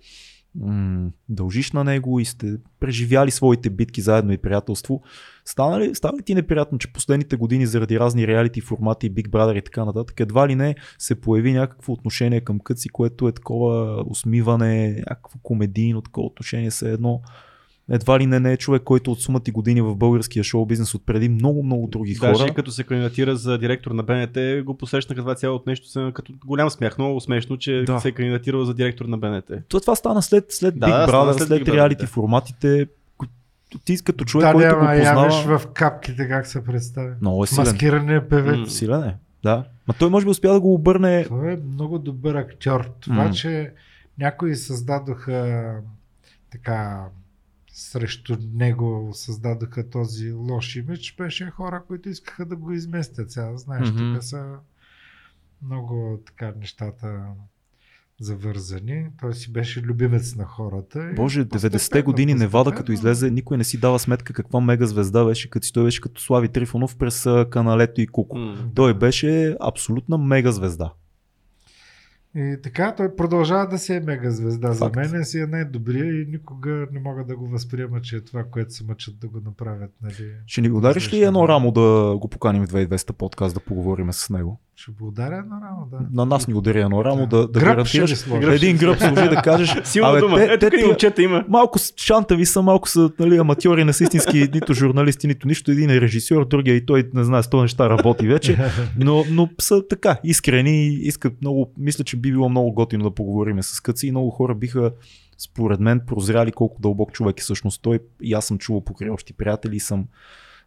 [0.54, 5.02] м- дължиш на него и сте преживяли своите битки заедно и приятелство.
[5.44, 9.58] Стана ли, става ли ти неприятно, че последните години заради разни реалити формати, Big Brother
[9.58, 14.04] и така нататък, едва ли не се появи някакво отношение към Къци, което е такова
[14.06, 17.20] усмиване, някакво комедийно такова отношение се едно.
[17.90, 21.28] Едва ли не, не е човек, който от сумати години в българския шоу бизнес отпреди
[21.28, 22.50] много, много други Даже хора.
[22.50, 26.32] и като се кандидатира за директор на БНТ, го посрещнаха това цялото нещо се- като
[26.46, 26.98] голям смях.
[26.98, 28.00] Много смешно, че Да.
[28.00, 29.50] се е кандидатирал за директор на БНТ.
[29.68, 32.06] То това стана след, след Да, Big Brother, след след, реалити да.
[32.06, 32.86] форматите.
[33.84, 35.20] Ти като човек, да, който го познава...
[35.22, 37.14] явиш в капките как се представя.
[37.20, 37.64] Много е силен.
[37.64, 38.56] Маскиране певец.
[38.58, 38.66] М.
[38.66, 39.16] Силен е.
[39.42, 39.64] Да.
[39.88, 41.24] Ма той може би успя да го обърне.
[41.28, 42.90] Той е много добър актьор.
[43.00, 43.30] Това, М.
[43.30, 43.72] че
[44.18, 45.70] някои създадоха
[46.52, 47.04] така
[47.74, 53.30] срещу него създадоха този лош имидж, беше хора, които искаха да го изместят.
[53.30, 54.14] Сега, знаеш, Мгм.
[54.14, 54.56] тук са
[55.62, 57.24] много така нещата
[58.20, 59.06] завързани.
[59.20, 61.12] Той си беше любимец на хората.
[61.16, 65.24] Боже, 90-те постепенно, години Невада, като излезе, никой не си дава сметка каква мега звезда
[65.24, 68.38] беше, като си той беше като Слави Трифонов през каналето и Куко.
[68.38, 68.56] М.
[68.74, 70.92] Той беше абсолютна мега звезда.
[72.36, 74.72] И така той продължава да си е мега звезда.
[74.72, 78.44] За мен си е най-добрия и никога не мога да го възприема, че е това,
[78.44, 79.90] което се мъчат да го направят.
[80.02, 80.30] Нали.
[80.46, 84.30] Ще ни удариш ли едно рамо да го поканим в 2200 подкаст да поговорим с
[84.30, 84.60] него?
[84.76, 85.98] Ще го ударя едно рамо, да.
[86.12, 88.10] На нас ни удари едно рамо да, да Гръб гарантираш.
[88.10, 88.48] ще сложи.
[88.48, 89.76] Един гръб служи да кажеш.
[89.84, 90.36] Силна абе, дума.
[90.36, 91.44] те- Ето те момчета има.
[91.48, 95.70] малко шантави са, малко са нали, аматьори, не са истински нито журналисти, нито нищо.
[95.70, 98.58] Един е режисьор, другия и той не знае с това неща работи вече.
[98.98, 103.10] Но, но са така, искрени и искат много, мисля, че би било много готино да
[103.10, 104.90] поговорим с Къци и много хора биха
[105.38, 109.32] според мен прозряли колко дълбок човек е всъщност той и аз съм чувал покрай общи
[109.32, 110.04] приятели и съм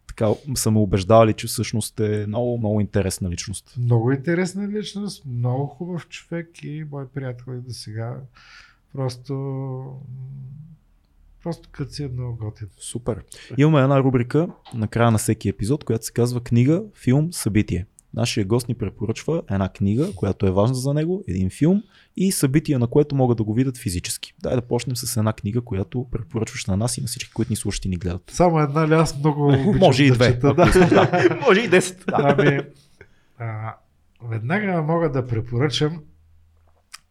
[0.08, 3.74] така са ме убеждавали, че всъщност е много, много интересна личност.
[3.78, 8.20] Много интересна личност, много хубав човек и мой приятел и до сега.
[8.92, 9.34] Просто
[11.42, 12.68] просто като си е много готин.
[12.78, 13.24] Супер.
[13.58, 17.86] Имаме една рубрика на края на всеки епизод, която се казва книга, филм, събитие.
[18.14, 21.82] Нашия гост ни препоръчва една книга, която е важна за него, един филм
[22.16, 24.34] и събитие, на което могат да го видят физически.
[24.42, 27.56] Дай да почнем с една книга, която препоръчваш на нас и на всички, които ни
[27.56, 28.30] слушат и ни гледат.
[28.30, 30.32] Само една ли аз много обичам Може и да две.
[30.32, 30.54] Да.
[30.54, 31.38] да.
[31.46, 32.02] Може и 10.
[32.12, 32.60] Ами,
[33.38, 33.74] а,
[34.30, 36.02] веднага мога да препоръчам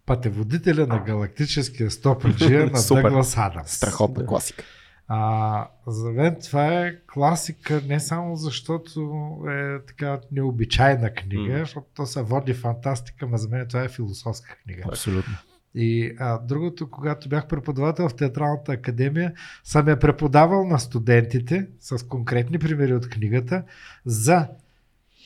[0.06, 3.02] пътеводителя на галактическия стопаджия на.
[3.02, 3.72] Дъглас Адамс.
[3.72, 4.64] Страхотна класика.
[5.10, 9.02] А, за мен това е класика не само защото
[9.50, 11.60] е така необичайна книга, М.
[11.60, 14.84] защото то се води фантастика, но за мен това е философска книга.
[14.88, 15.34] Абсолютно.
[15.76, 22.08] И а, другото, когато бях преподавател в Театралната академия, съм я преподавал на студентите с
[22.08, 23.64] конкретни примери от книгата
[24.06, 24.48] за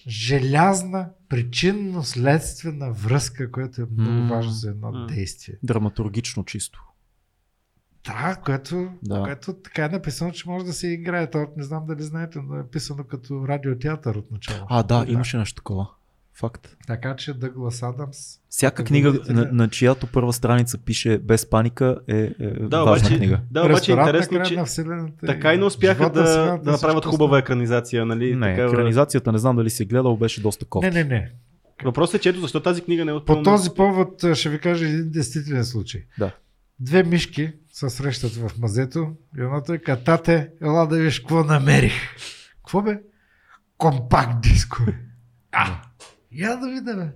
[0.07, 5.07] желязна причинно-следствена връзка, която е много М, важно за едно м.
[5.07, 5.55] действие.
[5.63, 6.83] Драматургично чисто.
[8.05, 9.21] Да, което, Да.
[9.23, 11.29] което така е написано, че може да се играе.
[11.29, 14.59] То, не знам дали знаете, но е писано като радиотеатър от начало.
[14.69, 15.87] А, да, имаше нещо такова.
[16.33, 16.75] Факт.
[16.87, 18.17] Така че Дъглас Адамс.
[18.49, 23.17] Всяка книга, на, на чиято първа страница пише без паника е, е Да, важна обаче,
[23.17, 23.39] книга.
[23.51, 24.57] да, обаче е интересно, че
[25.25, 28.35] така и не успяха да, Вселената да направят хубава екранизация, нали?
[28.35, 30.89] Не, Такава- екранизацията не знам дали си гледал, беше доста кофти.
[30.89, 31.31] Не, не, не.
[31.83, 34.59] Въпросът е, че ето защо тази книга не е от По този повод ще ви
[34.59, 36.03] кажа един действителен случай.
[36.19, 36.31] Да.
[36.79, 41.93] Две мишки се срещат в мазето и едното е катате, ела да виж какво намерих.
[42.57, 43.01] Какво бе?
[43.77, 44.77] Компакт диско.
[45.51, 45.81] А,
[46.31, 47.11] я да видя, бе.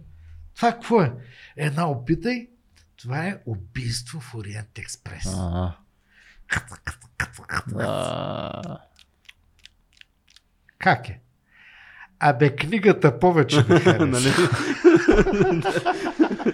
[0.56, 1.14] Това какво е?
[1.58, 2.50] Една опитай.
[2.98, 5.28] Това е убийство в Ориент Експрес.
[10.78, 11.22] Как е?
[12.20, 14.06] Абе, книгата повече ми хареса.
[14.06, 14.32] Нали?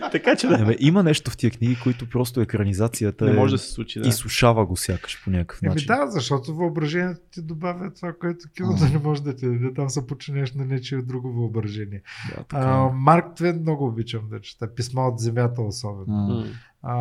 [0.12, 0.62] така че да.
[0.62, 3.34] Ебе, има нещо в тия книги, които просто екранизацията Не е...
[3.34, 4.00] може да се случи.
[4.00, 4.08] Да.
[4.08, 5.88] изсушава го сякаш по някакъв Еми начин.
[5.88, 9.74] да, защото въображението ти добавя това, което киното не може да ти даде.
[9.74, 12.02] Там се починеш на нечие друго въображение.
[12.30, 12.92] Да, така А, е.
[12.94, 14.76] Марк Твен много обичам да чета.
[14.76, 16.46] Писма от земята особено.
[16.84, 16.96] А,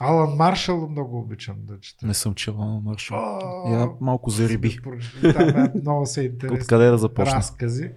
[0.00, 2.06] Алан Маршал много обичам да чета.
[2.06, 3.18] Не съм чел на Маршал.
[3.18, 4.78] О, Я малко зариби.
[5.24, 7.36] Е, много са интересни Откъде да започна?
[7.36, 7.90] разкази.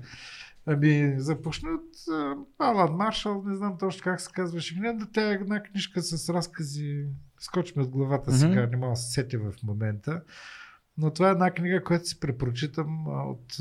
[0.65, 2.13] Ами, започна от
[2.59, 4.75] Алан Маршал, не знам точно как се казваше.
[4.75, 7.05] Да тя е една книжка с разкази.
[7.39, 8.39] Скочи ми от главата Мгм.
[8.39, 10.21] сега, не мога да се сетя в момента.
[10.97, 13.57] Но това е една книга, която си препрочитам от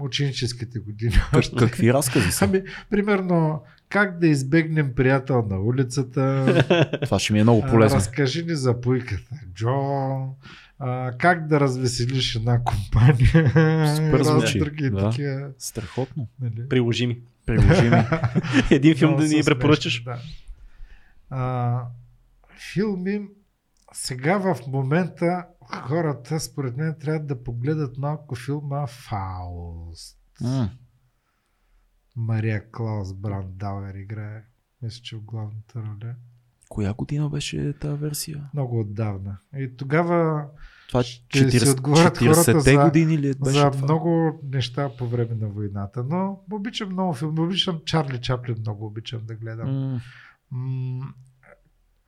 [0.00, 1.12] ученическите години.
[1.32, 2.44] Как, какви разкази са?
[2.44, 6.54] Ами, примерно, как да избегнем приятел на улицата.
[7.04, 7.96] Това ще ми е много полезно.
[7.96, 9.70] разкажи ни за пуйката, Джо.
[10.78, 13.52] А, как да развеселиш една компания.
[13.96, 15.10] Супер звучи, Други да.
[15.10, 15.50] такива.
[15.58, 16.28] Страхотно.
[16.40, 16.68] Нали?
[16.68, 17.18] Приложими.
[17.46, 18.02] Приложими.
[18.70, 20.02] Един филм Много да ни препоръчаш.
[20.02, 20.18] Да.
[21.30, 21.82] А,
[22.72, 23.20] филми
[23.92, 30.18] сега в момента хората според мен трябва да погледат малко филма Фауст.
[30.40, 30.70] М,
[32.16, 34.42] Мария Клаус Брандауер играе.
[34.82, 36.14] Мисля, че в главната роля.
[36.68, 38.50] Коя година беше тази версия?
[38.54, 39.38] Много отдавна.
[39.54, 40.46] И тогава
[40.88, 43.84] Това Ще си 40, отговорят хората 40-те за- години ли беше за това?
[43.84, 46.04] много неща по време на войната.
[46.04, 47.40] Но обичам много филми.
[47.40, 50.00] Обичам Чарли Чаплин, много обичам да гледам.
[50.50, 51.06] М,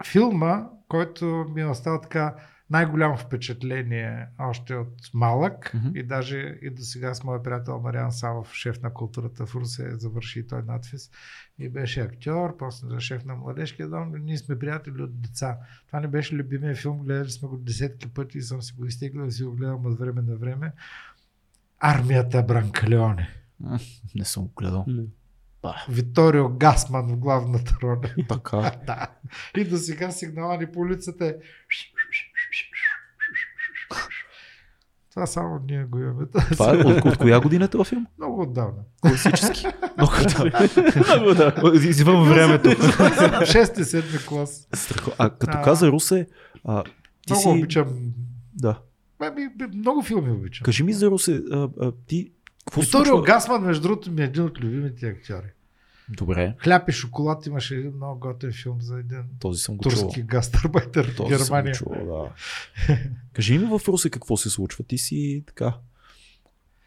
[0.04, 1.24] филма, който
[1.54, 2.34] ми е оставил така
[2.70, 5.88] най-голямо впечатление още от малък Мгм.
[5.94, 9.90] и даже и до сега с моят приятел Мариан Савов, шеф на културата в Русе,
[9.98, 11.10] завърши и той надфис
[11.58, 14.12] и беше актьор, после за шеф на младежкия дом.
[14.20, 15.58] Ние сме приятели от деца.
[15.86, 19.26] Това не беше любимия филм, гледали сме го десетки пъти и съм си го изтеглил
[19.26, 20.72] и си го гледам от време на време.
[21.80, 23.28] Армията Бранкалеоне.
[24.14, 24.86] Не съм го гледал.
[25.88, 28.14] Виторио Гасман в главната роля.
[28.28, 28.72] Така.
[28.86, 29.06] Да.
[29.56, 31.34] И до сега сигнала ни по улицата е
[35.10, 36.26] това само ние го имаме.
[36.52, 38.06] Това е, от, от коя година е този филм?
[38.18, 38.78] Много отдавна.
[39.00, 39.66] Класически.
[39.98, 41.52] Много да.
[41.56, 41.88] Много да.
[41.88, 42.70] Извън времето.
[43.46, 44.68] Шести, седми клас.
[44.72, 45.62] Страхо- А като А.
[45.62, 46.26] каза Русе,
[46.64, 46.82] а,
[47.26, 47.48] ти Много си...
[47.48, 47.86] обичам.
[48.54, 48.78] Да.
[49.20, 50.64] Ами, много филми обичам.
[50.64, 52.30] Кажи ми за Русе, а, а, ти...
[52.64, 53.22] Какво Виторио?
[53.22, 55.46] Гасман, между другото, ми е един от любимите актьори.
[56.16, 60.22] Добре, Хляб и шоколад имаше един много готин филм за един този съм го турски
[60.22, 61.72] гастарбайтер в съм Германия.
[61.72, 62.32] го чувал, да.
[63.32, 64.84] Кажи ми в Русе какво се случва.
[64.84, 65.74] Ти си така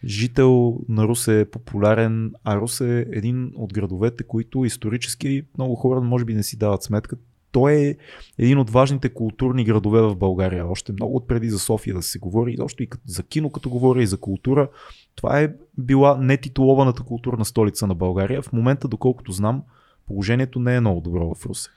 [0.05, 6.01] жител на Русе е популярен, а Русе е един от градовете, които исторически много хора
[6.01, 7.17] може би не си дават сметка.
[7.51, 7.95] Той е
[8.37, 10.67] един от важните културни градове в България.
[10.67, 14.07] Още много отпреди за София да се говори, още и за кино като говори и
[14.07, 14.69] за култура.
[15.15, 18.41] Това е била нетитулованата културна столица на България.
[18.41, 19.64] В момента, доколкото знам,
[20.07, 21.69] положението не е много добро в Русе.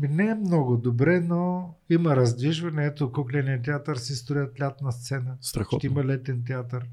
[0.00, 2.86] Не е много добре, но има раздвижване.
[2.86, 5.36] Ето кукления театър си строят лятна сцена.
[5.40, 5.78] Страхотно.
[5.78, 6.86] Ще има летен театър.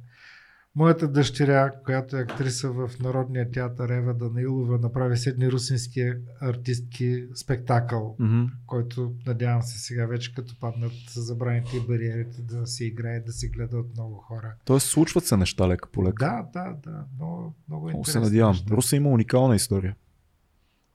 [0.76, 8.16] Моята дъщеря, която е актриса в Народния театър Ева Данаилова, направи седни русински артистки спектакъл,
[8.20, 8.44] Мгм.
[8.66, 13.48] който надявам се сега вече като паднат забраните и бариерите да се играе, да се
[13.48, 14.54] гледа от много хора.
[14.66, 16.26] Тоест случват се неща лека по лека.
[16.26, 17.06] Да, да, да.
[17.18, 18.52] Много, много Много се надявам.
[18.52, 18.76] неща.
[18.76, 19.95] Русе има уникална история.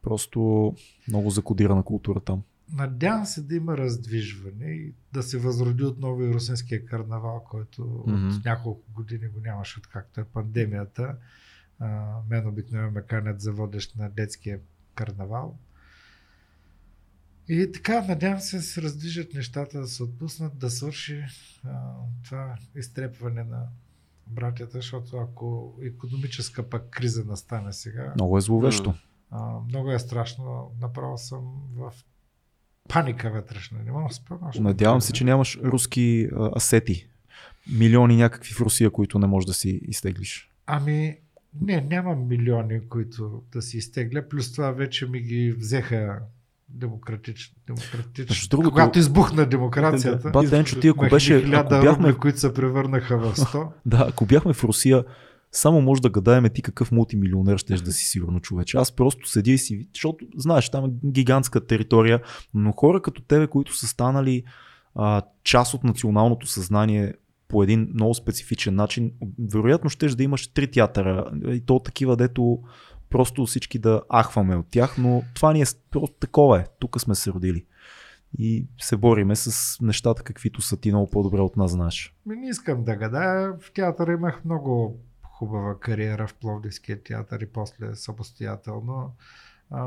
[0.02, 0.72] Просто
[1.08, 2.42] много закодирана култура там.
[2.72, 8.28] Надявам се да има раздвижване и да се възроди отново и русинския карнавал, който Мгм.
[8.28, 11.16] от няколко години го нямаше, откакто е пандемията.
[11.78, 11.88] А,
[12.30, 14.60] мен обикновено ме канят за водещ на детския
[14.94, 15.58] карнавал.
[17.48, 21.24] И така, надявам се да се раздвижат нещата, да се отпуснат, да свърши
[21.64, 21.92] а,
[22.24, 23.66] това изтрепване на
[24.26, 28.94] братята, защото ако економическа пък криза настане сега, Много е зловещо.
[29.30, 30.72] а, много е страшно.
[30.80, 31.40] Направо съм
[31.72, 31.92] в
[32.88, 33.78] паника вътрешна.
[33.86, 34.62] Не мога да още.
[34.62, 37.06] Надявам се, че нямаш руски а, асети.
[37.70, 40.50] Милиони някакви в Русия, които не можеш да си изтеглиш.
[40.66, 41.16] Ами,
[41.60, 44.28] не, нямам милиони, които да си изтегля.
[44.28, 46.18] Плюс това вече ми ги взеха
[46.70, 47.56] демократично.
[47.66, 48.48] демократично.
[48.48, 53.18] Другото- Когато избухна демокрацията, Ба, Денчо, ти ако беше- ако бяхме- рубля, които се превърнаха
[53.18, 53.68] в 100.
[53.86, 55.04] Да, ако бяхме в Русия,
[55.52, 58.76] само може да гадаеме ти какъв мултимилионер ще да си сигурно човече.
[58.76, 62.22] Аз просто седя и си, защото знаеш, там е гигантска територия,
[62.54, 64.44] но хора като тебе, които са станали
[64.94, 67.14] а, част от националното съзнание
[67.48, 69.12] по един много специфичен начин.
[69.52, 72.58] Вероятно ще да имаш три театъра и то такива, дето
[73.10, 76.64] просто всички да ахваме от тях, но това ни е просто такова е.
[76.78, 77.64] Тук сме се родили.
[78.38, 82.16] И се бориме с нещата, каквито са ти много по-добре от нас знаеш.
[82.26, 83.52] Не искам да гадая.
[83.60, 85.00] В театъра имах много
[85.38, 89.12] хубава кариера в Пловдивския театър и после самостоятелно.
[89.70, 89.82] А,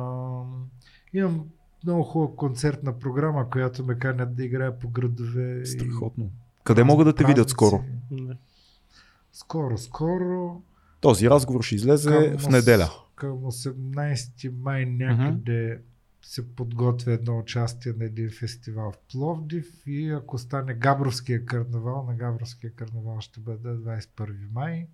[1.13, 1.45] имам
[1.83, 5.65] много хубава концертна програма, която ме канят да играя по градове.
[5.65, 6.31] Страхотно.
[6.63, 7.83] Къде могат да те видят скоро?
[8.11, 8.37] Не.
[9.33, 10.61] Скоро, скоро.
[11.01, 12.89] Този разговор ще излезе в неделя.
[13.15, 15.81] Към 18 май някъде uh-huh.
[16.21, 22.15] се подготвя едно участие на един фестивал в Пловдив и ако стане Габровския карнавал, на
[22.15, 24.87] Габровския карнавал ще бъде 21 май.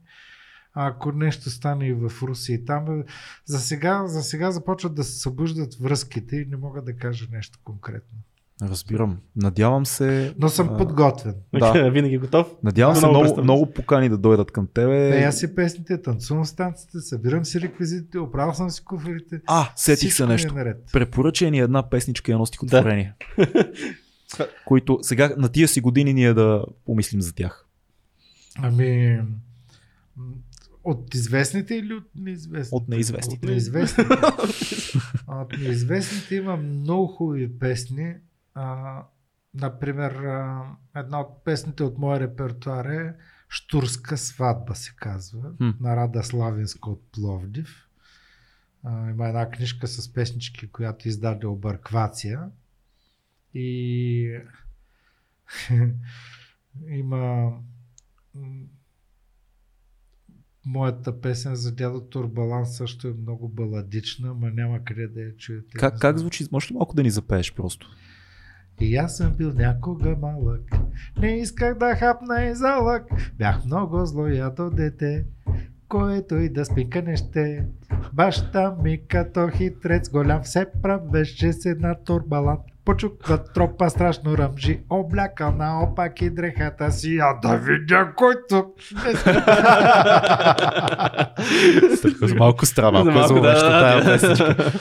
[0.80, 3.04] А ако нещо стане и в Русия и там,
[3.46, 7.60] за сега, за сега започват да се събуждат връзките и не мога да кажа нещо
[7.64, 8.18] конкретно.
[8.62, 9.18] Разбирам.
[9.36, 10.36] Надявам се.
[10.40, 11.36] Но съм а, подготвен.
[11.60, 11.90] Да.
[11.92, 12.56] Винаги готов.
[12.64, 15.12] Надявам се Много много, покани да дойдат към тебе.
[15.12, 19.42] Пея си песните, танцувам станците, събирам си реквизитите, оправил съм си куфарите.
[19.48, 20.54] А, сетих се е нещо.
[20.54, 20.90] наред.
[20.94, 23.14] Препоръча ни една песничка и едно стихотворение.
[24.66, 27.66] които сега на тия си години ние да помислим за тях.
[28.62, 29.20] Ами,
[30.88, 32.76] от известните или от неизвестните?
[32.76, 33.46] От неизвестните.
[33.46, 34.10] От неизвестните.
[35.28, 38.16] от неизвестните има много хубави песни.
[38.54, 39.04] А,
[39.54, 40.66] например, а,
[40.96, 43.16] една от песните от моя репертуар е
[43.50, 45.70] Штурска сватба се казва, Хм.
[45.80, 47.88] на Рада Славинска от Пловдив.
[48.84, 52.50] А, има една книжка с песнички, която издаде Обърквация.
[53.54, 54.40] И
[56.90, 57.54] има
[60.68, 65.78] моята песен за дядо Турбалан също е много баладична, ма няма къде да я чуете.
[65.78, 66.48] Как, как звучи?
[66.52, 67.88] Може ли малко да ни запееш просто?
[68.82, 70.62] И аз съм бил някога малък,
[71.22, 73.04] не исках да хапна и залък,
[73.38, 75.26] бях много злоядо дете,
[75.90, 77.66] което и да спика не ще.
[78.14, 82.58] Баща ми като хитрец голям все правеше се на турбалан.
[82.88, 88.74] Почуква тропа страшно ръмжи, облякал на опаки дрехата си, а да видя който.
[92.38, 94.02] малко страва, малко, малко да, да, да,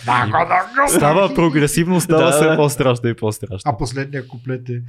[0.07, 0.89] тая го.
[0.97, 3.71] Става прогресивно, става все по-страшно и по-страшно.
[3.71, 4.83] А последния куплет е...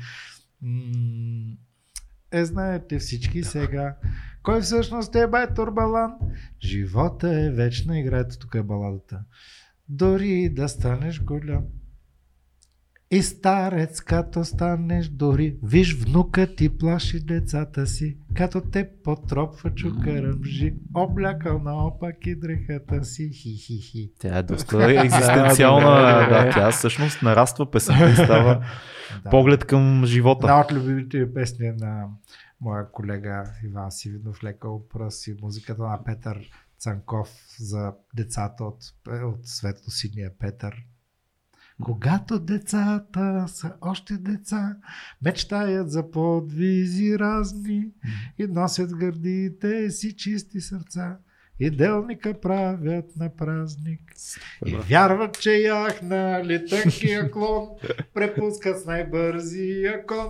[2.31, 3.95] Е, знаете всички сега.
[4.43, 6.11] Кой всъщност е бай Турбалан?
[6.63, 9.19] Живота е вечна, играете тук е баладата.
[9.89, 11.63] Дори и да станеш голям.
[13.11, 20.21] И старец, като станеш дори, виж внука ти плаши децата си, като те потропва чука
[20.21, 24.11] ръмжи, облякал наопак и дрехата си, хи-хи-хи.
[24.19, 25.89] Тя е доста екзистенциална.
[26.29, 28.65] да, тя всъщност нараства песента и става
[29.31, 30.47] поглед към живота.
[30.47, 32.05] Една от любимите ми песни на
[32.61, 36.39] моя колега Иван Сивинов, Лека пръс и музиката на Петър
[36.79, 37.29] Цанков
[37.59, 40.75] за децата от, от Светло-синия Петър.
[41.83, 44.75] Когато децата са още деца,
[45.21, 47.85] мечтаят за подвизи разни
[48.39, 51.17] и носят гърдите си чисти сърца.
[51.59, 54.01] И делника правят на празник.
[54.65, 57.67] И вярват, че яхнали тънкия клон,
[58.13, 60.27] препускат с най-бързия кон.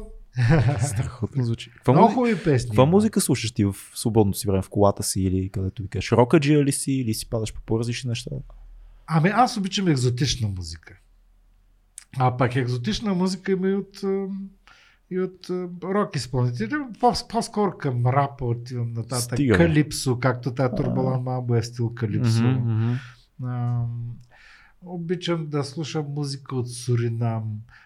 [0.88, 1.72] Страхотно звучи.
[1.72, 2.70] Каква, Много хубави песни.
[2.70, 4.62] каква музика слушаш ти в свободното си време?
[4.62, 6.12] В колата си или където ви кажеш?
[6.12, 8.32] Рокаджия ли си или си падаш по по-различни неща?
[9.08, 11.00] Ами аз обичам екзотична музика.
[12.20, 14.04] А пък екзотична музика има и от,
[15.12, 15.50] и от
[15.84, 16.70] рок изпълнители.
[17.00, 19.20] По- По-скоро към рапа отивам нататък.
[19.22, 19.66] Стига, бе.
[19.66, 22.62] Калипсо, както тази Турбалан Мамбо е стил Калипсо.
[24.82, 27.44] Обичам да слушам музика от Суринам.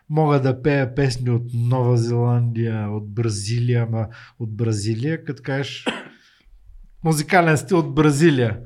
[0.10, 4.07] Мога да пея песни от Нова Зеландия, от Бразилия, ама
[4.39, 5.85] от Бразилия, като кажеш
[7.03, 8.60] музикален стил от Бразилия.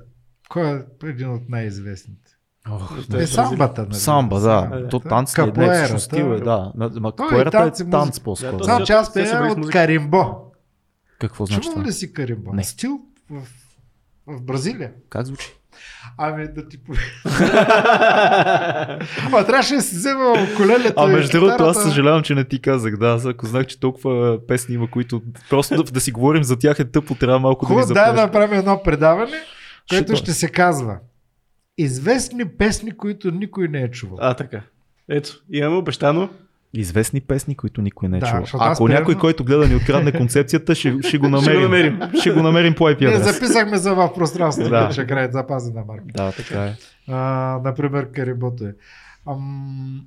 [0.50, 2.25] Кой е един от най-известните?
[2.70, 3.94] Ох, Е е самбата, нали?
[3.94, 4.88] Самба, да.
[4.90, 5.46] То танц е?
[5.46, 6.72] Не, всъщност стил е, да.
[6.78, 8.58] Ма- и е танц по-скоро.
[8.58, 9.70] Да, че аз пея от.
[9.70, 10.36] Каримбо.
[11.20, 11.88] Какво значи Чувал това?
[11.88, 12.54] ли си Каримбо?
[12.54, 12.64] Не.
[12.64, 13.42] Стил в,
[14.28, 14.92] в Бразилия.
[15.10, 15.54] Как звучи?
[16.18, 16.78] Ами да ти
[19.26, 22.98] Ама трябваше да си взема колелето А между другото, аз съжалявам, че не ти казах.
[22.98, 26.80] Да, ако знах, че толкова песни има, които просто да, да си говорим за тях
[26.80, 29.38] е тъпо, трябва малко да Хубаво, ни дай да направим едно предаване,
[29.90, 30.98] което ще се казва
[31.78, 34.18] Известни песни, които никой не е чувал.
[34.22, 34.62] А, така.
[35.10, 36.30] Ето, имаме обещано.
[36.74, 38.46] Известни песни, които никой не е Да, чувал.
[38.54, 41.42] Ако някой, който гледа ни открадне концепцията, ще, ще го намерим.
[41.44, 42.00] Ще го намерим.
[42.20, 43.34] Ще го намерим по IP адрес.
[43.34, 44.92] записахме за в пространството, Да.
[44.92, 46.06] ще край запазена марка.
[46.08, 46.74] Да, така е.
[47.08, 47.18] А,
[47.64, 48.76] например, Карибото е.
[49.28, 50.02] Ам,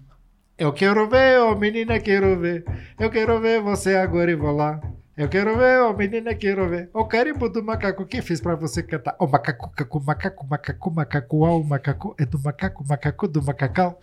[0.61, 2.59] Eu quero ver, ô menina, quero ver.
[3.01, 4.81] Eu quero ver você agora e vou lá.
[5.19, 6.91] Eu quero ver, ô menina, quero ver.
[6.95, 9.17] O carimbo do macaco, quem fez pra você cantar?
[9.19, 13.99] O macaco, cacu, macaco, macaco, macaco, o macaco é do macaco, macaco do macacал.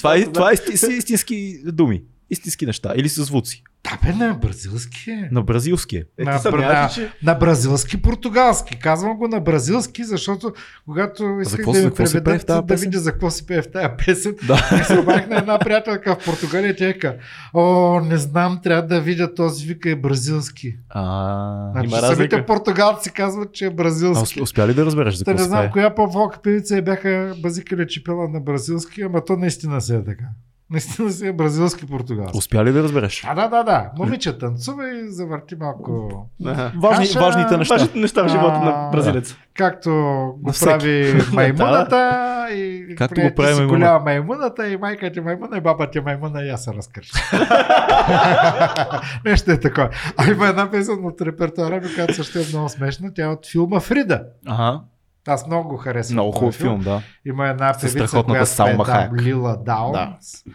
[0.00, 2.04] Това, е, това е истински думи.
[2.28, 2.92] Истински неща.
[2.96, 3.62] Или с звуци.
[3.84, 5.28] Да бе, на бразилски е.
[5.32, 6.04] На бразилски е.
[6.18, 7.12] Е, на, ти съмняваш на, че...
[7.22, 8.78] на бразилски португалски.
[8.78, 10.52] Казвам го на бразилски, защото
[10.84, 12.84] когато исках какво- да за ми преведат, да песен?
[12.84, 14.78] видя за какво се пее в тази песен, Да.
[14.80, 17.16] и се обадих на една приятелка в Португалия тя вика,
[17.54, 17.64] о,
[18.00, 20.76] не знам, трябва да видя този вика е бразилски.
[20.88, 24.40] А, Значи, има самите португалци казват, че е а бразилски.
[24.40, 28.28] усп- успя ли да разбереш за какво не знам коя по-волка певица бяха базикали чепела
[28.28, 30.24] на бразилски, ама то наистина се е така.
[30.70, 32.38] Наистина си е бразилски португалски.
[32.38, 33.24] Успя ли да разбереш?
[33.26, 33.90] А, да, да, да.
[33.98, 36.10] Момиче танцува и завърти малко.
[36.46, 36.72] Аха.
[36.76, 37.74] Важни, Каша- важните неща.
[37.74, 39.36] Важните неща в живота на А, бразилец.
[39.56, 39.90] Както
[40.38, 42.16] го На прави маймуната
[42.52, 43.68] и Както го прави маймуна.
[43.68, 47.18] голяма маймуната и майка ти маймуна и баба ти маймуна и аз се разкръща.
[49.24, 49.88] Нещо е такова.
[50.16, 53.14] А има една песен от репертуара ми, която също е много смешна.
[53.14, 54.22] Тя е от филма Фрида.
[54.46, 54.80] Ага.
[55.26, 56.14] Аз много го харесвам.
[56.14, 57.02] Много хубав филм, да.
[57.24, 59.16] Има една певица, която Салма пее там.
[59.16, 60.44] Лила Даунс.
[60.46, 60.52] Да.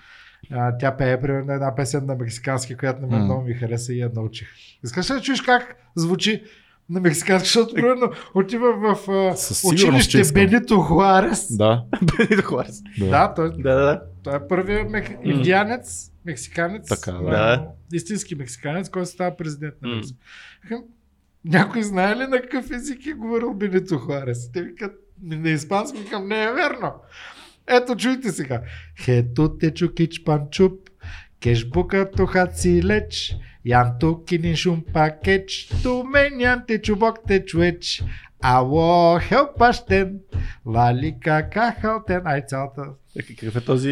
[0.52, 4.00] А, тя пее примерно една песен на мексикански, която на мен много ми хареса и
[4.00, 4.48] я научих.
[4.84, 6.44] Искаш ли да чуеш как звучи
[6.90, 9.36] на мексикански, защото примерно отива в а,
[9.68, 10.22] училище.
[10.34, 11.58] Бенито Хуарес.
[11.58, 11.84] Да.
[12.18, 12.82] Бенито Хуарес.
[13.00, 15.10] Да, той, Да, да, той е първият мех...
[15.24, 17.68] индианец, мексиканец, Така, да.
[17.94, 19.96] истински мексиканец, който става президент на.
[19.96, 20.20] Мексика.
[21.46, 24.52] Някой знае ли на какъв език е говорил Бенито Хуарес?
[24.52, 24.92] Те викат
[25.22, 26.94] «Ми на испански, викам не е верно.
[27.68, 28.62] Ето чуйте сега.
[29.00, 30.90] Хето те чукич панчуп,
[31.40, 33.36] кешбука тухат си леч,
[33.66, 38.04] янто кинин шум пакеч, ту мен янте чубок те чуеч,
[38.42, 40.20] ало хелпаштен,
[40.66, 42.82] лали кака халтен, ай цялата.
[43.20, 43.90] Е, Какъв е този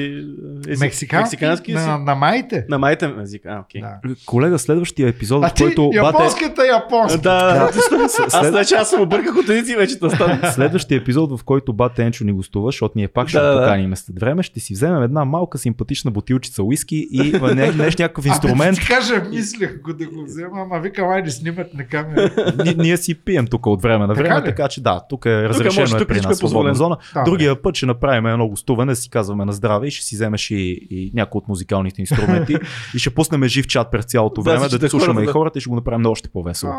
[0.68, 0.80] език?
[0.80, 1.88] Мексикански, Мексикански език?
[1.88, 2.66] на, на майте.
[2.70, 3.42] На майта език.
[3.46, 3.82] А, окей.
[3.82, 4.00] Да.
[4.26, 5.98] Колега, следващия епизод, А в ти, който бате...
[5.98, 7.18] японската японска.
[7.20, 7.74] Да, да.
[8.10, 10.40] След- Аз значи аз съм обърках от езици вече да стане.
[10.52, 13.62] Следващия епизод, в който Бате Енчо ни гостува, защото ние пак ще Да, го да,
[13.62, 18.26] поканим след време, ще си вземем една малка симпатична бутилчица уиски и не, нещо някакъв
[18.26, 18.78] инструмент.
[18.78, 22.32] ти кажа, мислех го да го взема, ама викам, айде снимат на камера.
[22.66, 24.46] Ни, ние си пием тук от време на Така време, ли?
[24.46, 26.98] така че да, тук е разрешено може, е тук при нас е зона.
[27.14, 30.52] Да, Другия път ще направим едно гостуване, си казваме на здраве и ще си вземеш
[30.52, 30.56] и,
[30.90, 32.56] и някои от музикалните инструменти
[32.96, 35.32] и ще пуснем жив чат през цялото Да, време, да, всичките слушаме хората, и да.
[35.32, 36.74] хората и ще го направим още по-весело.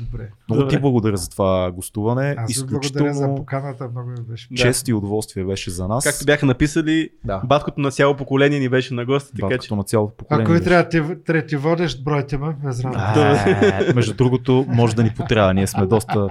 [0.00, 0.28] Добре.
[0.48, 0.80] Много ти Добре.
[0.80, 2.34] благодаря за това гостуване.
[2.38, 4.48] Аз ви благодаря за Изключително поканата, много ми беше.
[4.54, 6.04] чест и удоволствие беше за нас.
[6.04, 7.42] Както бяха написали, Да.
[7.44, 9.74] баткото на цяло поколение ни беше на гост, така че...
[9.74, 10.44] На цялото поколение.
[10.44, 12.82] Ако ви трябва ти- трети водещ, бройте ме без.
[12.84, 15.54] А, Между другото, може да ни потрябва.
[15.54, 16.28] Ние сме доста,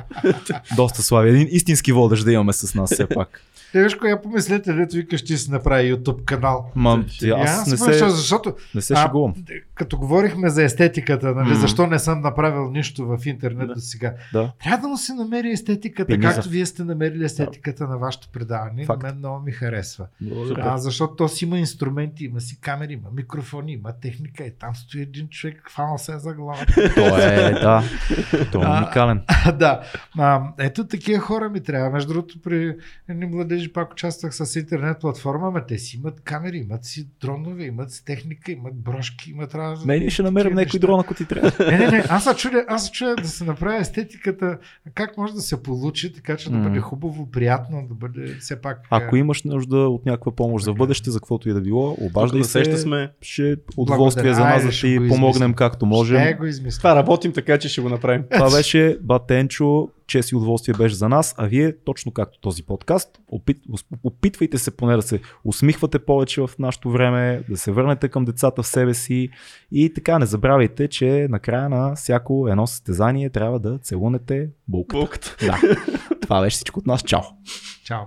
[0.76, 1.30] доста слаби.
[1.30, 3.42] Един истински водещ да имаме с нас все пак.
[3.72, 6.72] Те виж коя помислете, дето викаш ти си направи YouTube канал.
[6.76, 9.34] Ма, И аз не смешно, се, защото не се а, шегувам.
[9.76, 11.56] като говорихме за естетиката, нали, М.
[11.56, 13.74] защо не съм направил нищо в интернет Да.
[13.74, 14.14] до сега.
[14.34, 14.52] Да.
[14.64, 16.34] Трябва да му се намери естетиката, Пениза.
[16.34, 18.86] както вие сте намерили естетиката на вашето предаване.
[18.86, 19.04] Факт.
[19.04, 20.06] Мен много ми харесва.
[20.22, 20.64] Благодаря.
[20.66, 24.76] А, защото то си има инструменти, има си камери, има микрофони, има техника и там
[24.76, 26.74] стои един човек, хванал се е за главата.
[26.96, 27.84] Той е, да.
[28.52, 29.22] Той е А, уникален.
[29.54, 29.82] да.
[30.18, 31.90] А, ето такива хора ми трябва.
[31.90, 32.76] Между другото, при
[33.10, 37.64] едни младежи пак участвах с интернет платформа, ама те си имат камери, имат си дронове,
[37.64, 39.88] имат си техника, имат брошки, имат разни.
[39.88, 41.52] Не, ние ще намерим някой дрон, ако ти трябва.
[41.72, 44.58] Не, не, не, аз се чудя, аз се чудя да се направи естетиката,
[44.94, 48.82] как може да се получи, така че да бъде хубаво, приятно, да бъде все пак...
[48.90, 51.98] Ако е, имаш нужда от някаква помощ за в бъдеще, за каквото и да било,
[52.02, 52.78] обаждай се.
[52.78, 53.12] сме.
[53.22, 56.38] Ще е удоволствие за нас да ти помогнем както Ще можем.
[56.38, 56.78] го измисля.
[56.78, 58.24] Това работим така, че ще го направим.
[58.32, 63.20] Това беше Батенчо, чест и удоволствие беше за нас, а вие, точно както този подкаст,
[63.32, 63.58] опит,
[64.04, 68.64] опитвайте се поне да се усмихвате повече в нашето време, да се върнете към децата
[68.64, 69.30] в себе си
[69.72, 74.98] и така не забравяйте, че накрая на всяко едно състезание трябва да целунете булката.
[75.00, 75.36] Булката.
[75.42, 75.60] Да.
[76.22, 77.04] Това беше всичко от нас.
[77.04, 77.22] Чао!
[77.84, 78.04] Чао.